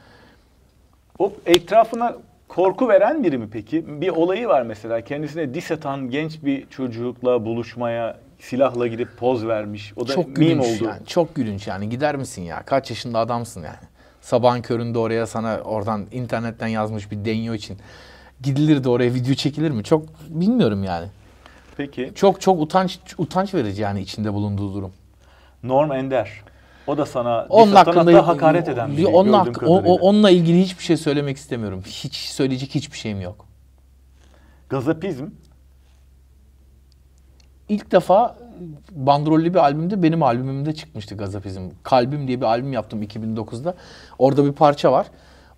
O 1.20 1.34
etrafına 1.46 2.16
korku 2.56 2.90
veren 2.90 3.24
biri 3.24 3.38
mi 3.38 3.50
peki? 3.52 4.02
Bir 4.02 4.10
olayı 4.10 4.48
var 4.48 4.62
mesela 4.62 5.02
kendisine 5.02 5.54
dis 5.54 5.72
atan 5.72 6.10
genç 6.10 6.44
bir 6.44 6.70
çocukla 6.70 7.46
buluşmaya 7.46 8.18
silahla 8.40 8.88
gidip 8.88 9.18
poz 9.18 9.48
vermiş. 9.48 9.94
O 9.96 10.08
da 10.08 10.14
çok 10.14 10.36
gülünç 10.36 10.66
oldu. 10.66 10.86
Yani, 10.86 11.06
çok 11.06 11.36
gülünç 11.36 11.68
yani 11.68 11.90
gider 11.90 12.16
misin 12.16 12.42
ya? 12.42 12.64
Kaç 12.66 12.90
yaşında 12.90 13.20
adamsın 13.20 13.62
yani? 13.62 13.88
Sabahın 14.22 14.62
köründe 14.62 15.00
oraya 15.00 15.28
sana 15.28 15.60
oradan 15.60 16.06
internetten 16.12 16.68
yazmış 16.68 17.12
bir 17.12 17.26
denyo 17.26 17.54
için 17.54 17.78
gidilir 18.42 18.84
de 18.84 18.90
oraya 18.90 19.14
video 19.14 19.34
çekilir 19.34 19.72
mi? 19.72 19.84
Çok 19.84 20.06
bilmiyorum 20.30 20.84
yani. 20.84 21.08
Peki. 21.78 22.12
Çok 22.16 22.42
çok 22.42 22.62
utanç 22.62 23.00
utanç 23.18 23.54
verici 23.54 23.82
yani 23.82 24.02
içinde 24.02 24.34
bulunduğu 24.34 24.74
durum. 24.74 24.92
Norm 25.64 25.92
Ender. 25.92 26.44
O 26.88 26.98
da 26.98 27.06
sana 27.06 27.46
onun 27.50 27.72
hakkında 27.72 28.28
hakaret 28.28 28.70
eden 28.70 28.98
biri. 28.98 29.08
Onun 29.08 29.34
hakkı, 29.34 29.66
o, 29.66 29.76
o, 29.76 29.94
onunla 29.94 30.30
ilgili 30.30 30.62
hiçbir 30.62 30.84
şey 30.84 30.98
söylemek 30.98 31.38
istemiyorum. 31.38 31.82
Hiç 31.86 32.16
söyleyecek 32.16 32.76
hiçbir 32.76 32.98
şeyim 32.98 33.22
yok. 33.22 33.46
Gazapizm? 34.70 35.28
İlk 37.70 37.92
defa 37.92 38.38
bandrollü 38.92 39.54
bir 39.54 39.60
albümde 39.60 40.04
benim 40.04 40.24
albümümde 40.24 40.76
çıkmıştı 40.76 41.18
Gazapizm. 41.18 41.70
Kalbim 41.84 42.28
diye 42.28 42.42
bir 42.42 42.46
albüm 42.46 42.74
yaptım 42.74 43.04
2009'da. 43.04 43.76
Orada 44.20 44.46
bir 44.46 44.52
parça 44.52 44.92
var. 44.92 45.08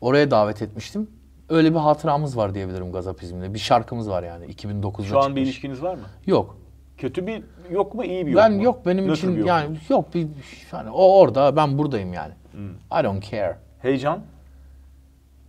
Oraya 0.02 0.32
davet 0.32 0.62
etmiştim. 0.62 1.08
Öyle 1.50 1.72
bir 1.72 1.80
hatıramız 1.80 2.38
var 2.38 2.54
diyebilirim 2.54 2.92
Gazapizm'de. 2.92 3.54
Bir 3.54 3.60
şarkımız 3.60 4.10
var 4.10 4.24
yani 4.24 4.46
2009'da 4.46 5.04
Şu 5.04 5.18
an 5.18 5.22
çıkmış. 5.22 5.36
bir 5.36 5.42
ilişkiniz 5.42 5.82
var 5.82 5.96
mı? 5.96 6.02
Yok. 6.26 6.58
Kötü 6.98 7.28
bir 7.28 7.44
yok 7.72 7.96
mu 7.96 8.04
iyi 8.06 8.26
bir 8.26 8.32
yok 8.32 8.42
ben 8.44 8.52
mu? 8.54 8.64
yok 8.64 8.86
benim 8.86 9.08
Nötr 9.08 9.18
için 9.18 9.38
yok 9.38 9.48
yani 9.48 9.70
mu? 9.70 9.76
yok 9.90 10.14
bir 10.14 10.28
yani 10.74 10.90
o 10.90 11.20
orada 11.20 11.56
ben 11.56 11.78
buradayım 11.78 12.14
yani. 12.14 12.34
Hmm. 12.52 12.70
I 13.00 13.04
don't 13.04 13.32
care. 13.32 13.58
Heyecan? 13.82 14.20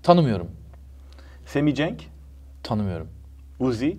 Tanımıyorum. 0.02 0.50
Semi 1.46 1.74
Cenk? 1.74 2.02
Tanımıyorum. 2.62 3.09
Uzi? 3.61 3.98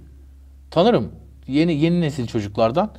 Tanırım. 0.72 1.12
Yeni 1.48 1.74
yeni 1.74 2.02
nesil 2.02 2.28
çocuklardan. 2.28 2.90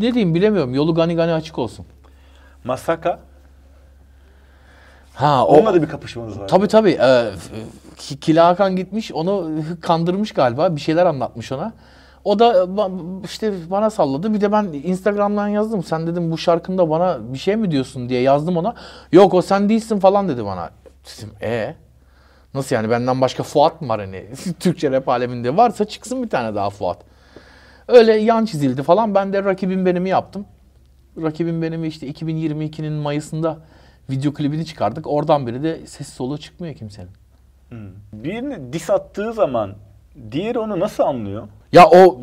Ne 0.00 0.14
diyeyim 0.14 0.34
bilemiyorum. 0.34 0.74
Yolu 0.74 0.94
gani 0.94 1.16
gani 1.16 1.32
açık 1.32 1.58
olsun. 1.58 1.86
Masaka? 2.64 3.20
Ha, 5.14 5.46
o, 5.46 5.56
Onunla 5.56 5.74
da 5.74 5.82
bir 5.82 5.88
kapışmanız 5.88 6.40
var. 6.40 6.48
Tabii 6.48 6.68
tabii. 6.68 6.98
Ee, 7.02 7.30
Kila 8.20 8.46
Hakan 8.48 8.76
gitmiş 8.76 9.12
onu 9.12 9.50
kandırmış 9.80 10.32
galiba. 10.32 10.76
Bir 10.76 10.80
şeyler 10.80 11.06
anlatmış 11.06 11.52
ona. 11.52 11.72
O 12.24 12.38
da 12.38 12.68
işte 13.24 13.52
bana 13.70 13.90
salladı. 13.90 14.34
Bir 14.34 14.40
de 14.40 14.52
ben 14.52 14.64
Instagram'dan 14.64 15.48
yazdım. 15.48 15.82
Sen 15.82 16.06
dedim 16.06 16.30
bu 16.30 16.38
şarkında 16.38 16.90
bana 16.90 17.18
bir 17.32 17.38
şey 17.38 17.56
mi 17.56 17.70
diyorsun 17.70 18.08
diye 18.08 18.20
yazdım 18.20 18.56
ona. 18.56 18.74
Yok 19.12 19.34
o 19.34 19.42
sen 19.42 19.68
değilsin 19.68 19.98
falan 19.98 20.28
dedi 20.28 20.44
bana. 20.44 20.70
Dedim 21.04 21.30
e 21.42 21.74
Nasıl 22.54 22.76
yani 22.76 22.90
benden 22.90 23.20
başka 23.20 23.42
Fuat 23.42 23.80
mı 23.80 23.88
var 23.88 24.00
hani? 24.00 24.26
Türkçe 24.60 24.90
rap 24.90 25.08
aleminde 25.08 25.56
varsa 25.56 25.84
çıksın 25.84 26.22
bir 26.22 26.28
tane 26.28 26.54
daha 26.54 26.70
Fuat. 26.70 26.98
Öyle 27.88 28.12
yan 28.12 28.44
çizildi 28.44 28.82
falan. 28.82 29.14
Ben 29.14 29.32
de 29.32 29.44
rakibim 29.44 29.86
benimi 29.86 30.08
yaptım. 30.08 30.46
Rakibim 31.22 31.62
benimi 31.62 31.86
işte 31.86 32.08
2022'nin 32.08 32.92
Mayıs'ında 32.92 33.58
video 34.10 34.34
klibini 34.34 34.66
çıkardık. 34.66 35.06
Oradan 35.06 35.46
beri 35.46 35.62
de 35.62 35.86
ses 35.86 36.08
solu 36.08 36.38
çıkmıyor 36.38 36.74
kimsenin. 36.74 37.10
Birini 38.12 38.72
dis 38.72 38.90
attığı 38.90 39.32
zaman 39.32 39.74
diğeri 40.30 40.58
onu 40.58 40.80
nasıl 40.80 41.02
anlıyor? 41.02 41.48
Ya 41.72 41.86
o 41.90 42.20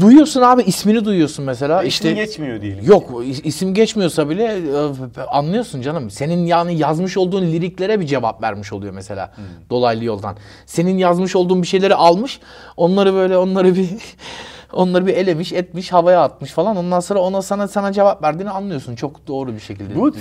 duyuyorsun 0.00 0.42
abi 0.42 0.62
ismini 0.62 1.04
duyuyorsun 1.04 1.44
mesela. 1.44 1.82
İşte 1.82 2.08
işte 2.10 2.24
geçmiyor 2.24 2.60
diyelim. 2.60 2.84
Yok 2.84 3.10
is- 3.10 3.42
isim 3.42 3.74
geçmiyorsa 3.74 4.30
bile 4.30 4.44
e, 4.44 5.20
anlıyorsun 5.22 5.80
canım. 5.82 6.10
Senin 6.10 6.46
yani 6.46 6.78
yazmış 6.78 7.16
olduğun 7.16 7.42
liriklere 7.42 8.00
bir 8.00 8.06
cevap 8.06 8.42
vermiş 8.42 8.72
oluyor 8.72 8.92
mesela 8.94 9.32
dolaylı 9.70 10.04
yoldan. 10.04 10.36
Senin 10.66 10.98
yazmış 10.98 11.36
olduğun 11.36 11.62
bir 11.62 11.66
şeyleri 11.66 11.94
almış. 11.94 12.40
Onları 12.76 13.14
böyle 13.14 13.36
onları 13.38 13.74
bir 13.76 13.88
onları 14.72 15.06
bir 15.06 15.14
elemiş, 15.14 15.52
etmiş, 15.52 15.92
havaya 15.92 16.22
atmış 16.22 16.50
falan. 16.50 16.76
Ondan 16.76 17.00
sonra 17.00 17.20
ona 17.20 17.42
sana 17.42 17.68
sana 17.68 17.92
cevap 17.92 18.22
verdiğini 18.22 18.50
anlıyorsun 18.50 18.94
çok 18.94 19.26
doğru 19.26 19.54
bir 19.54 19.60
şekilde. 19.60 19.96
Bu 19.96 20.12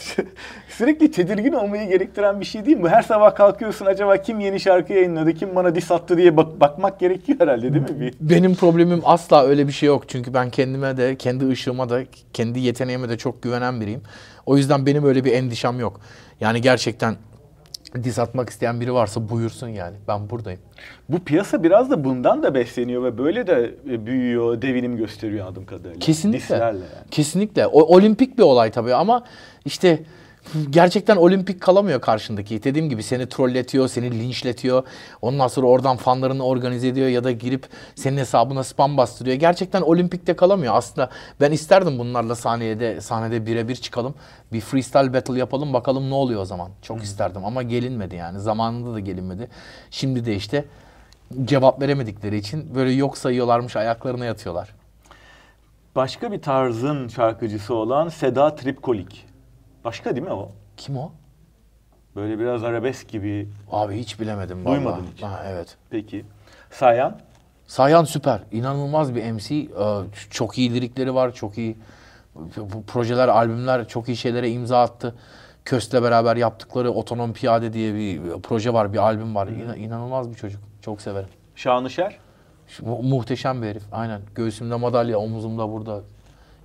sürekli 0.68 1.10
tedirgin 1.10 1.52
olmayı 1.52 1.88
gerektiren 1.88 2.40
bir 2.40 2.44
şey 2.44 2.66
değil 2.66 2.76
mi? 2.76 2.88
Her 2.88 3.02
sabah 3.02 3.34
kalkıyorsun 3.34 3.86
acaba 3.86 4.16
kim 4.16 4.40
yeni 4.40 4.60
şarkı 4.60 4.92
yayınladı, 4.92 5.34
kim 5.34 5.56
bana 5.56 5.74
dis 5.74 5.90
attı 5.90 6.16
diye 6.16 6.36
bak 6.36 6.60
bakmak 6.60 7.00
gerekiyor 7.00 7.40
herhalde 7.40 7.74
değil 7.74 7.90
mi? 7.90 8.00
Bir... 8.00 8.14
Benim 8.20 8.54
problemim 8.54 9.02
asla 9.04 9.44
öyle 9.44 9.66
bir 9.66 9.72
şey 9.72 9.86
yok. 9.86 10.08
Çünkü 10.08 10.34
ben 10.34 10.50
kendime 10.50 10.96
de, 10.96 11.16
kendi 11.16 11.48
ışığıma 11.48 11.88
da, 11.88 12.00
kendi 12.32 12.60
yeteneğime 12.60 13.08
de 13.08 13.18
çok 13.18 13.42
güvenen 13.42 13.80
biriyim. 13.80 14.02
O 14.46 14.56
yüzden 14.56 14.86
benim 14.86 15.04
öyle 15.04 15.24
bir 15.24 15.32
endişem 15.32 15.80
yok. 15.80 16.00
Yani 16.40 16.60
gerçekten 16.60 17.16
diss 18.04 18.18
atmak 18.18 18.50
isteyen 18.50 18.80
biri 18.80 18.94
varsa 18.94 19.28
buyursun 19.28 19.68
yani. 19.68 19.96
Ben 20.08 20.30
buradayım. 20.30 20.60
Bu 21.08 21.18
piyasa 21.18 21.62
biraz 21.62 21.90
da 21.90 22.04
bundan 22.04 22.42
da 22.42 22.54
besleniyor 22.54 23.04
ve 23.04 23.18
böyle 23.18 23.46
de 23.46 23.74
e, 23.90 24.06
büyüyor, 24.06 24.62
devinim 24.62 24.96
gösteriyor 24.96 25.46
adım 25.46 25.66
kadarıyla. 25.66 25.98
Kesinlikle. 25.98 26.38
Dislerle 26.38 26.78
yani. 26.78 27.10
Kesinlikle. 27.10 27.66
O 27.66 27.96
olimpik 27.96 28.38
bir 28.38 28.42
olay 28.42 28.70
tabii 28.70 28.94
ama 28.94 29.24
işte 29.64 29.98
gerçekten 30.70 31.16
olimpik 31.16 31.60
kalamıyor 31.60 32.00
karşındaki. 32.00 32.62
Dediğim 32.62 32.88
gibi 32.88 33.02
seni 33.02 33.28
trolletiyor, 33.28 33.88
seni 33.88 34.20
linçletiyor. 34.20 34.82
Ondan 35.22 35.48
sonra 35.48 35.66
oradan 35.66 35.96
fanlarını 35.96 36.44
organize 36.44 36.88
ediyor 36.88 37.08
ya 37.08 37.24
da 37.24 37.30
girip 37.30 37.66
senin 37.94 38.16
hesabına 38.16 38.64
spam 38.64 38.96
bastırıyor. 38.96 39.36
Gerçekten 39.36 39.82
olimpikte 39.82 40.36
kalamıyor. 40.36 40.74
Aslında 40.76 41.10
ben 41.40 41.52
isterdim 41.52 41.98
bunlarla 41.98 42.34
sahnede 42.34 43.00
sahnede 43.00 43.46
birebir 43.46 43.76
çıkalım. 43.76 44.14
Bir 44.52 44.60
freestyle 44.60 45.14
battle 45.14 45.38
yapalım 45.38 45.72
bakalım 45.72 46.10
ne 46.10 46.14
oluyor 46.14 46.40
o 46.40 46.44
zaman. 46.44 46.70
Çok 46.82 47.02
isterdim 47.02 47.44
ama 47.44 47.62
gelinmedi 47.62 48.16
yani. 48.16 48.40
Zamanında 48.40 48.94
da 48.94 49.00
gelinmedi. 49.00 49.48
Şimdi 49.90 50.24
de 50.24 50.34
işte 50.36 50.64
cevap 51.44 51.82
veremedikleri 51.82 52.36
için 52.36 52.74
böyle 52.74 52.90
yok 52.90 53.18
sayıyorlarmış 53.18 53.76
ayaklarına 53.76 54.24
yatıyorlar. 54.24 54.68
Başka 55.96 56.32
bir 56.32 56.42
tarzın 56.42 57.08
şarkıcısı 57.08 57.74
olan 57.74 58.08
Seda 58.08 58.54
Tripkolik. 58.54 59.31
Başka 59.84 60.16
değil 60.16 60.26
mi 60.26 60.32
o? 60.32 60.52
Kim 60.76 60.96
o? 60.98 61.12
Böyle 62.16 62.38
biraz 62.38 62.64
arabesk 62.64 63.08
gibi. 63.08 63.48
Abi 63.70 63.96
hiç 63.98 64.20
bilemedim 64.20 64.64
vallahi. 64.64 64.76
Duymadın 64.76 65.06
hiç. 65.14 65.22
Ha, 65.22 65.42
evet. 65.46 65.76
Peki. 65.90 66.24
Sayan? 66.70 67.18
Sayhan 67.66 68.04
süper. 68.04 68.40
İnanılmaz 68.52 69.14
bir 69.14 69.32
MC. 69.32 69.54
Ee, 69.54 69.66
Çok 70.30 70.58
iyi 70.58 70.74
lirikleri 70.74 71.14
var. 71.14 71.34
Çok 71.34 71.58
iyi 71.58 71.76
bu 72.56 72.82
projeler, 72.86 73.28
albümler 73.28 73.88
çok 73.88 74.08
iyi 74.08 74.16
şeylere 74.16 74.50
imza 74.50 74.80
attı. 74.82 75.14
Köst'le 75.64 75.94
beraber 75.94 76.36
yaptıkları 76.36 76.90
Otonom 76.90 77.32
Piyade 77.32 77.72
diye 77.72 77.94
bir 77.94 78.20
proje 78.42 78.72
var, 78.72 78.92
bir 78.92 78.98
albüm 78.98 79.34
var. 79.34 79.46
İna- 79.48 79.76
İnanılmaz 79.76 80.30
bir 80.30 80.34
çocuk. 80.34 80.60
Çok 80.80 81.00
severim. 81.00 81.28
Şanışer? 81.54 82.18
Mu- 82.82 83.02
muhteşem 83.02 83.62
bir 83.62 83.66
herif. 83.66 83.82
Aynen. 83.92 84.20
Göğsümde 84.34 84.74
madalya, 84.76 85.18
omuzumda 85.18 85.72
burada. 85.72 86.00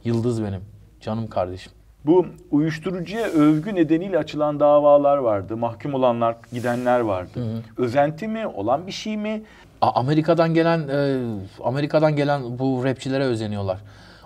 Yıldız 0.03 0.43
benim. 0.43 0.61
Canım 1.01 1.27
kardeşim. 1.27 1.71
Bu 2.05 2.25
uyuşturucuya 2.51 3.27
övgü 3.27 3.75
nedeniyle 3.75 4.17
açılan 4.17 4.59
davalar 4.59 5.17
vardı. 5.17 5.57
Mahkum 5.57 5.93
olanlar, 5.93 6.35
gidenler 6.53 6.99
vardı. 6.99 7.63
Özenti 7.77 8.27
mi, 8.27 8.47
olan 8.47 8.87
bir 8.87 8.91
şey 8.91 9.17
mi? 9.17 9.43
Amerika'dan 9.81 10.53
gelen 10.53 10.87
e, 10.87 11.19
Amerika'dan 11.63 12.15
gelen 12.15 12.59
bu 12.59 12.83
rapçilere 12.83 13.23
özeniyorlar. 13.23 13.77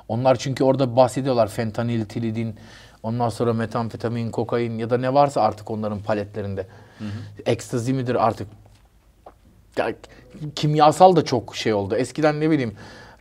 Onlar 0.07 0.35
çünkü 0.35 0.63
orada 0.63 0.95
bahsediyorlar 0.95 1.47
fentanil, 1.47 2.05
tilidin, 2.05 2.55
ondan 3.03 3.29
sonra 3.29 3.53
metamfetamin, 3.53 4.31
kokain 4.31 4.77
ya 4.77 4.89
da 4.89 4.97
ne 4.97 5.13
varsa 5.13 5.41
artık 5.41 5.71
onların 5.71 5.99
paletlerinde. 5.99 6.67
Ekstazi 7.45 7.93
midir 7.93 8.27
artık? 8.27 8.47
Ya, 9.77 9.93
kimyasal 10.55 11.15
da 11.15 11.25
çok 11.25 11.55
şey 11.55 11.73
oldu. 11.73 11.95
Eskiden 11.95 12.39
ne 12.39 12.49
bileyim 12.49 12.73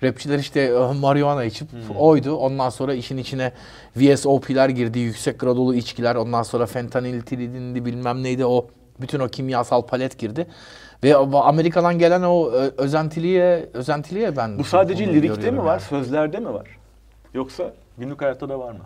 rapçiler 0.02 0.38
işte 0.38 0.60
e, 0.60 0.92
marihuana 1.00 1.44
içip 1.44 1.68
oydu. 1.98 2.36
Ondan 2.36 2.70
sonra 2.70 2.94
işin 2.94 3.16
içine 3.16 3.52
VSOP'ler 3.96 4.68
girdi, 4.68 4.98
yüksek 4.98 5.40
gradolu 5.40 5.74
içkiler. 5.74 6.14
Ondan 6.14 6.42
sonra 6.42 6.66
fentanil, 6.66 7.20
tilidindi 7.20 7.84
bilmem 7.84 8.22
neydi 8.22 8.46
o 8.46 8.66
bütün 9.00 9.20
o 9.20 9.28
kimyasal 9.28 9.82
palet 9.82 10.18
girdi. 10.18 10.46
Ve 11.04 11.16
Amerika'dan 11.16 11.98
gelen 11.98 12.22
o 12.22 12.50
ö- 12.50 12.72
özentiliğe 12.78 13.68
özentiliğe 13.74 14.36
ben 14.36 14.58
Bu 14.58 14.64
sadece 14.64 15.06
lirikte 15.06 15.50
mi 15.50 15.58
var, 15.64 15.72
yani. 15.72 15.80
sözlerde 15.80 16.38
mi 16.38 16.52
var? 16.54 16.66
Yoksa 17.34 17.72
günlük 17.98 18.22
hayatta 18.22 18.48
da 18.48 18.58
var 18.58 18.72
mı? 18.72 18.84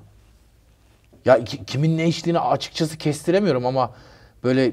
Ya 1.25 1.45
ki- 1.45 1.65
kimin 1.65 1.99
ne 1.99 2.09
içtiğini 2.09 2.39
açıkçası 2.41 2.99
kestiremiyorum 2.99 3.67
ama 3.67 3.91
böyle 4.45 4.73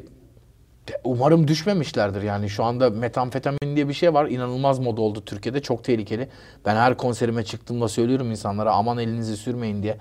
umarım 1.04 1.48
düşmemişlerdir 1.48 2.22
yani. 2.22 2.50
Şu 2.50 2.64
anda 2.64 2.90
metamfetamin 2.90 3.76
diye 3.76 3.88
bir 3.90 3.94
şey 3.94 4.14
var. 4.14 4.26
İnanılmaz 4.26 4.80
moda 4.80 5.02
oldu 5.02 5.24
Türkiye'de. 5.26 5.62
Çok 5.62 5.84
tehlikeli. 5.84 6.28
Ben 6.66 6.76
her 6.76 6.98
konserime 6.98 7.44
çıktığımda 7.44 7.88
söylüyorum 7.88 8.32
insanlara 8.32 8.72
aman 8.74 8.98
elinizi 8.98 9.38
sürmeyin 9.38 9.84
diye. 9.84 9.98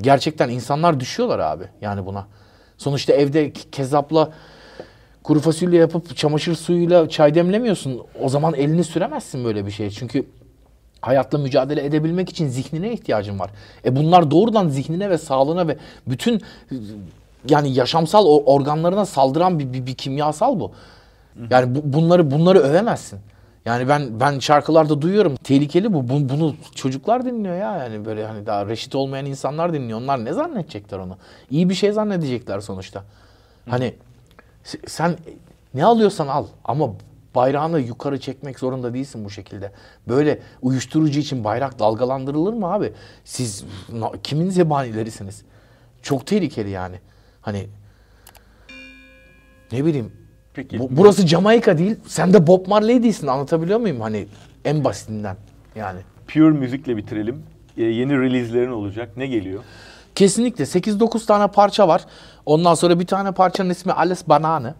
Gerçekten 0.00 0.48
insanlar 0.48 1.00
düşüyorlar 1.00 1.38
abi 1.38 1.64
yani 1.80 2.06
buna. 2.06 2.26
Sonuçta 2.78 3.12
evde 3.12 3.48
ke- 3.48 3.70
kezapla 3.70 4.32
kuru 5.22 5.40
fasulye 5.40 5.80
yapıp 5.80 6.16
çamaşır 6.16 6.54
suyuyla 6.54 7.08
çay 7.08 7.34
demlemiyorsun. 7.34 8.02
O 8.20 8.28
zaman 8.28 8.54
elini 8.54 8.84
süremezsin 8.84 9.44
böyle 9.44 9.66
bir 9.66 9.70
şeye. 9.70 9.90
Çünkü 9.90 10.26
hayatla 11.00 11.38
mücadele 11.38 11.84
edebilmek 11.84 12.30
için 12.30 12.48
zihnine 12.48 12.92
ihtiyacın 12.92 13.38
var. 13.38 13.50
E 13.84 13.96
bunlar 13.96 14.30
doğrudan 14.30 14.68
zihnine 14.68 15.10
ve 15.10 15.18
sağlığına 15.18 15.68
ve 15.68 15.76
bütün 16.06 16.42
yani 17.48 17.74
yaşamsal 17.74 18.26
organlarına 18.26 19.06
saldıran 19.06 19.58
bir, 19.58 19.72
bir, 19.72 19.86
bir 19.86 19.94
kimyasal 19.94 20.60
bu. 20.60 20.72
Yani 21.50 21.74
bu, 21.74 21.80
bunları 21.84 22.30
bunları 22.30 22.58
övemezsin. 22.58 23.20
Yani 23.64 23.88
ben 23.88 24.20
ben 24.20 24.38
şarkılarda 24.38 25.02
duyuyorum 25.02 25.36
tehlikeli 25.36 25.92
bu. 25.92 26.08
Bu- 26.08 26.28
Bunu 26.28 26.54
çocuklar 26.74 27.24
dinliyor 27.24 27.54
ya 27.56 27.76
yani 27.76 28.04
böyle 28.04 28.26
hani 28.26 28.46
daha 28.46 28.66
reşit 28.66 28.94
olmayan 28.94 29.26
insanlar 29.26 29.72
dinliyor. 29.72 29.98
Onlar 30.00 30.24
ne 30.24 30.32
zannedecekler 30.32 30.98
onu? 30.98 31.16
İyi 31.50 31.68
bir 31.68 31.74
şey 31.74 31.92
zannedecekler 31.92 32.60
sonuçta. 32.60 33.04
Hani 33.68 33.94
Sen 34.86 35.16
ne 35.74 35.84
alıyorsan 35.84 36.28
al 36.28 36.46
ama 36.64 36.88
bayrağını 37.34 37.80
yukarı 37.80 38.20
çekmek 38.20 38.58
zorunda 38.58 38.94
değilsin 38.94 39.24
bu 39.24 39.30
şekilde. 39.30 39.72
Böyle 40.08 40.38
uyuşturucu 40.62 41.20
için 41.20 41.44
bayrak 41.44 41.78
dalgalandırılır 41.78 42.52
mı 42.52 42.72
abi? 42.72 42.92
Siz 43.24 43.64
kimin 44.22 44.50
zebanilerisiniz? 44.50 45.42
Çok 46.02 46.26
tehlikeli 46.26 46.70
yani. 46.70 46.96
Hani 47.42 47.66
ne 49.72 49.84
bileyim. 49.84 50.12
Peki. 50.54 50.78
bu- 50.78 50.88
burası 50.90 51.26
Jamaika 51.26 51.78
değil. 51.78 51.96
Sen 52.06 52.32
de 52.32 52.46
Bob 52.46 52.66
Marley 52.66 53.02
değilsin. 53.02 53.26
Anlatabiliyor 53.26 53.78
muyum? 53.80 54.00
Hani 54.00 54.26
en 54.64 54.84
basitinden 54.84 55.36
yani. 55.76 56.00
Pure 56.28 56.50
müzikle 56.50 56.96
bitirelim. 56.96 57.42
Ee, 57.76 57.82
yeni 57.82 58.18
release'lerin 58.20 58.70
olacak. 58.70 59.16
Ne 59.16 59.26
geliyor? 59.26 59.62
Kesinlikle 60.14 60.64
8-9 60.64 61.26
tane 61.26 61.46
parça 61.46 61.88
var. 61.88 62.04
Ondan 62.46 62.74
sonra 62.74 63.00
bir 63.00 63.06
tane 63.06 63.32
parçanın 63.32 63.70
ismi 63.70 63.92
Alles 63.92 64.28
Banane. 64.28 64.74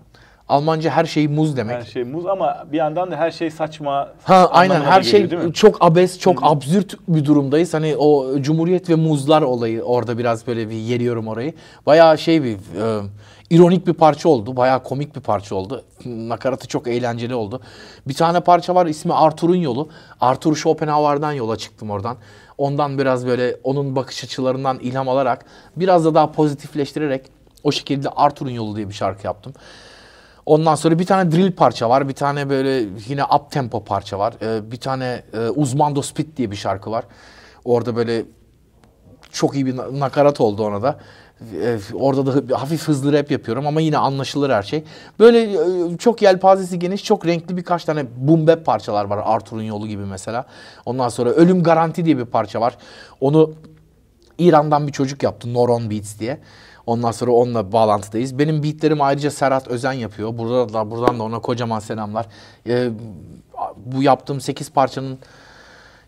Almanca 0.48 0.90
her 0.90 1.04
şey 1.04 1.28
muz 1.28 1.56
demek. 1.56 1.76
Her 1.76 1.84
şey 1.84 2.04
muz 2.04 2.26
ama 2.26 2.64
bir 2.72 2.76
yandan 2.76 3.10
da 3.10 3.16
her 3.16 3.30
şey 3.30 3.50
saçma. 3.50 4.08
Ha 4.24 4.48
aynen 4.52 4.80
her 4.80 5.02
geliyor, 5.02 5.42
şey 5.42 5.52
çok 5.52 5.76
abes, 5.80 6.18
çok 6.18 6.38
absürt 6.42 6.94
bir 7.08 7.24
durumdayız. 7.24 7.74
Hani 7.74 7.96
o 7.96 8.40
Cumhuriyet 8.40 8.90
ve 8.90 8.94
muzlar 8.94 9.42
olayı 9.42 9.82
orada 9.82 10.18
biraz 10.18 10.46
böyle 10.46 10.70
bir 10.70 10.74
yeriyorum 10.74 11.28
orayı. 11.28 11.54
Bayağı 11.86 12.18
şey 12.18 12.42
bir 12.42 12.52
e, 12.54 13.02
ironik 13.50 13.86
bir 13.86 13.92
parça 13.92 14.28
oldu. 14.28 14.56
Bayağı 14.56 14.82
komik 14.82 15.16
bir 15.16 15.20
parça 15.20 15.54
oldu. 15.54 15.84
Nakaratı 16.04 16.68
çok 16.68 16.88
eğlenceli 16.88 17.34
oldu. 17.34 17.60
Bir 18.08 18.14
tane 18.14 18.40
parça 18.40 18.74
var 18.74 18.86
ismi 18.86 19.14
Arthur'un 19.14 19.56
yolu. 19.56 19.88
Arthur 20.20 20.56
Schopenhauer'dan 20.56 21.32
yola 21.32 21.56
çıktım 21.56 21.90
oradan. 21.90 22.16
Ondan 22.58 22.98
biraz 22.98 23.26
böyle 23.26 23.56
onun 23.64 23.96
bakış 23.96 24.24
açılarından 24.24 24.78
ilham 24.78 25.08
alarak 25.08 25.44
biraz 25.76 26.04
da 26.04 26.14
daha 26.14 26.32
pozitifleştirerek 26.32 27.22
o 27.64 27.72
şekilde 27.72 28.08
Arthur'un 28.08 28.50
yolu 28.50 28.76
diye 28.76 28.88
bir 28.88 28.94
şarkı 28.94 29.26
yaptım. 29.26 29.52
Ondan 30.46 30.74
sonra 30.74 30.98
bir 30.98 31.06
tane 31.06 31.32
drill 31.32 31.52
parça 31.52 31.90
var. 31.90 32.08
Bir 32.08 32.14
tane 32.14 32.50
böyle 32.50 32.88
yine 33.08 33.24
up 33.24 33.50
tempo 33.50 33.84
parça 33.84 34.18
var. 34.18 34.34
Ee, 34.42 34.70
bir 34.70 34.76
tane 34.76 35.22
e, 35.32 35.38
Uzmando 35.48 36.02
Spit 36.02 36.36
diye 36.36 36.50
bir 36.50 36.56
şarkı 36.56 36.90
var. 36.90 37.04
Orada 37.64 37.96
böyle 37.96 38.24
çok 39.32 39.54
iyi 39.54 39.66
bir 39.66 39.76
na- 39.76 40.00
nakarat 40.00 40.40
oldu 40.40 40.64
ona 40.64 40.82
da. 40.82 40.98
Ee, 41.62 41.78
orada 41.94 42.48
da 42.48 42.60
hafif 42.60 42.88
hızlı 42.88 43.12
rap 43.12 43.30
yapıyorum 43.30 43.66
ama 43.66 43.80
yine 43.80 43.98
anlaşılır 43.98 44.50
her 44.50 44.62
şey. 44.62 44.84
Böyle 45.18 45.52
e, 45.92 45.96
çok 45.98 46.22
yelpazesi 46.22 46.78
geniş, 46.78 47.04
çok 47.04 47.26
renkli 47.26 47.56
birkaç 47.56 47.84
tane 47.84 48.04
boom 48.16 48.46
bap 48.46 48.66
parçalar 48.66 49.04
var. 49.04 49.20
Arthur'un 49.24 49.62
yolu 49.62 49.86
gibi 49.86 50.04
mesela. 50.04 50.44
Ondan 50.86 51.08
sonra 51.08 51.30
Ölüm 51.30 51.62
Garanti 51.62 52.04
diye 52.04 52.18
bir 52.18 52.24
parça 52.24 52.60
var. 52.60 52.76
Onu 53.20 53.52
İran'dan 54.38 54.86
bir 54.86 54.92
çocuk 54.92 55.22
yaptı 55.22 55.54
Noron 55.54 55.90
Beats 55.90 56.18
diye. 56.18 56.38
Ondan 56.86 57.10
sonra 57.10 57.30
onunla 57.30 57.72
bağlantıdayız. 57.72 58.38
Benim 58.38 58.62
beatlerimi 58.62 59.02
ayrıca 59.02 59.30
Serhat 59.30 59.68
Özen 59.68 59.92
yapıyor. 59.92 60.38
Burada 60.38 60.72
da 60.72 60.90
buradan 60.90 61.18
da 61.18 61.22
ona 61.22 61.38
kocaman 61.38 61.80
selamlar. 61.80 62.26
Ee, 62.66 62.90
bu 63.76 64.02
yaptığım 64.02 64.40
8 64.40 64.70
parçanın 64.70 65.18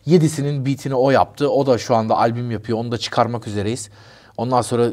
7'sinin 0.07 0.65
beatini 0.65 0.95
o 0.95 1.11
yaptı. 1.11 1.49
O 1.49 1.65
da 1.65 1.77
şu 1.77 1.95
anda 1.95 2.17
albüm 2.17 2.51
yapıyor. 2.51 2.79
Onu 2.79 2.91
da 2.91 2.97
çıkarmak 2.97 3.47
üzereyiz. 3.47 3.89
Ondan 4.37 4.61
sonra 4.61 4.89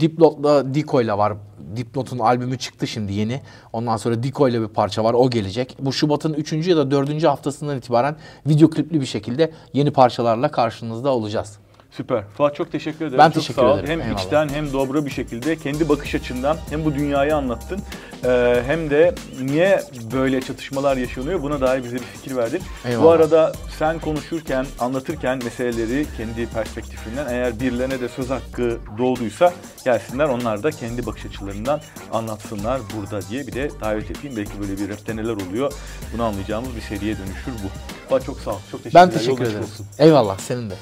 Dipnot'la 0.00 0.74
Diko'yla 0.74 1.18
var. 1.18 1.32
Dipnot'un 1.76 2.18
albümü 2.18 2.58
çıktı 2.58 2.86
şimdi 2.86 3.12
yeni. 3.12 3.40
Ondan 3.72 3.96
sonra 3.96 4.22
Diko'yla 4.22 4.62
bir 4.62 4.68
parça 4.68 5.04
var. 5.04 5.14
O 5.14 5.30
gelecek. 5.30 5.76
Bu 5.80 5.92
Şubat'ın 5.92 6.34
3. 6.34 6.52
ya 6.52 6.76
da 6.76 6.90
4. 6.90 7.24
haftasından 7.24 7.78
itibaren 7.78 8.16
video 8.46 8.70
klipli 8.70 9.00
bir 9.00 9.06
şekilde 9.06 9.52
yeni 9.72 9.90
parçalarla 9.90 10.50
karşınızda 10.50 11.10
olacağız. 11.10 11.58
Süper. 11.96 12.24
Fuat 12.36 12.56
çok 12.56 12.72
teşekkür 12.72 13.04
ederim. 13.04 13.18
Ben 13.18 13.26
çok 13.30 13.34
teşekkür 13.34 13.62
sağ 13.62 13.66
ol. 13.72 13.78
ederim. 13.78 13.90
Hem 13.90 14.00
Eyvallah. 14.08 14.22
içten 14.24 14.48
hem 14.48 14.72
dobra 14.72 15.04
bir 15.04 15.10
şekilde 15.10 15.56
kendi 15.56 15.88
bakış 15.88 16.14
açından 16.14 16.56
hem 16.70 16.84
bu 16.84 16.94
dünyayı 16.94 17.36
anlattın. 17.36 17.80
Ee, 18.24 18.62
hem 18.66 18.90
de 18.90 19.14
niye 19.42 19.82
böyle 20.12 20.40
çatışmalar 20.40 20.96
yaşanıyor 20.96 21.42
buna 21.42 21.60
dair 21.60 21.84
bize 21.84 21.96
bir 21.96 22.02
fikir 22.02 22.36
verdin. 22.36 22.60
Bu 22.84 22.88
Eyvallah. 22.88 23.12
arada 23.12 23.52
sen 23.78 23.98
konuşurken, 23.98 24.66
anlatırken 24.78 25.38
meseleleri 25.44 26.06
kendi 26.16 26.46
perspektifinden 26.46 27.26
eğer 27.30 27.60
birilerine 27.60 28.00
de 28.00 28.08
söz 28.08 28.30
hakkı 28.30 28.78
doğduysa 28.98 29.52
gelsinler 29.84 30.24
onlar 30.28 30.62
da 30.62 30.70
kendi 30.70 31.06
bakış 31.06 31.26
açılarından 31.26 31.80
anlatsınlar 32.12 32.80
burada 32.96 33.20
diye 33.30 33.46
bir 33.46 33.52
de 33.52 33.70
davet 33.80 34.10
edeyim. 34.10 34.36
Belki 34.36 34.60
böyle 34.60 34.78
bir 34.78 34.88
rapte 34.88 35.16
neler 35.16 35.32
oluyor 35.48 35.72
bunu 36.14 36.22
anlayacağımız 36.24 36.76
bir 36.76 36.80
seriye 36.80 37.16
dönüşür 37.18 37.52
bu. 37.64 37.68
Fuat 38.08 38.24
çok 38.24 38.40
sağ 38.40 38.50
ol. 38.50 38.58
Çok 38.70 38.82
teşekkür 38.84 38.94
Ben 39.00 39.10
teşekkür 39.10 39.44
ederim. 39.44 39.60
olsun. 39.62 39.86
Eyvallah 39.98 40.38
senin 40.38 40.70
de. 40.70 40.74